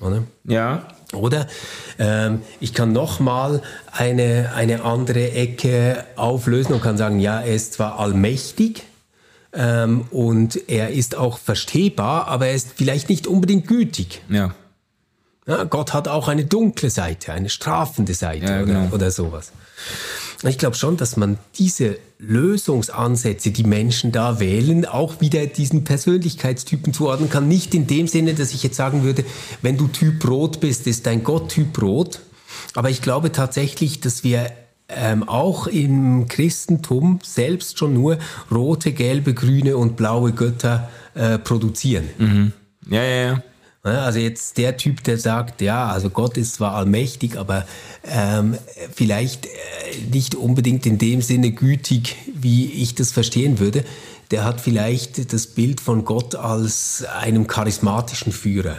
Oder? 0.00 0.24
Ja. 0.44 0.86
Oder 1.14 1.46
ähm, 1.98 2.42
ich 2.60 2.72
kann 2.72 2.92
nochmal 2.92 3.62
eine, 3.92 4.52
eine 4.54 4.84
andere 4.84 5.32
Ecke 5.32 6.04
auflösen 6.16 6.72
und 6.72 6.82
kann 6.82 6.96
sagen, 6.96 7.20
ja, 7.20 7.40
er 7.40 7.54
ist 7.54 7.74
zwar 7.74 7.98
allmächtig 7.98 8.84
ähm, 9.52 10.06
und 10.10 10.68
er 10.68 10.90
ist 10.90 11.16
auch 11.16 11.38
verstehbar, 11.38 12.28
aber 12.28 12.46
er 12.46 12.54
ist 12.54 12.70
vielleicht 12.74 13.10
nicht 13.10 13.26
unbedingt 13.26 13.66
gütig. 13.66 14.22
Ja. 14.28 14.54
Ja 15.46 15.64
Gott 15.64 15.92
hat 15.92 16.08
auch 16.08 16.28
eine 16.28 16.44
dunkle 16.44 16.90
Seite, 16.90 17.32
eine 17.32 17.48
strafende 17.48 18.14
Seite 18.14 18.46
ja, 18.46 18.62
genau. 18.62 18.84
oder, 18.86 18.94
oder 18.94 19.10
sowas. 19.10 19.52
Ich 20.44 20.58
glaube 20.58 20.74
schon, 20.74 20.96
dass 20.96 21.16
man 21.16 21.38
diese 21.56 21.98
Lösungsansätze, 22.18 23.52
die 23.52 23.62
Menschen 23.62 24.10
da 24.10 24.40
wählen, 24.40 24.84
auch 24.86 25.20
wieder 25.20 25.46
diesen 25.46 25.84
Persönlichkeitstypen 25.84 26.92
zuordnen 26.92 27.30
kann. 27.30 27.46
Nicht 27.46 27.74
in 27.74 27.86
dem 27.86 28.08
Sinne, 28.08 28.34
dass 28.34 28.52
ich 28.52 28.62
jetzt 28.62 28.76
sagen 28.76 29.04
würde, 29.04 29.24
wenn 29.60 29.76
du 29.76 29.86
Typ 29.86 30.28
Rot 30.28 30.60
bist, 30.60 30.86
ist 30.86 31.06
dein 31.06 31.22
Gott 31.22 31.50
Typ 31.50 31.80
Rot. 31.80 32.20
Aber 32.74 32.90
ich 32.90 33.02
glaube 33.02 33.30
tatsächlich, 33.30 34.00
dass 34.00 34.24
wir 34.24 34.50
ähm, 34.88 35.28
auch 35.28 35.66
im 35.68 36.26
Christentum 36.28 37.20
selbst 37.22 37.78
schon 37.78 37.94
nur 37.94 38.18
rote, 38.50 38.92
gelbe, 38.92 39.34
grüne 39.34 39.76
und 39.76 39.96
blaue 39.96 40.32
Götter 40.32 40.90
äh, 41.14 41.38
produzieren. 41.38 42.08
Mhm. 42.18 42.52
Ja, 42.88 43.02
ja, 43.02 43.26
ja. 43.26 43.42
Also 43.84 44.20
jetzt 44.20 44.58
der 44.58 44.76
Typ, 44.76 45.02
der 45.02 45.18
sagt, 45.18 45.60
ja, 45.60 45.88
also 45.88 46.08
Gott 46.08 46.36
ist 46.36 46.54
zwar 46.54 46.76
allmächtig, 46.76 47.36
aber 47.36 47.66
ähm, 48.04 48.56
vielleicht 48.94 49.46
äh, 49.46 49.50
nicht 50.12 50.36
unbedingt 50.36 50.86
in 50.86 50.98
dem 50.98 51.20
Sinne 51.20 51.50
gütig, 51.50 52.16
wie 52.32 52.70
ich 52.70 52.94
das 52.94 53.10
verstehen 53.10 53.58
würde, 53.58 53.84
der 54.30 54.44
hat 54.44 54.60
vielleicht 54.60 55.32
das 55.32 55.48
Bild 55.48 55.80
von 55.80 56.04
Gott 56.04 56.36
als 56.36 57.04
einem 57.20 57.48
charismatischen 57.48 58.32
Führer, 58.32 58.76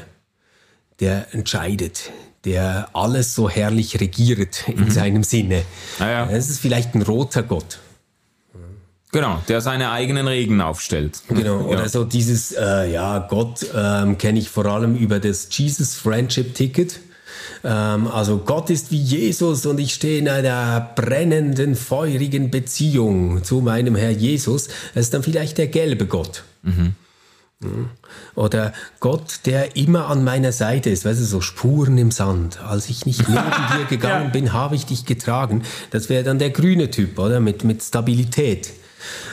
der 1.02 1.34
entscheidet, 1.34 2.12
der 2.46 2.88
alles 2.94 3.36
so 3.36 3.50
herrlich 3.50 4.00
regiert 4.00 4.70
in 4.70 4.86
mhm. 4.86 4.92
seinem 4.92 5.24
Sinne. 5.24 5.66
Ah, 6.00 6.10
ja. 6.10 6.26
Das 6.28 6.50
ist 6.50 6.60
vielleicht 6.60 6.96
ein 6.96 7.02
roter 7.02 7.44
Gott. 7.44 7.80
Genau, 9.14 9.42
der 9.48 9.62
seine 9.62 9.92
eigenen 9.92 10.28
Regeln 10.28 10.60
aufstellt. 10.60 11.22
Genau, 11.30 11.62
oder 11.62 11.84
ja. 11.84 11.90
so 11.90 12.04
dieses, 12.04 12.52
äh, 12.52 12.92
ja, 12.92 13.20
Gott 13.20 13.66
ähm, 13.74 14.18
kenne 14.18 14.40
ich 14.40 14.50
vor 14.50 14.66
allem 14.66 14.96
über 14.96 15.20
das 15.20 15.48
Jesus 15.52 15.94
Friendship 15.94 16.56
Ticket. 16.56 17.00
Ähm, 17.64 18.08
also 18.08 18.40
Gott 18.40 18.72
ist 18.72 18.92
wie 18.92 19.00
Jesus 19.00 19.68
und 19.68 19.80
ich 19.80 19.94
stehe 19.94 20.18
in 20.18 20.28
einer 20.28 20.82
brennenden, 20.96 21.76
feurigen 21.76 22.50
Beziehung 22.50 23.44
zu 23.44 23.62
meinem 23.62 23.96
Herr 23.96 24.10
Jesus. 24.10 24.68
Das 24.96 25.06
ist 25.06 25.14
dann 25.14 25.22
vielleicht 25.22 25.60
der 25.60 25.68
gelbe 25.68 26.08
Gott. 26.08 26.44
Mhm. 26.64 26.96
Oder 28.36 28.74
Gott, 29.00 29.42
der 29.46 29.78
immer 29.78 30.08
an 30.08 30.24
meiner 30.24 30.52
Seite 30.52 30.90
ist, 30.90 31.06
weißt 31.06 31.22
du, 31.22 31.26
so 31.26 31.40
Spuren 31.40 32.00
im 32.00 32.10
Sand. 32.10 32.60
Als 32.62 32.90
ich 32.90 33.06
nicht 33.06 33.30
neben 33.30 33.44
dir 33.78 33.86
gegangen 33.88 34.26
ja. 34.26 34.32
bin, 34.32 34.54
habe 34.54 34.76
ich 34.76 34.88
dich 34.88 35.06
getragen. 35.06 35.62
Das 35.92 36.10
wäre 36.10 36.24
dann 36.24 36.40
der 36.40 36.50
grüne 36.50 36.90
Typ, 36.90 37.20
oder? 37.20 37.40
Mit, 37.40 37.64
mit 37.64 37.84
Stabilität. 37.84 38.74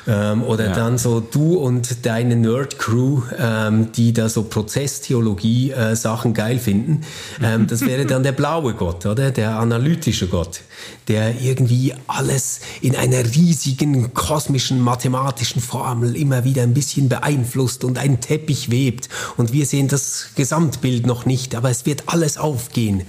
Ähm, 0.07 0.43
oder 0.43 0.67
ja. 0.67 0.73
dann 0.73 0.99
so 0.99 1.21
du 1.21 1.57
und 1.57 2.07
deine 2.07 2.37
Nerd-Crew, 2.37 3.23
ähm, 3.39 3.93
die 3.93 4.13
da 4.13 4.29
so 4.29 4.45
Prozesstheologie-Sachen 4.45 6.33
äh, 6.33 6.35
geil 6.35 6.59
finden. 6.59 7.03
Ähm, 7.43 7.67
das 7.67 7.83
wäre 7.83 8.07
dann 8.07 8.23
der 8.23 8.33
blaue 8.33 8.75
Gott, 8.75 9.07
oder? 9.07 9.31
Der 9.31 9.59
analytische 9.59 10.27
Gott, 10.29 10.61
der 11.09 11.41
irgendwie 11.41 11.95
alles 12.07 12.61
in 12.81 12.97
einer 12.97 13.25
riesigen 13.25 14.15
kosmischen 14.15 14.81
mathematischen 14.81 15.61
Formel 15.61 16.17
immer 16.17 16.45
wieder 16.45 16.63
ein 16.63 16.75
bisschen 16.75 17.09
beeinflusst 17.09 17.85
und 17.85 17.99
einen 17.99 18.21
Teppich 18.21 18.71
webt. 18.71 19.09
Und 19.37 19.53
wir 19.53 19.67
sehen 19.67 19.89
das 19.89 20.31
Gesamtbild 20.35 21.07
noch 21.07 21.27
nicht, 21.27 21.55
aber 21.55 21.71
es 21.71 21.87
wird 21.87 22.05
alles 22.07 22.39
aufgehen. 22.39 23.03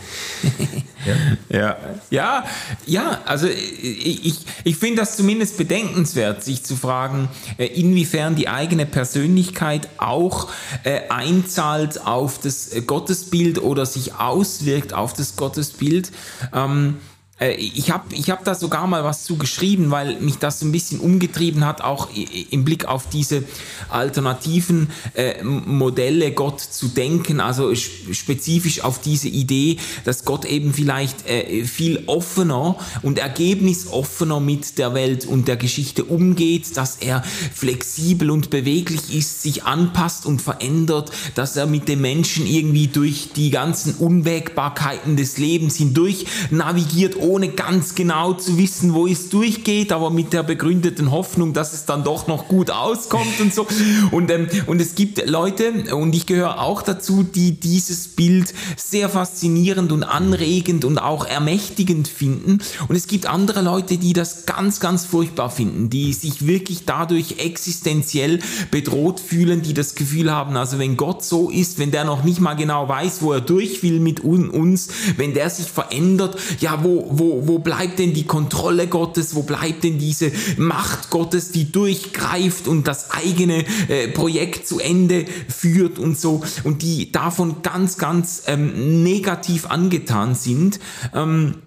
ja. 1.50 1.58
ja, 1.58 1.78
ja, 2.10 2.44
ja, 2.86 3.22
also 3.26 3.48
ich, 3.48 4.40
ich 4.64 4.76
finde 4.78 5.02
das 5.02 5.18
zumindest 5.18 5.58
bedenkenswert 5.58 6.44
sich 6.52 6.64
zu 6.64 6.76
fragen, 6.76 7.30
äh, 7.58 7.66
inwiefern 7.66 8.36
die 8.36 8.48
eigene 8.48 8.86
Persönlichkeit 8.86 9.88
auch 9.98 10.50
äh, 10.84 11.08
einzahlt 11.10 12.06
auf 12.06 12.40
das 12.40 12.72
Gottesbild 12.86 13.62
oder 13.62 13.86
sich 13.86 14.16
auswirkt 14.16 14.94
auf 14.94 15.14
das 15.14 15.36
Gottesbild. 15.36 16.12
Ähm, 16.54 16.98
äh, 16.98 17.11
ich 17.50 17.90
habe 17.90 18.14
ich 18.14 18.30
hab 18.30 18.44
da 18.46 18.54
sogar 18.54 18.86
mal 18.86 19.04
was 19.04 19.24
zu 19.24 19.36
geschrieben, 19.36 19.90
weil 19.90 20.20
mich 20.20 20.38
das 20.38 20.60
so 20.60 20.66
ein 20.66 20.72
bisschen 20.72 21.00
umgetrieben 21.00 21.66
hat, 21.66 21.82
auch 21.82 22.10
im 22.52 22.64
Blick 22.64 22.86
auf 22.86 23.10
diese 23.10 23.44
alternativen 23.90 24.92
äh, 25.16 25.44
Modelle, 25.44 26.32
Gott 26.34 26.60
zu 26.60 26.88
denken, 26.88 27.40
also 27.40 27.74
spezifisch 27.74 28.84
auf 28.84 29.02
diese 29.02 29.28
Idee, 29.28 29.78
dass 30.04 30.24
Gott 30.24 30.46
eben 30.46 30.74
vielleicht 30.74 31.28
äh, 31.28 31.66
viel 31.66 32.04
offener 32.06 32.78
und 33.02 33.18
ergebnisoffener 33.18 34.40
mit 34.40 34.78
der 34.78 34.94
Welt 34.94 35.26
und 35.26 35.48
der 35.48 35.58
Geschichte 35.58 36.04
umgeht, 36.04 36.78
dass 36.78 36.98
er 36.98 37.24
flexibel 37.54 38.30
und 38.30 38.52
beweglich 38.52 39.16
ist, 39.16 39.42
sich 39.42 39.64
anpasst 39.64 40.28
und 40.28 40.42
verändert, 40.42 41.12
dass 41.34 41.56
er 41.56 41.66
mit 41.66 41.88
den 41.88 42.02
Menschen 42.02 42.46
irgendwie 42.46 42.88
durch 42.88 43.30
die 43.36 43.50
ganzen 43.50 43.96
Unwägbarkeiten 43.96 45.18
des 45.18 45.40
Lebens 45.40 45.78
hindurch 45.78 46.26
navigiert, 46.52 47.16
ohne 47.32 47.50
ganz 47.50 47.96
genau 47.96 48.34
zu 48.34 48.58
wissen, 48.58 48.94
wo 48.94 49.08
es 49.08 49.30
durchgeht, 49.30 49.94
aber 49.94 50.10
mit 50.10 50.34
der 50.34 50.44
begründeten 50.44 51.12
Hoffnung, 51.12 51.54
dass 51.54 51.74
es 51.74 51.86
dann 51.86 52.04
doch 52.04 52.28
noch 52.28 52.50
gut 52.50 52.72
auskommt 52.72 53.40
und 53.40 53.54
so. 53.54 53.66
Und, 54.12 54.30
ähm, 54.30 54.48
und 54.68 54.82
es 54.82 54.96
gibt 54.96 55.26
Leute, 55.30 55.96
und 55.96 56.14
ich 56.14 56.26
gehöre 56.26 56.60
auch 56.60 56.82
dazu, 56.82 57.24
die 57.24 57.54
dieses 57.54 58.10
Bild 58.10 58.54
sehr 58.76 59.08
faszinierend 59.08 59.92
und 59.94 60.04
anregend 60.04 60.84
und 60.84 60.98
auch 60.98 61.26
ermächtigend 61.26 62.10
finden. 62.10 62.60
Und 62.90 62.96
es 62.96 63.08
gibt 63.08 63.28
andere 63.28 63.62
Leute, 63.62 63.98
die 63.98 64.12
das 64.12 64.46
ganz, 64.46 64.82
ganz 64.82 65.06
furchtbar 65.06 65.50
finden, 65.50 65.90
die 65.90 66.12
sich 66.12 66.46
wirklich 66.46 66.84
dadurch 66.86 67.36
existenziell 67.38 68.40
bedroht 68.72 69.22
fühlen, 69.22 69.62
die 69.62 69.74
das 69.74 69.96
Gefühl 69.96 70.32
haben, 70.32 70.58
also 70.58 70.80
wenn 70.80 70.98
Gott 70.98 71.24
so 71.24 71.50
ist, 71.50 71.80
wenn 71.80 71.92
der 71.92 72.04
noch 72.04 72.24
nicht 72.24 72.42
mal 72.42 72.56
genau 72.56 72.90
weiß, 72.90 73.22
wo 73.22 73.32
er 73.32 73.42
durch 73.42 73.84
will 73.84 74.00
mit 74.00 74.20
uns, 74.20 74.90
wenn 75.16 75.34
der 75.34 75.50
sich 75.50 75.68
verändert, 75.68 76.38
ja, 76.60 76.84
wo, 76.84 77.08
wo 77.12 77.21
wo, 77.22 77.48
wo 77.48 77.60
bleibt 77.60 78.00
denn 78.00 78.14
die 78.16 78.26
Kontrolle 78.26 78.88
Gottes, 78.88 79.36
wo 79.36 79.44
bleibt 79.44 79.84
denn 79.84 80.00
diese 80.00 80.32
Macht 80.58 81.12
Gottes, 81.12 81.52
die 81.52 81.72
durchgreift 81.72 82.68
und 82.68 82.88
das 82.88 83.12
eigene 83.12 83.64
äh, 83.90 84.08
Projekt 84.08 84.68
zu 84.68 84.80
Ende 84.80 85.26
führt 85.48 86.00
und 86.00 86.18
so 86.18 86.42
und 86.64 86.82
die 86.82 87.12
davon 87.12 87.62
ganz, 87.62 88.00
ganz 88.00 88.44
ähm, 88.48 89.04
negativ 89.04 89.68
angetan 89.68 90.34
sind. 90.34 90.80
Ähm, 91.14 91.62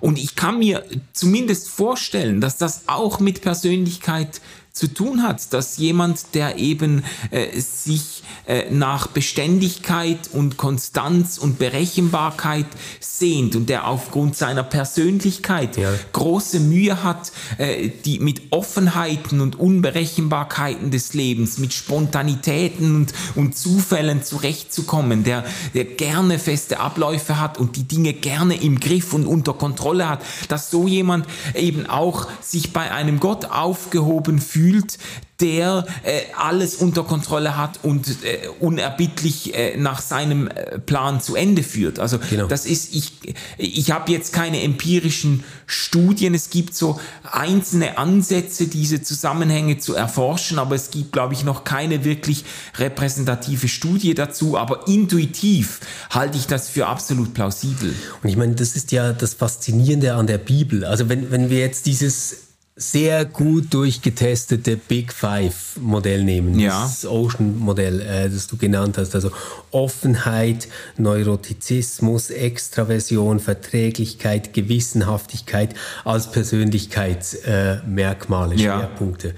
und 0.00 0.18
ich 0.18 0.36
kann 0.36 0.58
mir 0.58 0.84
zumindest 1.12 1.68
vorstellen, 1.68 2.40
dass 2.40 2.56
das 2.56 2.82
auch 2.86 3.20
mit 3.20 3.42
Persönlichkeit 3.42 4.40
zu 4.78 4.86
tun 4.86 5.24
hat, 5.24 5.52
dass 5.52 5.76
jemand, 5.78 6.34
der 6.34 6.56
eben 6.56 7.02
äh, 7.32 7.58
sich 7.60 8.22
äh, 8.46 8.70
nach 8.70 9.08
Beständigkeit 9.08 10.30
und 10.32 10.56
Konstanz 10.56 11.36
und 11.36 11.58
Berechenbarkeit 11.58 12.66
sehnt 13.00 13.56
und 13.56 13.68
der 13.68 13.88
aufgrund 13.88 14.36
seiner 14.36 14.62
Persönlichkeit 14.62 15.76
ja. 15.76 15.90
große 16.12 16.60
Mühe 16.60 17.02
hat, 17.02 17.32
äh, 17.58 17.90
die 18.04 18.20
mit 18.20 18.52
Offenheiten 18.52 19.40
und 19.40 19.58
Unberechenbarkeiten 19.58 20.92
des 20.92 21.12
Lebens, 21.12 21.58
mit 21.58 21.74
Spontanitäten 21.74 22.94
und, 22.94 23.12
und 23.34 23.56
Zufällen 23.56 24.22
zurechtzukommen, 24.22 25.24
der, 25.24 25.44
der 25.74 25.86
gerne 25.86 26.38
feste 26.38 26.78
Abläufe 26.78 27.40
hat 27.40 27.58
und 27.58 27.74
die 27.74 27.82
Dinge 27.82 28.12
gerne 28.12 28.54
im 28.54 28.78
Griff 28.78 29.12
und 29.12 29.26
unter 29.26 29.54
Kontrolle 29.54 30.08
hat, 30.08 30.22
dass 30.46 30.70
so 30.70 30.86
jemand 30.86 31.26
eben 31.56 31.86
auch 31.86 32.28
sich 32.40 32.72
bei 32.72 32.92
einem 32.92 33.18
Gott 33.18 33.46
aufgehoben 33.46 34.38
fühlt, 34.38 34.67
fühlt, 34.68 34.98
der 35.40 35.86
äh, 36.02 36.22
alles 36.36 36.74
unter 36.74 37.04
Kontrolle 37.04 37.56
hat 37.56 37.78
und 37.84 38.08
äh, 38.24 38.48
unerbittlich 38.58 39.54
äh, 39.54 39.76
nach 39.76 40.00
seinem 40.00 40.48
äh, 40.48 40.80
Plan 40.80 41.20
zu 41.20 41.36
Ende 41.36 41.62
führt. 41.62 42.00
Also 42.00 42.18
genau. 42.18 42.48
das 42.48 42.66
ist, 42.66 42.92
ich, 42.92 43.12
ich 43.56 43.92
habe 43.92 44.10
jetzt 44.10 44.32
keine 44.32 44.62
empirischen 44.62 45.44
Studien, 45.66 46.34
es 46.34 46.50
gibt 46.50 46.74
so 46.74 46.98
einzelne 47.22 47.98
Ansätze, 47.98 48.66
diese 48.66 49.00
Zusammenhänge 49.00 49.78
zu 49.78 49.94
erforschen, 49.94 50.58
aber 50.58 50.74
es 50.74 50.90
gibt, 50.90 51.12
glaube 51.12 51.34
ich, 51.34 51.44
noch 51.44 51.62
keine 51.62 52.04
wirklich 52.04 52.44
repräsentative 52.76 53.68
Studie 53.68 54.14
dazu, 54.14 54.58
aber 54.58 54.88
intuitiv 54.88 55.78
halte 56.10 56.36
ich 56.36 56.48
das 56.48 56.68
für 56.68 56.88
absolut 56.88 57.32
plausibel. 57.32 57.94
Und 58.24 58.28
ich 58.28 58.36
meine, 58.36 58.56
das 58.56 58.74
ist 58.74 58.90
ja 58.90 59.12
das 59.12 59.34
Faszinierende 59.34 60.14
an 60.14 60.26
der 60.26 60.38
Bibel. 60.38 60.84
Also 60.84 61.08
wenn, 61.08 61.30
wenn 61.30 61.48
wir 61.48 61.60
jetzt 61.60 61.86
dieses 61.86 62.47
sehr 62.80 63.24
gut 63.24 63.74
durchgetestete 63.74 64.76
Big 64.76 65.12
Five 65.12 65.78
Modell 65.80 66.22
nehmen. 66.22 66.60
Ja. 66.60 66.82
Das 66.82 67.04
Ocean 67.04 67.58
Modell, 67.58 68.00
äh, 68.00 68.30
das 68.30 68.46
du 68.46 68.56
genannt 68.56 68.98
hast. 68.98 69.16
Also 69.16 69.32
Offenheit, 69.72 70.68
Neurotizismus, 70.96 72.30
Extraversion, 72.30 73.40
Verträglichkeit, 73.40 74.54
Gewissenhaftigkeit 74.54 75.74
als 76.04 76.30
Persönlichkeitsmerkmale, 76.30 78.54
äh, 78.54 78.58
Schwerpunkte. 78.58 79.28
Ja. 79.28 79.34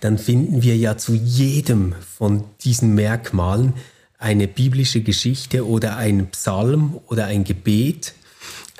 Dann 0.00 0.18
finden 0.18 0.62
wir 0.62 0.76
ja 0.76 0.96
zu 0.96 1.14
jedem 1.14 1.94
von 2.18 2.42
diesen 2.64 2.96
Merkmalen 2.96 3.74
eine 4.18 4.48
biblische 4.48 5.02
Geschichte 5.02 5.64
oder 5.64 5.96
ein 5.96 6.26
Psalm 6.32 6.98
oder 7.06 7.26
ein 7.26 7.44
Gebet. 7.44 8.14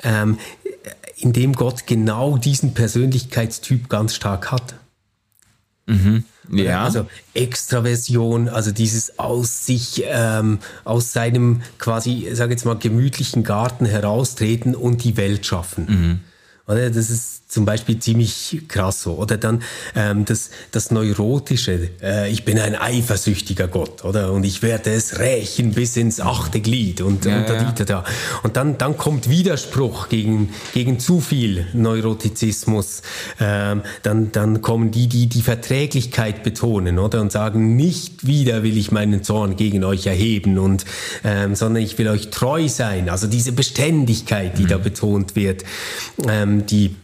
Ähm, 0.03 0.37
in 1.21 1.33
dem 1.33 1.53
Gott 1.53 1.87
genau 1.87 2.37
diesen 2.37 2.73
Persönlichkeitstyp 2.73 3.89
ganz 3.89 4.15
stark 4.15 4.51
hat. 4.51 4.75
Mhm. 5.85 6.23
Ja. 6.51 6.83
Also 6.83 7.07
Extraversion, 7.33 8.49
also 8.49 8.71
dieses 8.71 9.19
aus 9.19 9.65
sich, 9.65 10.03
ähm, 10.05 10.59
aus 10.83 11.13
seinem 11.13 11.61
quasi, 11.77 12.29
sag 12.33 12.49
jetzt 12.49 12.65
mal, 12.65 12.77
gemütlichen 12.77 13.43
Garten 13.43 13.85
heraustreten 13.85 14.75
und 14.75 15.03
die 15.03 15.17
Welt 15.17 15.45
schaffen. 15.45 15.85
Mhm. 15.87 16.19
Oder? 16.71 16.89
Das 16.89 17.09
ist 17.09 17.51
zum 17.51 17.65
Beispiel 17.65 17.99
ziemlich 17.99 18.61
krass 18.69 19.01
so. 19.01 19.15
Oder 19.15 19.37
dann 19.37 19.61
ähm, 19.93 20.23
das, 20.23 20.51
das 20.71 20.89
Neurotische, 20.89 21.89
äh, 22.01 22.31
ich 22.31 22.45
bin 22.45 22.57
ein 22.57 22.75
eifersüchtiger 22.75 23.67
Gott, 23.67 24.05
oder? 24.05 24.31
Und 24.31 24.45
ich 24.45 24.61
werde 24.61 24.91
es 24.91 25.19
rächen 25.19 25.73
bis 25.73 25.97
ins 25.97 26.21
achte 26.21 26.61
Glied 26.61 27.01
und, 27.01 27.25
ja, 27.25 27.39
und, 27.39 27.49
ja. 27.49 27.73
Da, 27.77 27.83
da. 27.83 28.03
und 28.43 28.55
dann, 28.55 28.77
dann 28.77 28.95
kommt 28.95 29.29
Widerspruch 29.29 30.07
gegen, 30.07 30.53
gegen 30.73 30.99
zu 30.99 31.19
viel 31.19 31.67
Neurotizismus. 31.73 33.01
Ähm, 33.39 33.81
dann, 34.03 34.31
dann 34.31 34.61
kommen 34.61 34.91
die, 34.91 35.07
die 35.07 35.27
die 35.27 35.41
Verträglichkeit 35.41 36.43
betonen, 36.43 36.99
oder? 36.99 37.19
Und 37.19 37.33
sagen, 37.33 37.75
nicht 37.75 38.25
wieder 38.25 38.63
will 38.63 38.77
ich 38.77 38.91
meinen 38.91 39.23
Zorn 39.23 39.57
gegen 39.57 39.83
euch 39.83 40.07
erheben, 40.07 40.57
und, 40.57 40.85
ähm, 41.25 41.55
sondern 41.55 41.83
ich 41.83 41.97
will 41.97 42.07
euch 42.07 42.29
treu 42.29 42.69
sein. 42.69 43.09
Also 43.09 43.27
diese 43.27 43.51
Beständigkeit, 43.51 44.57
die 44.57 44.63
mhm. 44.63 44.67
da 44.67 44.77
betont 44.77 45.35
wird, 45.35 45.65
ähm, 46.29 46.60
die 46.61 46.95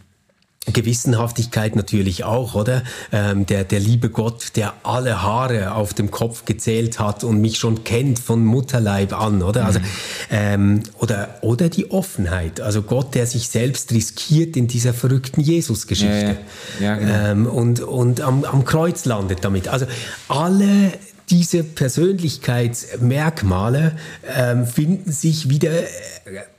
Gewissenhaftigkeit 0.72 1.76
natürlich 1.76 2.24
auch, 2.24 2.54
oder? 2.54 2.82
Ähm, 3.12 3.46
der, 3.46 3.64
der 3.64 3.80
liebe 3.80 4.10
Gott, 4.10 4.56
der 4.56 4.74
alle 4.82 5.22
Haare 5.22 5.72
auf 5.72 5.94
dem 5.94 6.10
Kopf 6.10 6.44
gezählt 6.44 6.98
hat 6.98 7.24
und 7.24 7.40
mich 7.40 7.58
schon 7.58 7.84
kennt 7.84 8.18
von 8.18 8.44
Mutterleib 8.44 9.18
an, 9.18 9.42
oder? 9.42 9.64
Also, 9.64 9.80
mhm. 9.80 9.84
ähm, 10.30 10.82
oder, 10.98 11.38
oder 11.42 11.68
die 11.68 11.90
Offenheit. 11.90 12.60
Also 12.60 12.82
Gott, 12.82 13.14
der 13.14 13.26
sich 13.26 13.48
selbst 13.48 13.92
riskiert 13.92 14.56
in 14.56 14.68
dieser 14.68 14.92
verrückten 14.92 15.40
Jesus-Geschichte. 15.40 16.38
Ja, 16.80 16.86
ja. 16.86 16.96
ja 16.96 16.96
genau. 16.96 17.30
ähm, 17.30 17.46
und 17.46 17.80
und 17.80 18.20
am, 18.20 18.44
am 18.44 18.64
Kreuz 18.64 19.04
landet 19.04 19.44
damit. 19.44 19.68
Also 19.68 19.86
alle 20.28 20.92
diese 21.30 21.64
Persönlichkeitsmerkmale 21.64 23.96
ähm, 24.34 24.66
finden 24.66 25.12
sich 25.12 25.48
wieder 25.48 25.70
äh, 25.70 25.86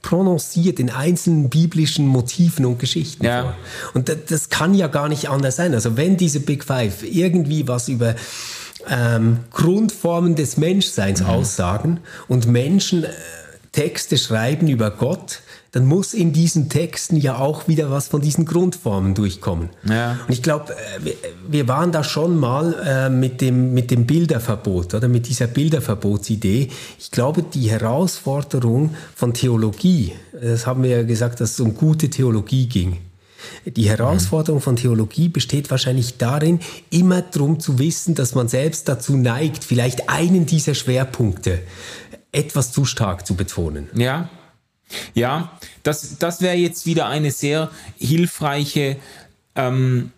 prononciert 0.01 0.79
in 0.79 0.89
einzelnen 0.89 1.49
biblischen 1.49 2.07
Motiven 2.07 2.65
und 2.65 2.79
Geschichten 2.79 3.25
ja. 3.25 3.43
vor. 3.43 3.55
Und 3.93 4.09
das, 4.09 4.17
das 4.27 4.49
kann 4.49 4.73
ja 4.73 4.87
gar 4.87 5.09
nicht 5.09 5.29
anders 5.29 5.55
sein. 5.55 5.73
Also 5.73 5.97
wenn 5.97 6.17
diese 6.17 6.39
Big 6.39 6.63
Five 6.63 7.03
irgendwie 7.03 7.67
was 7.67 7.89
über 7.89 8.15
ähm, 8.87 9.39
Grundformen 9.51 10.35
des 10.35 10.57
Menschseins 10.57 11.21
mhm. 11.21 11.27
aussagen 11.27 11.99
und 12.27 12.47
Menschen 12.47 13.03
äh, 13.03 13.09
Texte 13.71 14.17
schreiben 14.17 14.67
über 14.67 14.91
Gott, 14.91 15.41
dann 15.71 15.85
muss 15.85 16.13
in 16.13 16.33
diesen 16.33 16.69
Texten 16.69 17.15
ja 17.15 17.37
auch 17.37 17.67
wieder 17.67 17.91
was 17.91 18.07
von 18.07 18.21
diesen 18.21 18.45
Grundformen 18.45 19.13
durchkommen. 19.13 19.69
Ja. 19.87 20.19
Und 20.27 20.33
ich 20.33 20.41
glaube, 20.41 20.73
äh, 20.73 21.13
wir 21.47 21.67
waren 21.67 21.91
da 21.91 22.03
schon 22.03 22.37
mal 22.37 22.73
äh, 22.85 23.09
mit, 23.09 23.41
dem, 23.41 23.73
mit 23.73 23.91
dem 23.91 24.05
Bilderverbot 24.05 24.93
oder 24.95 25.07
mit 25.07 25.27
dieser 25.27 25.47
Bilderverbotsidee. 25.47 26.69
Ich 26.97 27.11
glaube, 27.11 27.43
die 27.43 27.69
Herausforderung 27.69 28.95
von 29.15 29.33
Theologie, 29.33 30.13
das 30.31 30.65
haben 30.65 30.83
wir 30.83 30.89
ja 30.89 31.03
gesagt, 31.03 31.39
dass 31.39 31.51
es 31.51 31.59
um 31.59 31.75
gute 31.75 32.09
Theologie 32.09 32.67
ging. 32.67 32.97
Die 33.65 33.89
Herausforderung 33.89 34.61
von 34.61 34.75
Theologie 34.75 35.29
besteht 35.29 35.71
wahrscheinlich 35.71 36.17
darin, 36.17 36.59
immer 36.89 37.21
darum 37.21 37.59
zu 37.59 37.79
wissen, 37.79 38.15
dass 38.15 38.35
man 38.35 38.47
selbst 38.47 38.89
dazu 38.89 39.15
neigt, 39.15 39.63
vielleicht 39.63 40.09
einen 40.09 40.45
dieser 40.45 40.75
Schwerpunkte 40.75 41.59
etwas 42.31 42.71
zu 42.71 42.85
stark 42.85 43.25
zu 43.25 43.35
betonen. 43.35 43.87
Ja, 43.93 44.29
ja, 45.13 45.51
das, 45.83 46.17
das 46.17 46.41
wäre 46.41 46.55
jetzt 46.55 46.85
wieder 46.85 47.07
eine 47.07 47.31
sehr 47.31 47.69
hilfreiche 47.97 48.97
ähm, 49.55 50.11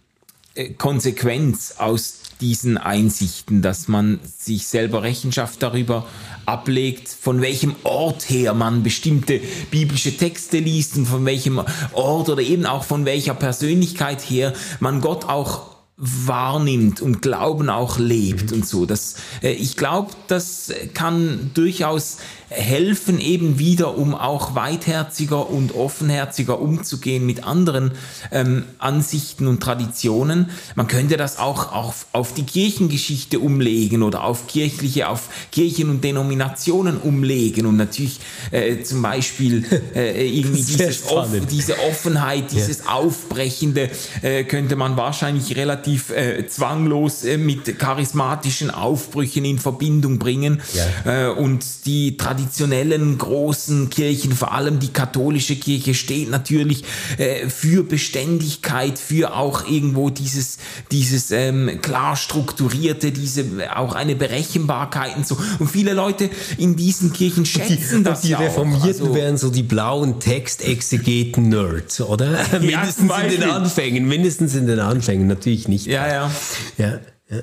äh, 0.55 0.69
Konsequenz 0.69 1.76
aus 1.78 2.22
diesen 2.41 2.78
Einsichten, 2.78 3.61
dass 3.61 3.88
man 3.88 4.19
sich 4.24 4.65
selber 4.65 5.03
Rechenschaft 5.03 5.61
darüber 5.61 6.07
ablegt, 6.45 7.07
von 7.07 7.41
welchem 7.41 7.76
Ort 7.84 8.30
her 8.30 8.53
man 8.53 8.84
bestimmte 8.84 9.39
biblische 9.69 10.17
Texte 10.17 10.57
liest 10.57 10.97
und 10.97 11.05
von 11.05 11.24
welchem 11.26 11.61
Ort 11.93 12.30
oder 12.30 12.41
eben 12.41 12.65
auch 12.65 12.84
von 12.84 13.05
welcher 13.05 13.36
Persönlichkeit 13.36 14.22
her 14.22 14.53
man 14.80 15.01
Gott 15.01 15.26
auch 15.26 15.72
wahrnimmt 16.04 16.99
und 16.99 17.22
Glauben 17.22 17.70
auch 17.70 17.99
lebt 17.99 18.52
und 18.52 18.66
so. 18.66 18.88
Das, 18.88 19.16
äh, 19.43 19.52
ich 19.52 19.78
glaube, 19.78 20.12
das 20.28 20.74
kann 20.95 21.52
durchaus 21.54 22.18
helfen, 22.49 23.20
eben 23.20 23.60
wieder, 23.60 23.97
um 23.97 24.14
auch 24.14 24.56
weitherziger 24.56 25.49
und 25.49 25.74
offenherziger 25.74 26.60
umzugehen 26.60 27.26
mit 27.26 27.45
anderen 27.45 27.91
ähm, 28.32 28.66
Ansichten 28.78 29.47
und 29.47 29.62
Traditionen. 29.62 30.49
Man 30.76 30.88
könnte 30.88 31.16
das 31.16 31.39
auch 31.39 31.72
auf, 31.72 32.08
auf 32.12 32.34
die 32.34 32.43
Kirchengeschichte 32.43 33.39
umlegen 33.39 34.04
oder 34.04 34.24
auf 34.24 34.47
kirchliche, 34.47 35.08
auf 35.08 35.30
Kirchen 35.52 35.89
und 35.89 36.04
Denominationen 36.04 36.97
umlegen 36.97 37.68
und 37.68 37.78
natürlich 37.78 38.20
äh, 38.49 38.82
zum 38.84 39.02
Beispiel 39.02 39.64
äh, 39.95 40.28
irgendwie 40.28 40.64
dieses 40.64 41.10
off, 41.10 41.30
diese 41.49 41.80
Offenheit, 41.80 42.52
dieses 42.52 42.80
ja. 42.80 42.91
Aufbrechende 42.91 43.89
äh, 44.24 44.43
könnte 44.43 44.76
man 44.76 44.97
wahrscheinlich 44.97 45.56
relativ 45.56 45.90
äh, 45.95 46.47
zwanglos 46.47 47.23
äh, 47.23 47.37
mit 47.37 47.77
charismatischen 47.79 48.71
Aufbrüchen 48.71 49.45
in 49.45 49.59
Verbindung 49.59 50.19
bringen 50.19 50.61
ja. 51.05 51.27
äh, 51.27 51.31
und 51.31 51.63
die 51.85 52.17
Tradition 52.17 52.41
traditionellen 52.51 53.17
großen 53.17 53.89
Kirchen, 53.89 54.33
vor 54.33 54.53
allem 54.53 54.79
die 54.79 54.89
katholische 54.89 55.55
Kirche, 55.55 55.93
steht 55.93 56.29
natürlich 56.29 56.83
äh, 57.17 57.47
für 57.47 57.83
Beständigkeit, 57.83 58.99
für 58.99 59.35
auch 59.35 59.67
irgendwo 59.67 60.09
dieses, 60.09 60.57
dieses 60.91 61.31
ähm, 61.31 61.79
klar 61.81 62.15
strukturierte, 62.15 63.11
diese 63.11 63.45
auch 63.75 63.95
eine 63.95 64.15
Berechenbarkeit 64.15 65.17
und 65.17 65.27
so. 65.27 65.37
Und 65.59 65.69
viele 65.69 65.93
Leute 65.93 66.29
in 66.57 66.75
diesen 66.75 67.13
Kirchen 67.13 67.45
schätzen 67.45 67.99
die, 67.99 68.03
das. 68.03 68.21
Die 68.21 68.33
Reformierten 68.33 68.87
also, 68.87 69.15
wären 69.15 69.37
so 69.37 69.49
die 69.49 69.63
blauen 69.63 70.19
Textexegeten-Nerds, 70.19 72.01
oder? 72.01 72.39
Ja, 72.51 72.59
mindestens 72.59 73.11
in 73.23 73.29
den 73.29 73.43
Anfängen, 73.43 74.07
mindestens 74.07 74.55
in 74.55 74.67
den 74.67 74.79
Anfängen, 74.79 75.27
natürlich 75.27 75.67
nicht. 75.72 75.88
Ja, 75.88 76.07
ja. 76.07 76.32
ja. 76.78 76.99
ja. 77.30 77.41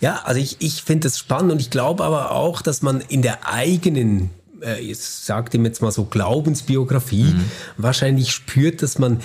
Ja, 0.00 0.20
also 0.24 0.40
ich, 0.40 0.56
ich 0.60 0.82
finde 0.82 1.08
es 1.08 1.18
spannend 1.18 1.52
und 1.52 1.60
ich 1.60 1.70
glaube 1.70 2.04
aber 2.04 2.30
auch, 2.30 2.62
dass 2.62 2.82
man 2.82 3.00
in 3.00 3.22
der 3.22 3.48
eigenen 3.48 4.30
äh, 4.64 4.80
ich 4.80 4.98
sage 4.98 5.56
ihm 5.56 5.64
jetzt 5.64 5.82
mal 5.82 5.90
so 5.90 6.04
Glaubensbiografie, 6.04 7.24
mhm. 7.24 7.50
wahrscheinlich 7.76 8.32
spürt, 8.32 8.82
dass 8.82 8.98
man 8.98 9.20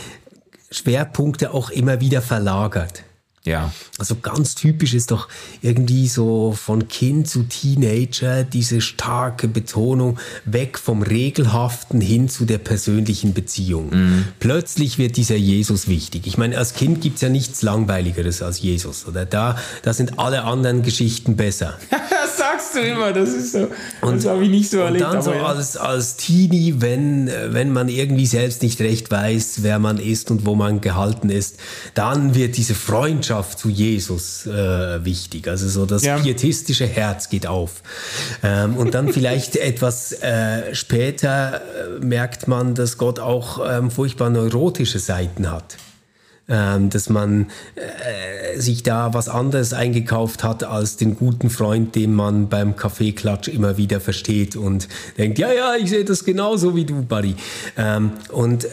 Schwerpunkte 0.72 1.54
auch 1.54 1.70
immer 1.70 2.00
wieder 2.00 2.22
verlagert. 2.22 3.04
Ja. 3.46 3.72
Also 3.98 4.16
ganz 4.16 4.56
typisch 4.56 4.94
ist 4.94 5.12
doch 5.12 5.30
irgendwie 5.62 6.08
so 6.08 6.52
von 6.52 6.88
Kind 6.88 7.28
zu 7.28 7.44
Teenager 7.44 8.44
diese 8.44 8.82
starke 8.82 9.48
Betonung 9.48 10.20
weg 10.46 10.78
vom 10.78 11.02
Regelhaften 11.02 12.02
hin 12.02 12.28
zu 12.28 12.46
der 12.46 12.58
persönlichen 12.58 13.34
Beziehung. 13.34 13.90
Mhm. 13.92 14.26
Plötzlich 14.40 14.98
wird 14.98 15.16
dieser 15.16 15.38
Jesus 15.38 15.88
wichtig. 15.88 16.28
Ich 16.28 16.38
meine, 16.38 16.58
als 16.58 16.74
Kind 16.74 17.02
gibt 17.02 17.16
es 17.16 17.22
ja 17.22 17.30
nichts 17.30 17.62
Langweiligeres 17.62 18.42
als 18.42 18.62
Jesus. 18.62 19.08
Oder 19.08 19.26
da, 19.26 19.58
da 19.84 19.94
sind 19.94 20.20
alle 20.20 20.44
anderen 20.44 20.84
Geschichten 20.84 21.38
besser. 21.38 21.78
das 21.90 22.38
sagst 22.38 22.76
du 22.76 22.80
immer, 22.82 23.14
das 23.14 23.30
ist 23.30 23.54
so. 23.54 23.70
Und, 24.02 24.18
das 24.18 24.26
habe 24.26 24.44
ich 24.44 24.50
nicht 24.50 24.70
so 24.70 24.80
erlebt. 24.80 25.06
Und 25.06 25.14
dann 25.14 25.22
so 25.22 25.32
ja. 25.32 25.46
als, 25.46 25.78
als 25.78 26.18
Teenie, 26.18 26.76
wenn, 26.80 27.32
wenn 27.48 27.72
man 27.72 27.88
irgendwie 27.88 28.26
selbst 28.26 28.62
nicht 28.64 28.82
recht 28.82 29.10
weiß, 29.10 29.60
wer 29.64 29.80
man 29.80 29.98
ist 29.98 30.30
und 30.30 30.46
wo 30.46 30.56
man 30.56 30.82
gehalten 30.82 31.30
ist, 31.30 31.58
dann 31.94 32.36
wird 32.36 32.58
diese 32.58 32.76
Freundschaft 32.76 33.29
Freundschaft 33.30 33.60
zu 33.60 33.70
Jesus 33.70 34.48
äh, 34.48 35.06
wichtig. 35.06 35.48
Also 35.48 35.68
so 35.68 35.86
das 35.86 36.04
ja. 36.04 36.18
pietistische 36.18 36.88
Herz 36.88 37.30
geht 37.30 37.46
auf. 37.46 37.84
Ähm, 38.44 38.76
und 38.76 38.96
dann 38.96 39.10
vielleicht 39.14 39.56
etwas 39.56 40.14
äh, 40.14 40.74
später 40.74 41.62
äh, 41.62 42.04
merkt 42.04 42.48
man, 42.48 42.74
dass 42.74 42.98
Gott 42.98 43.20
auch 43.20 43.60
ähm, 43.68 43.92
furchtbar 43.92 44.30
neurotische 44.30 45.00
Seiten 45.00 45.52
hat 45.52 45.78
ähm, 46.52 46.90
dass 46.90 47.10
man 47.10 47.48
äh, 47.76 48.60
sich 48.60 48.82
da 48.82 49.14
was 49.14 49.30
anderes 49.30 49.72
eingekauft 49.72 50.44
hat 50.44 50.64
als 50.64 50.98
den 50.98 51.16
guten 51.16 51.52
Freund, 51.52 51.94
den 51.94 52.16
man 52.16 52.50
beim 52.50 52.76
Kaffeeklatsch 52.76 53.50
immer 53.50 53.78
wieder 53.78 54.02
versteht 54.02 54.56
und 54.56 54.88
denkt, 55.20 55.38
ja, 55.38 55.54
ja, 55.54 55.76
ich 55.76 55.92
sehe 55.92 56.04
das 56.04 56.26
genauso 56.26 56.76
wie 56.76 56.86
du, 56.86 57.04
Buddy. 57.04 57.36
Ähm, 57.78 58.14
und 58.32 58.66
äh, 58.66 58.70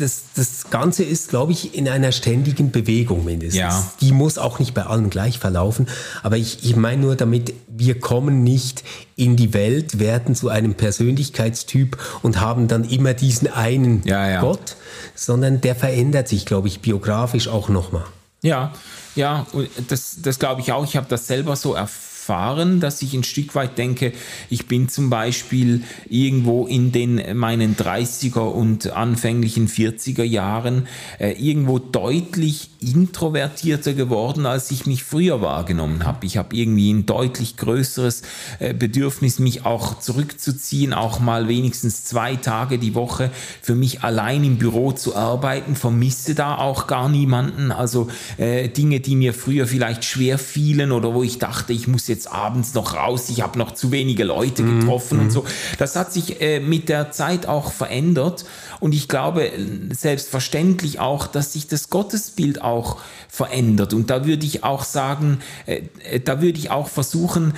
das, 0.00 0.22
das 0.34 0.70
Ganze 0.70 1.04
ist, 1.04 1.30
glaube 1.30 1.52
ich, 1.52 1.74
in 1.74 1.88
einer 1.88 2.12
ständigen 2.12 2.70
Bewegung 2.70 3.24
mindestens. 3.24 3.58
Ja. 3.58 3.92
Die 4.00 4.12
muss 4.12 4.38
auch 4.38 4.58
nicht 4.58 4.74
bei 4.74 4.84
allen 4.84 5.10
gleich 5.10 5.38
verlaufen, 5.38 5.88
aber 6.22 6.36
ich, 6.36 6.64
ich 6.64 6.76
meine 6.76 7.02
nur 7.02 7.16
damit, 7.16 7.54
wir 7.68 8.00
kommen 8.00 8.42
nicht 8.42 8.82
in 9.16 9.36
die 9.36 9.52
Welt, 9.54 9.98
werden 9.98 10.34
zu 10.34 10.48
einem 10.48 10.74
Persönlichkeitstyp 10.74 11.98
und 12.22 12.40
haben 12.40 12.68
dann 12.68 12.84
immer 12.84 13.14
diesen 13.14 13.52
einen 13.52 14.02
ja, 14.04 14.28
ja. 14.28 14.40
Gott, 14.40 14.76
sondern 15.14 15.60
der 15.60 15.74
verändert 15.74 16.28
sich, 16.28 16.46
glaube 16.46 16.68
ich, 16.68 16.80
biografisch 16.80 17.48
auch 17.48 17.68
nochmal. 17.68 18.04
Ja, 18.42 18.72
ja, 19.14 19.46
das, 19.88 20.16
das 20.22 20.38
glaube 20.38 20.62
ich 20.62 20.72
auch. 20.72 20.84
Ich 20.84 20.96
habe 20.96 21.06
das 21.08 21.26
selber 21.26 21.56
so 21.56 21.74
erfahren 21.74 22.09
erfahren, 22.30 22.78
dass 22.78 23.02
ich 23.02 23.12
ein 23.14 23.24
Stück 23.24 23.56
weit 23.56 23.76
denke, 23.76 24.12
ich 24.50 24.66
bin 24.66 24.88
zum 24.88 25.10
Beispiel 25.10 25.82
irgendwo 26.08 26.66
in 26.66 26.92
den 26.92 27.20
meinen 27.36 27.74
30er 27.74 28.38
und 28.38 28.92
anfänglichen 28.92 29.68
40er 29.68 30.22
Jahren 30.22 30.86
äh, 31.18 31.32
irgendwo 31.32 31.80
deutlich 31.80 32.70
introvertierter 32.80 33.94
geworden, 33.94 34.46
als 34.46 34.70
ich 34.70 34.86
mich 34.86 35.02
früher 35.02 35.42
wahrgenommen 35.42 36.06
habe. 36.06 36.24
Ich 36.24 36.36
habe 36.36 36.54
irgendwie 36.54 36.92
ein 36.92 37.04
deutlich 37.04 37.56
größeres 37.56 38.22
äh, 38.60 38.74
Bedürfnis, 38.74 39.40
mich 39.40 39.66
auch 39.66 39.98
zurückzuziehen, 39.98 40.94
auch 40.94 41.18
mal 41.18 41.48
wenigstens 41.48 42.04
zwei 42.04 42.36
Tage 42.36 42.78
die 42.78 42.94
Woche 42.94 43.30
für 43.60 43.74
mich 43.74 44.02
allein 44.02 44.44
im 44.44 44.56
Büro 44.56 44.92
zu 44.92 45.16
arbeiten, 45.16 45.74
vermisse 45.74 46.36
da 46.36 46.56
auch 46.56 46.86
gar 46.86 47.08
niemanden. 47.08 47.72
Also 47.72 48.08
äh, 48.38 48.68
Dinge, 48.68 49.00
die 49.00 49.16
mir 49.16 49.34
früher 49.34 49.66
vielleicht 49.66 50.04
schwer 50.04 50.38
fielen 50.38 50.92
oder 50.92 51.12
wo 51.12 51.24
ich 51.24 51.38
dachte, 51.38 51.72
ich 51.72 51.88
muss 51.88 52.06
jetzt 52.06 52.19
jetzt 52.20 52.32
abends 52.32 52.74
noch 52.74 52.94
raus, 52.94 53.30
ich 53.30 53.40
habe 53.40 53.58
noch 53.58 53.72
zu 53.72 53.92
wenige 53.92 54.24
Leute 54.24 54.62
mhm, 54.62 54.80
getroffen 54.80 55.18
mm, 55.18 55.20
und 55.22 55.30
so. 55.30 55.44
Das 55.78 55.96
hat 55.96 56.12
sich 56.12 56.40
äh, 56.40 56.60
mit 56.60 56.88
der 56.88 57.12
Zeit 57.12 57.46
auch 57.46 57.72
verändert 57.72 58.44
und 58.78 58.94
ich 58.94 59.08
glaube 59.08 59.50
selbstverständlich 59.90 61.00
auch, 61.00 61.26
dass 61.26 61.54
sich 61.54 61.66
das 61.66 61.88
Gottesbild 61.88 62.60
auch 62.60 62.98
verändert 63.28 63.94
und 63.94 64.10
da 64.10 64.26
würde 64.26 64.44
ich 64.44 64.64
auch 64.64 64.84
sagen, 64.84 65.38
äh, 65.64 65.82
äh, 66.04 66.20
da 66.20 66.42
würde 66.42 66.58
ich 66.58 66.70
auch 66.70 66.88
versuchen, 66.88 67.54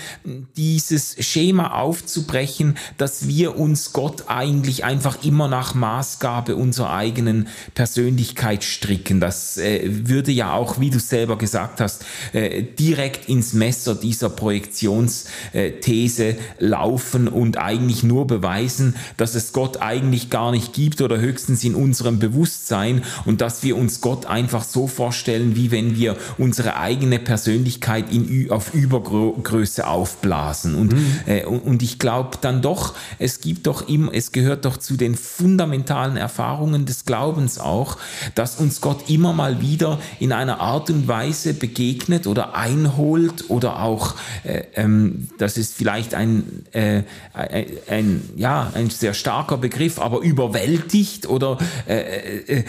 dieses 0.56 1.16
Schema 1.18 1.72
aufzubrechen, 1.72 2.76
dass 2.98 3.26
wir 3.26 3.58
uns 3.58 3.92
Gott 3.92 4.24
eigentlich 4.28 4.84
einfach 4.84 5.24
immer 5.24 5.48
nach 5.48 5.74
Maßgabe 5.74 6.54
unserer 6.54 6.92
eigenen 6.92 7.48
Persönlichkeit 7.74 8.62
stricken. 8.62 9.18
Das 9.18 9.56
äh, 9.56 9.80
würde 10.06 10.30
ja 10.30 10.52
auch, 10.52 10.78
wie 10.78 10.90
du 10.90 11.00
selber 11.00 11.36
gesagt 11.36 11.80
hast, 11.80 12.04
äh, 12.32 12.62
direkt 12.62 13.28
ins 13.28 13.54
Messer 13.54 13.94
dieser 13.94 14.30
Projektionsthese 14.42 16.36
laufen 16.58 17.28
und 17.28 17.58
eigentlich 17.58 18.02
nur 18.02 18.26
beweisen, 18.26 18.96
dass 19.16 19.36
es 19.36 19.52
Gott 19.52 19.80
eigentlich 19.80 20.30
gar 20.30 20.50
nicht 20.50 20.72
gibt 20.72 21.00
oder 21.00 21.20
höchstens 21.20 21.62
in 21.62 21.76
unserem 21.76 22.18
Bewusstsein 22.18 23.04
und 23.24 23.40
dass 23.40 23.62
wir 23.62 23.76
uns 23.76 24.00
Gott 24.00 24.26
einfach 24.26 24.64
so 24.64 24.88
vorstellen, 24.88 25.54
wie 25.54 25.70
wenn 25.70 25.96
wir 25.96 26.16
unsere 26.38 26.76
eigene 26.76 27.20
Persönlichkeit 27.20 28.12
in, 28.12 28.50
auf 28.50 28.74
Übergröße 28.74 29.86
aufblasen. 29.86 30.74
Und, 30.74 30.92
mhm. 30.92 31.20
äh, 31.26 31.44
und 31.44 31.84
ich 31.84 32.00
glaube 32.00 32.38
dann 32.40 32.62
doch, 32.62 32.94
es 33.20 33.40
gibt 33.40 33.68
doch 33.68 33.88
immer, 33.88 34.12
es 34.12 34.32
gehört 34.32 34.64
doch 34.64 34.76
zu 34.76 34.96
den 34.96 35.14
fundamentalen 35.14 36.16
Erfahrungen 36.16 36.84
des 36.84 37.04
Glaubens 37.04 37.60
auch, 37.60 37.96
dass 38.34 38.56
uns 38.56 38.80
Gott 38.80 39.08
immer 39.08 39.32
mal 39.32 39.60
wieder 39.60 40.00
in 40.18 40.32
einer 40.32 40.58
Art 40.58 40.90
und 40.90 41.06
Weise 41.06 41.54
begegnet 41.54 42.26
oder 42.26 42.56
einholt 42.56 43.44
oder 43.48 43.82
auch 43.82 44.16
äh, 44.44 44.62
ähm, 44.74 45.28
das 45.38 45.56
ist 45.56 45.74
vielleicht 45.74 46.14
ein, 46.14 46.64
äh, 46.72 47.02
ein, 47.32 47.66
ein, 47.88 48.30
ja, 48.36 48.70
ein 48.74 48.90
sehr 48.90 49.14
starker 49.14 49.58
Begriff, 49.58 49.98
aber 49.98 50.20
überwältigt 50.20 51.26
oder 51.26 51.58
äh, 51.86 52.38
äh, 52.58 52.64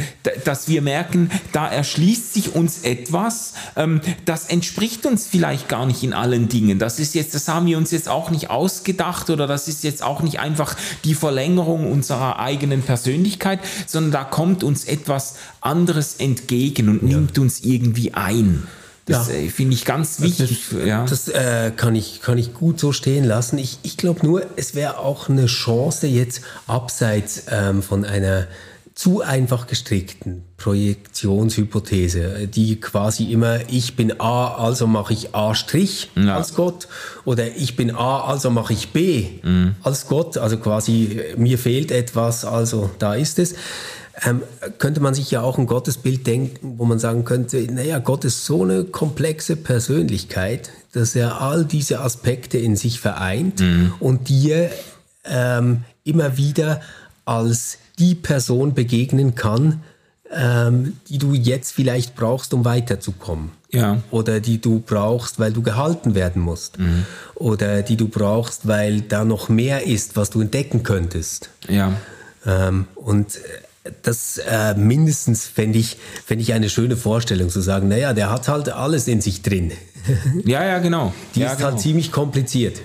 dass 0.45 0.67
wir 0.67 0.81
merken, 0.81 1.29
da 1.51 1.67
erschließt 1.67 2.33
sich 2.33 2.55
uns 2.55 2.83
etwas, 2.83 3.53
ähm, 3.75 4.01
das 4.25 4.47
entspricht 4.47 5.05
uns 5.05 5.27
vielleicht 5.27 5.69
gar 5.69 5.85
nicht 5.85 6.03
in 6.03 6.13
allen 6.13 6.49
Dingen. 6.49 6.79
Das 6.79 6.99
ist 6.99 7.15
jetzt, 7.15 7.35
das 7.35 7.47
haben 7.47 7.65
wir 7.65 7.77
uns 7.77 7.91
jetzt 7.91 8.09
auch 8.09 8.29
nicht 8.29 8.49
ausgedacht 8.49 9.29
oder 9.29 9.47
das 9.47 9.67
ist 9.67 9.83
jetzt 9.83 10.03
auch 10.03 10.21
nicht 10.21 10.39
einfach 10.39 10.75
die 11.03 11.15
Verlängerung 11.15 11.91
unserer 11.91 12.39
eigenen 12.39 12.81
Persönlichkeit, 12.81 13.59
sondern 13.85 14.11
da 14.11 14.23
kommt 14.23 14.63
uns 14.63 14.85
etwas 14.85 15.35
anderes 15.61 16.15
entgegen 16.15 16.89
und 16.89 17.09
ja. 17.09 17.17
nimmt 17.17 17.37
uns 17.39 17.61
irgendwie 17.61 18.13
ein. 18.13 18.67
Das 19.05 19.27
ja. 19.27 19.35
äh, 19.35 19.49
finde 19.49 19.73
ich 19.73 19.85
ganz 19.85 20.21
wichtig. 20.21 20.65
Das, 20.71 20.85
ja. 20.85 21.05
das 21.05 21.27
äh, 21.27 21.71
kann, 21.75 21.95
ich, 21.95 22.21
kann 22.21 22.37
ich 22.37 22.53
gut 22.53 22.79
so 22.79 22.93
stehen 22.93 23.25
lassen. 23.25 23.57
Ich, 23.57 23.79
ich 23.83 23.97
glaube 23.97 24.25
nur, 24.25 24.45
es 24.55 24.75
wäre 24.75 24.99
auch 24.99 25.29
eine 25.29 25.47
Chance 25.47 26.07
jetzt 26.07 26.41
abseits 26.67 27.43
ähm, 27.49 27.83
von 27.83 28.05
einer 28.05 28.47
zu 28.95 29.21
einfach 29.21 29.65
gestrickten 29.65 30.43
Projektionshypothese, 30.57 32.47
die 32.47 32.79
quasi 32.79 33.31
immer 33.31 33.59
ich 33.69 33.95
bin 33.95 34.19
A, 34.19 34.53
also 34.53 34.85
mache 34.85 35.13
ich 35.13 35.33
A' 35.33 35.53
ja. 36.15 36.35
als 36.35 36.53
Gott 36.53 36.87
oder 37.25 37.55
ich 37.55 37.75
bin 37.75 37.95
A, 37.95 38.21
also 38.21 38.51
mache 38.51 38.73
ich 38.73 38.89
B 38.89 39.39
mhm. 39.41 39.75
als 39.81 40.07
Gott, 40.07 40.37
also 40.37 40.57
quasi 40.57 41.21
mir 41.37 41.57
fehlt 41.57 41.91
etwas, 41.91 42.45
also 42.45 42.91
da 42.99 43.15
ist 43.15 43.39
es. 43.39 43.55
Ähm, 44.21 44.43
könnte 44.77 44.99
man 44.99 45.15
sich 45.15 45.31
ja 45.31 45.41
auch 45.41 45.57
ein 45.57 45.65
Gottesbild 45.65 46.27
denken, 46.27 46.75
wo 46.77 46.85
man 46.85 46.99
sagen 46.99 47.25
könnte, 47.25 47.57
naja, 47.71 47.97
Gott 47.97 48.25
ist 48.25 48.45
so 48.45 48.63
eine 48.63 48.83
komplexe 48.83 49.55
Persönlichkeit, 49.55 50.69
dass 50.91 51.15
er 51.15 51.41
all 51.41 51.65
diese 51.65 51.99
Aspekte 51.99 52.59
in 52.59 52.75
sich 52.75 52.99
vereint 52.99 53.59
mhm. 53.59 53.93
und 53.99 54.29
dir 54.29 54.69
ähm, 55.25 55.83
immer 56.03 56.37
wieder 56.37 56.81
als 57.25 57.79
die 57.97 58.13
Person 58.13 58.73
begegnen 58.75 59.33
kann, 59.33 59.81
ähm, 60.31 60.97
die 61.09 61.17
du 61.17 61.33
jetzt 61.33 61.73
vielleicht 61.73 62.15
brauchst, 62.15 62.53
um 62.53 62.65
weiterzukommen. 62.65 63.51
Ja. 63.71 64.03
Oder 64.11 64.39
die 64.39 64.61
du 64.61 64.79
brauchst, 64.79 65.39
weil 65.39 65.51
du 65.51 65.63
gehalten 65.63 66.13
werden 66.13 66.41
musst. 66.41 66.77
Mhm. 66.77 67.05
Oder 67.35 67.81
die 67.81 67.97
du 67.97 68.07
brauchst, 68.07 68.67
weil 68.67 69.01
da 69.01 69.25
noch 69.25 69.49
mehr 69.49 69.87
ist, 69.87 70.15
was 70.15 70.29
du 70.29 70.41
entdecken 70.41 70.83
könntest. 70.83 71.49
Ja. 71.67 71.93
Ähm, 72.45 72.87
und 72.95 73.37
äh, 73.37 73.39
das 74.01 74.37
äh, 74.37 74.75
mindestens 74.75 75.45
fände 75.45 75.79
ich, 75.79 75.97
fänd 76.25 76.41
ich 76.41 76.53
eine 76.53 76.69
schöne 76.69 76.95
Vorstellung, 76.95 77.49
zu 77.49 77.61
sagen, 77.61 77.87
naja, 77.89 78.13
der 78.13 78.29
hat 78.29 78.47
halt 78.47 78.69
alles 78.69 79.07
in 79.07 79.21
sich 79.21 79.41
drin. 79.41 79.71
Ja, 80.45 80.65
ja, 80.65 80.79
genau. 80.79 81.13
Die 81.33 81.39
ja, 81.39 81.51
ist 81.51 81.59
genau. 81.59 81.71
halt 81.71 81.79
ziemlich 81.79 82.11
kompliziert. 82.11 82.81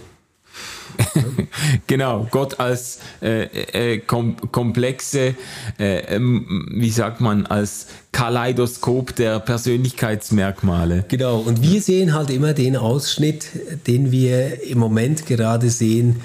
genau, 1.89 2.29
Gott 2.31 2.61
als 2.61 3.01
äh, 3.21 3.95
äh, 3.95 3.99
kom 3.99 4.37
komplexe, 4.53 5.35
äh, 5.79 6.15
ähm, 6.15 6.69
wie 6.73 6.91
sagt 6.91 7.21
man, 7.21 7.47
als 7.47 7.89
Kaleidoskop 8.13 9.17
der 9.17 9.41
Persönlichkeitsmerkmale. 9.41 11.07
Genau, 11.09 11.39
und 11.39 11.61
wir 11.63 11.83
sehen 11.83 12.15
halt 12.15 12.31
immer 12.31 12.53
den 12.53 12.77
Ausschnitt, 12.77 13.49
den 13.89 14.13
wir 14.13 14.63
im 14.63 14.79
Moment 14.79 15.27
gerade 15.27 15.71
sehen, 15.71 16.21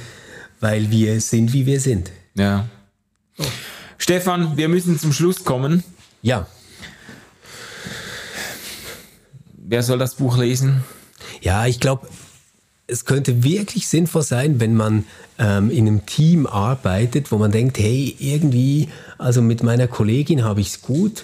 weil 0.60 0.92
wir 0.92 1.20
sind, 1.22 1.54
wie 1.54 1.66
wir 1.66 1.80
sind. 1.80 2.12
Ja. 2.36 2.68
Oh. 3.40 3.44
Stefan, 4.04 4.58
wir 4.58 4.68
müssen 4.68 5.00
zum 5.00 5.14
Schluss 5.14 5.46
kommen. 5.46 5.82
Ja. 6.22 6.46
Wer 9.54 9.82
soll 9.82 9.98
das 9.98 10.16
Buch 10.16 10.38
lesen? 10.38 10.84
Ja, 11.40 11.68
ich 11.68 11.80
glaube, 11.80 12.10
es 12.86 13.06
könnte 13.06 13.46
wirklich 13.46 13.88
sinnvoll 13.88 14.24
sein, 14.24 14.60
wenn 14.60 14.76
man 14.76 15.06
ähm, 15.40 15.72
in 15.72 15.88
einem 15.88 16.06
Team 16.06 16.48
arbeitet, 16.48 17.32
wo 17.32 17.38
man 17.38 17.54
denkt, 17.54 17.80
hey, 17.80 18.14
irgendwie, 18.20 18.90
also 19.18 19.42
mit 19.42 19.64
meiner 19.64 19.88
Kollegin 19.88 20.44
habe 20.44 20.60
ich 20.60 20.68
es 20.68 20.82
gut, 20.82 21.24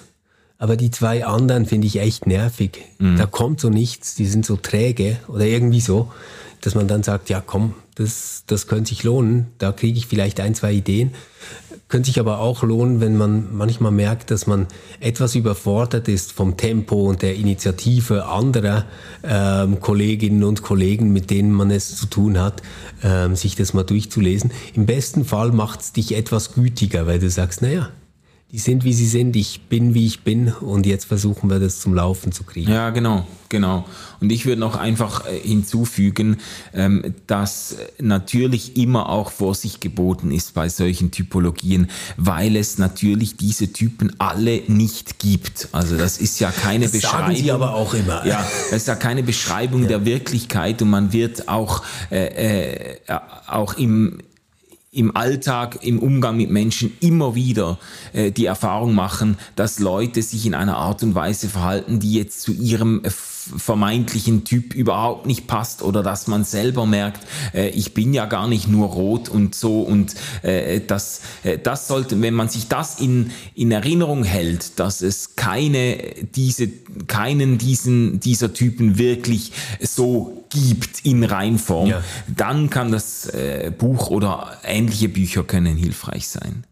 aber 0.57 0.77
die 0.77 0.89
zwei 0.89 1.25
anderen 1.25 1.65
finde 1.65 1.85
ich 1.87 1.99
echt 1.99 2.27
nervig. 2.27 2.85
Mhm. 2.97 3.17
Da 3.17 3.25
kommt 3.25 3.59
so 3.59 3.69
nichts, 3.69 4.15
die 4.15 4.25
sind 4.25 4.45
so 4.45 4.55
träge 4.55 5.17
oder 5.27 5.43
irgendwie 5.43 5.81
so, 5.81 6.13
dass 6.61 6.75
man 6.75 6.87
dann 6.87 7.03
sagt, 7.03 7.27
ja 7.27 7.43
komm, 7.45 7.73
das, 7.95 8.43
das 8.47 8.67
könnte 8.67 8.87
sich 8.87 9.03
lohnen, 9.03 9.47
da 9.57 9.73
kriege 9.73 9.97
ich 9.97 10.07
vielleicht 10.07 10.39
ein, 10.39 10.55
zwei 10.55 10.71
Ideen. 10.71 11.11
Könnte 11.89 12.05
sich 12.05 12.19
aber 12.19 12.37
auch 12.37 12.61
lohnen, 12.61 13.01
wenn 13.01 13.17
man 13.17 13.47
manchmal 13.51 13.91
merkt, 13.91 14.29
dass 14.29 14.45
man 14.45 14.67
etwas 14.99 15.33
überfordert 15.33 16.07
ist 16.07 16.31
vom 16.31 16.55
Tempo 16.55 17.09
und 17.09 17.23
der 17.23 17.35
Initiative 17.35 18.27
anderer 18.27 18.85
ähm, 19.23 19.79
Kolleginnen 19.79 20.43
und 20.43 20.61
Kollegen, 20.61 21.11
mit 21.11 21.31
denen 21.31 21.51
man 21.51 21.71
es 21.71 21.95
zu 21.95 22.05
tun 22.05 22.39
hat, 22.39 22.61
ähm, 23.03 23.35
sich 23.35 23.55
das 23.55 23.73
mal 23.73 23.83
durchzulesen. 23.83 24.51
Im 24.75 24.85
besten 24.85 25.25
Fall 25.25 25.51
macht 25.51 25.81
es 25.81 25.91
dich 25.91 26.15
etwas 26.15 26.53
gütiger, 26.53 27.07
weil 27.07 27.17
du 27.17 27.27
sagst, 27.27 27.63
naja, 27.63 27.89
die 28.51 28.57
sind, 28.57 28.83
wie 28.83 28.93
sie 28.93 29.05
sind, 29.05 29.35
ich 29.35 29.61
bin, 29.69 29.93
wie 29.93 30.07
ich 30.07 30.21
bin 30.23 30.51
und 30.51 30.87
jetzt 30.87 31.05
versuchen 31.05 31.51
wir 31.51 31.59
das 31.59 31.79
zum 31.79 31.93
Laufen 31.93 32.31
zu 32.31 32.43
kriegen. 32.43 32.71
Ja, 32.71 32.89
genau, 32.89 33.27
genau. 33.47 33.85
Und 34.21 34.31
ich 34.31 34.47
würde 34.47 34.59
noch 34.59 34.75
einfach 34.75 35.27
äh, 35.27 35.37
hinzufügen, 35.37 36.37
ähm, 36.73 37.13
dass 37.27 37.75
natürlich 37.99 38.75
immer 38.75 39.09
auch 39.09 39.31
Vorsicht 39.31 39.81
geboten 39.81 40.31
ist 40.31 40.55
bei 40.55 40.67
solchen 40.67 41.11
Typologien, 41.11 41.91
weil 42.17 42.55
es 42.55 42.79
natürlich 42.79 43.37
diese 43.37 43.71
Typen 43.71 44.15
alle 44.17 44.63
nicht 44.65 45.19
gibt. 45.19 45.69
Also 45.71 45.95
das 45.95 46.17
ist 46.17 46.39
ja 46.39 46.49
keine 46.49 46.85
das 46.85 46.93
Beschreibung. 46.93 47.27
Sagen 47.27 47.35
Sie 47.35 47.51
aber 47.51 47.75
auch 47.75 47.93
immer. 47.93 48.25
Ja, 48.25 48.43
das 48.71 48.81
ist 48.81 48.87
ja 48.87 48.95
keine 48.95 49.21
Beschreibung 49.21 49.83
ja. 49.83 49.89
der 49.89 50.05
Wirklichkeit 50.05 50.81
und 50.81 50.89
man 50.89 51.13
wird 51.13 51.47
auch, 51.47 51.83
äh, 52.09 52.95
äh, 52.95 52.97
auch 53.45 53.75
im 53.75 54.17
im 54.91 55.15
Alltag, 55.15 55.79
im 55.81 55.99
Umgang 55.99 56.37
mit 56.37 56.49
Menschen 56.49 56.97
immer 56.99 57.35
wieder 57.35 57.77
äh, 58.13 58.31
die 58.31 58.45
Erfahrung 58.45 58.95
machen, 58.95 59.37
dass 59.55 59.79
Leute 59.79 60.21
sich 60.21 60.45
in 60.45 60.55
einer 60.55 60.77
Art 60.77 61.03
und 61.03 61.15
Weise 61.15 61.47
verhalten, 61.47 61.99
die 61.99 62.13
jetzt 62.13 62.41
zu 62.41 62.51
ihrem 62.51 63.01
vermeintlichen 63.57 64.43
Typ 64.43 64.73
überhaupt 64.73 65.25
nicht 65.25 65.47
passt 65.47 65.81
oder 65.81 66.03
dass 66.03 66.27
man 66.27 66.43
selber 66.43 66.85
merkt, 66.85 67.25
äh, 67.53 67.69
ich 67.69 67.93
bin 67.93 68.13
ja 68.13 68.25
gar 68.25 68.47
nicht 68.47 68.67
nur 68.67 68.87
rot 68.87 69.29
und 69.29 69.55
so 69.55 69.81
und 69.81 70.15
äh, 70.43 70.81
das, 70.81 71.21
äh, 71.43 71.57
das 71.57 71.87
sollte, 71.87 72.21
wenn 72.21 72.33
man 72.33 72.49
sich 72.49 72.67
das 72.67 72.99
in, 72.99 73.31
in 73.55 73.71
Erinnerung 73.71 74.23
hält, 74.23 74.79
dass 74.79 75.01
es 75.01 75.35
keine, 75.35 75.97
diese, 76.35 76.69
keinen 77.07 77.57
diesen, 77.57 78.19
dieser 78.19 78.53
Typen 78.53 78.97
wirklich 78.97 79.51
so 79.81 80.45
gibt 80.49 81.05
in 81.05 81.23
Reinform, 81.23 81.89
ja. 81.89 82.03
dann 82.27 82.69
kann 82.69 82.91
das 82.91 83.27
äh, 83.27 83.71
Buch 83.75 84.09
oder 84.09 84.57
ähnliche 84.63 85.09
Bücher 85.09 85.43
können 85.43 85.77
hilfreich 85.77 86.27
sein. 86.27 86.63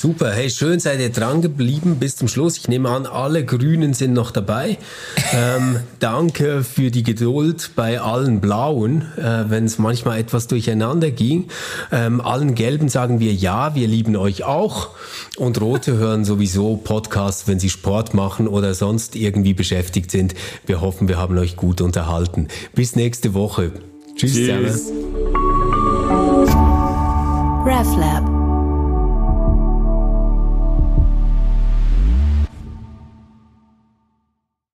Super, 0.00 0.32
hey, 0.32 0.48
schön 0.48 0.80
seid 0.80 0.98
ihr 0.98 1.10
dran 1.10 1.42
geblieben 1.42 1.96
bis 1.96 2.16
zum 2.16 2.26
Schluss. 2.26 2.56
Ich 2.56 2.68
nehme 2.68 2.88
an, 2.88 3.04
alle 3.04 3.44
Grünen 3.44 3.92
sind 3.92 4.14
noch 4.14 4.30
dabei. 4.30 4.78
ähm, 5.34 5.76
danke 5.98 6.64
für 6.64 6.90
die 6.90 7.02
Geduld 7.02 7.72
bei 7.76 8.00
allen 8.00 8.40
Blauen, 8.40 9.02
äh, 9.18 9.50
wenn 9.50 9.66
es 9.66 9.78
manchmal 9.78 10.18
etwas 10.18 10.46
durcheinander 10.46 11.10
ging. 11.10 11.48
Ähm, 11.92 12.22
allen 12.22 12.54
Gelben 12.54 12.88
sagen 12.88 13.20
wir 13.20 13.34
ja, 13.34 13.74
wir 13.74 13.86
lieben 13.88 14.16
euch 14.16 14.42
auch. 14.42 14.88
Und 15.36 15.60
Rote 15.60 15.92
hören 15.98 16.24
sowieso 16.24 16.76
Podcasts, 16.78 17.46
wenn 17.46 17.60
sie 17.60 17.68
Sport 17.68 18.14
machen 18.14 18.48
oder 18.48 18.72
sonst 18.72 19.16
irgendwie 19.16 19.52
beschäftigt 19.52 20.10
sind. 20.10 20.34
Wir 20.64 20.80
hoffen, 20.80 21.08
wir 21.08 21.18
haben 21.18 21.36
euch 21.36 21.56
gut 21.56 21.82
unterhalten. 21.82 22.48
Bis 22.74 22.96
nächste 22.96 23.34
Woche. 23.34 23.70
Tschüss. 24.16 24.32
Tschüss. 24.32 24.92
RefLab 27.66 28.39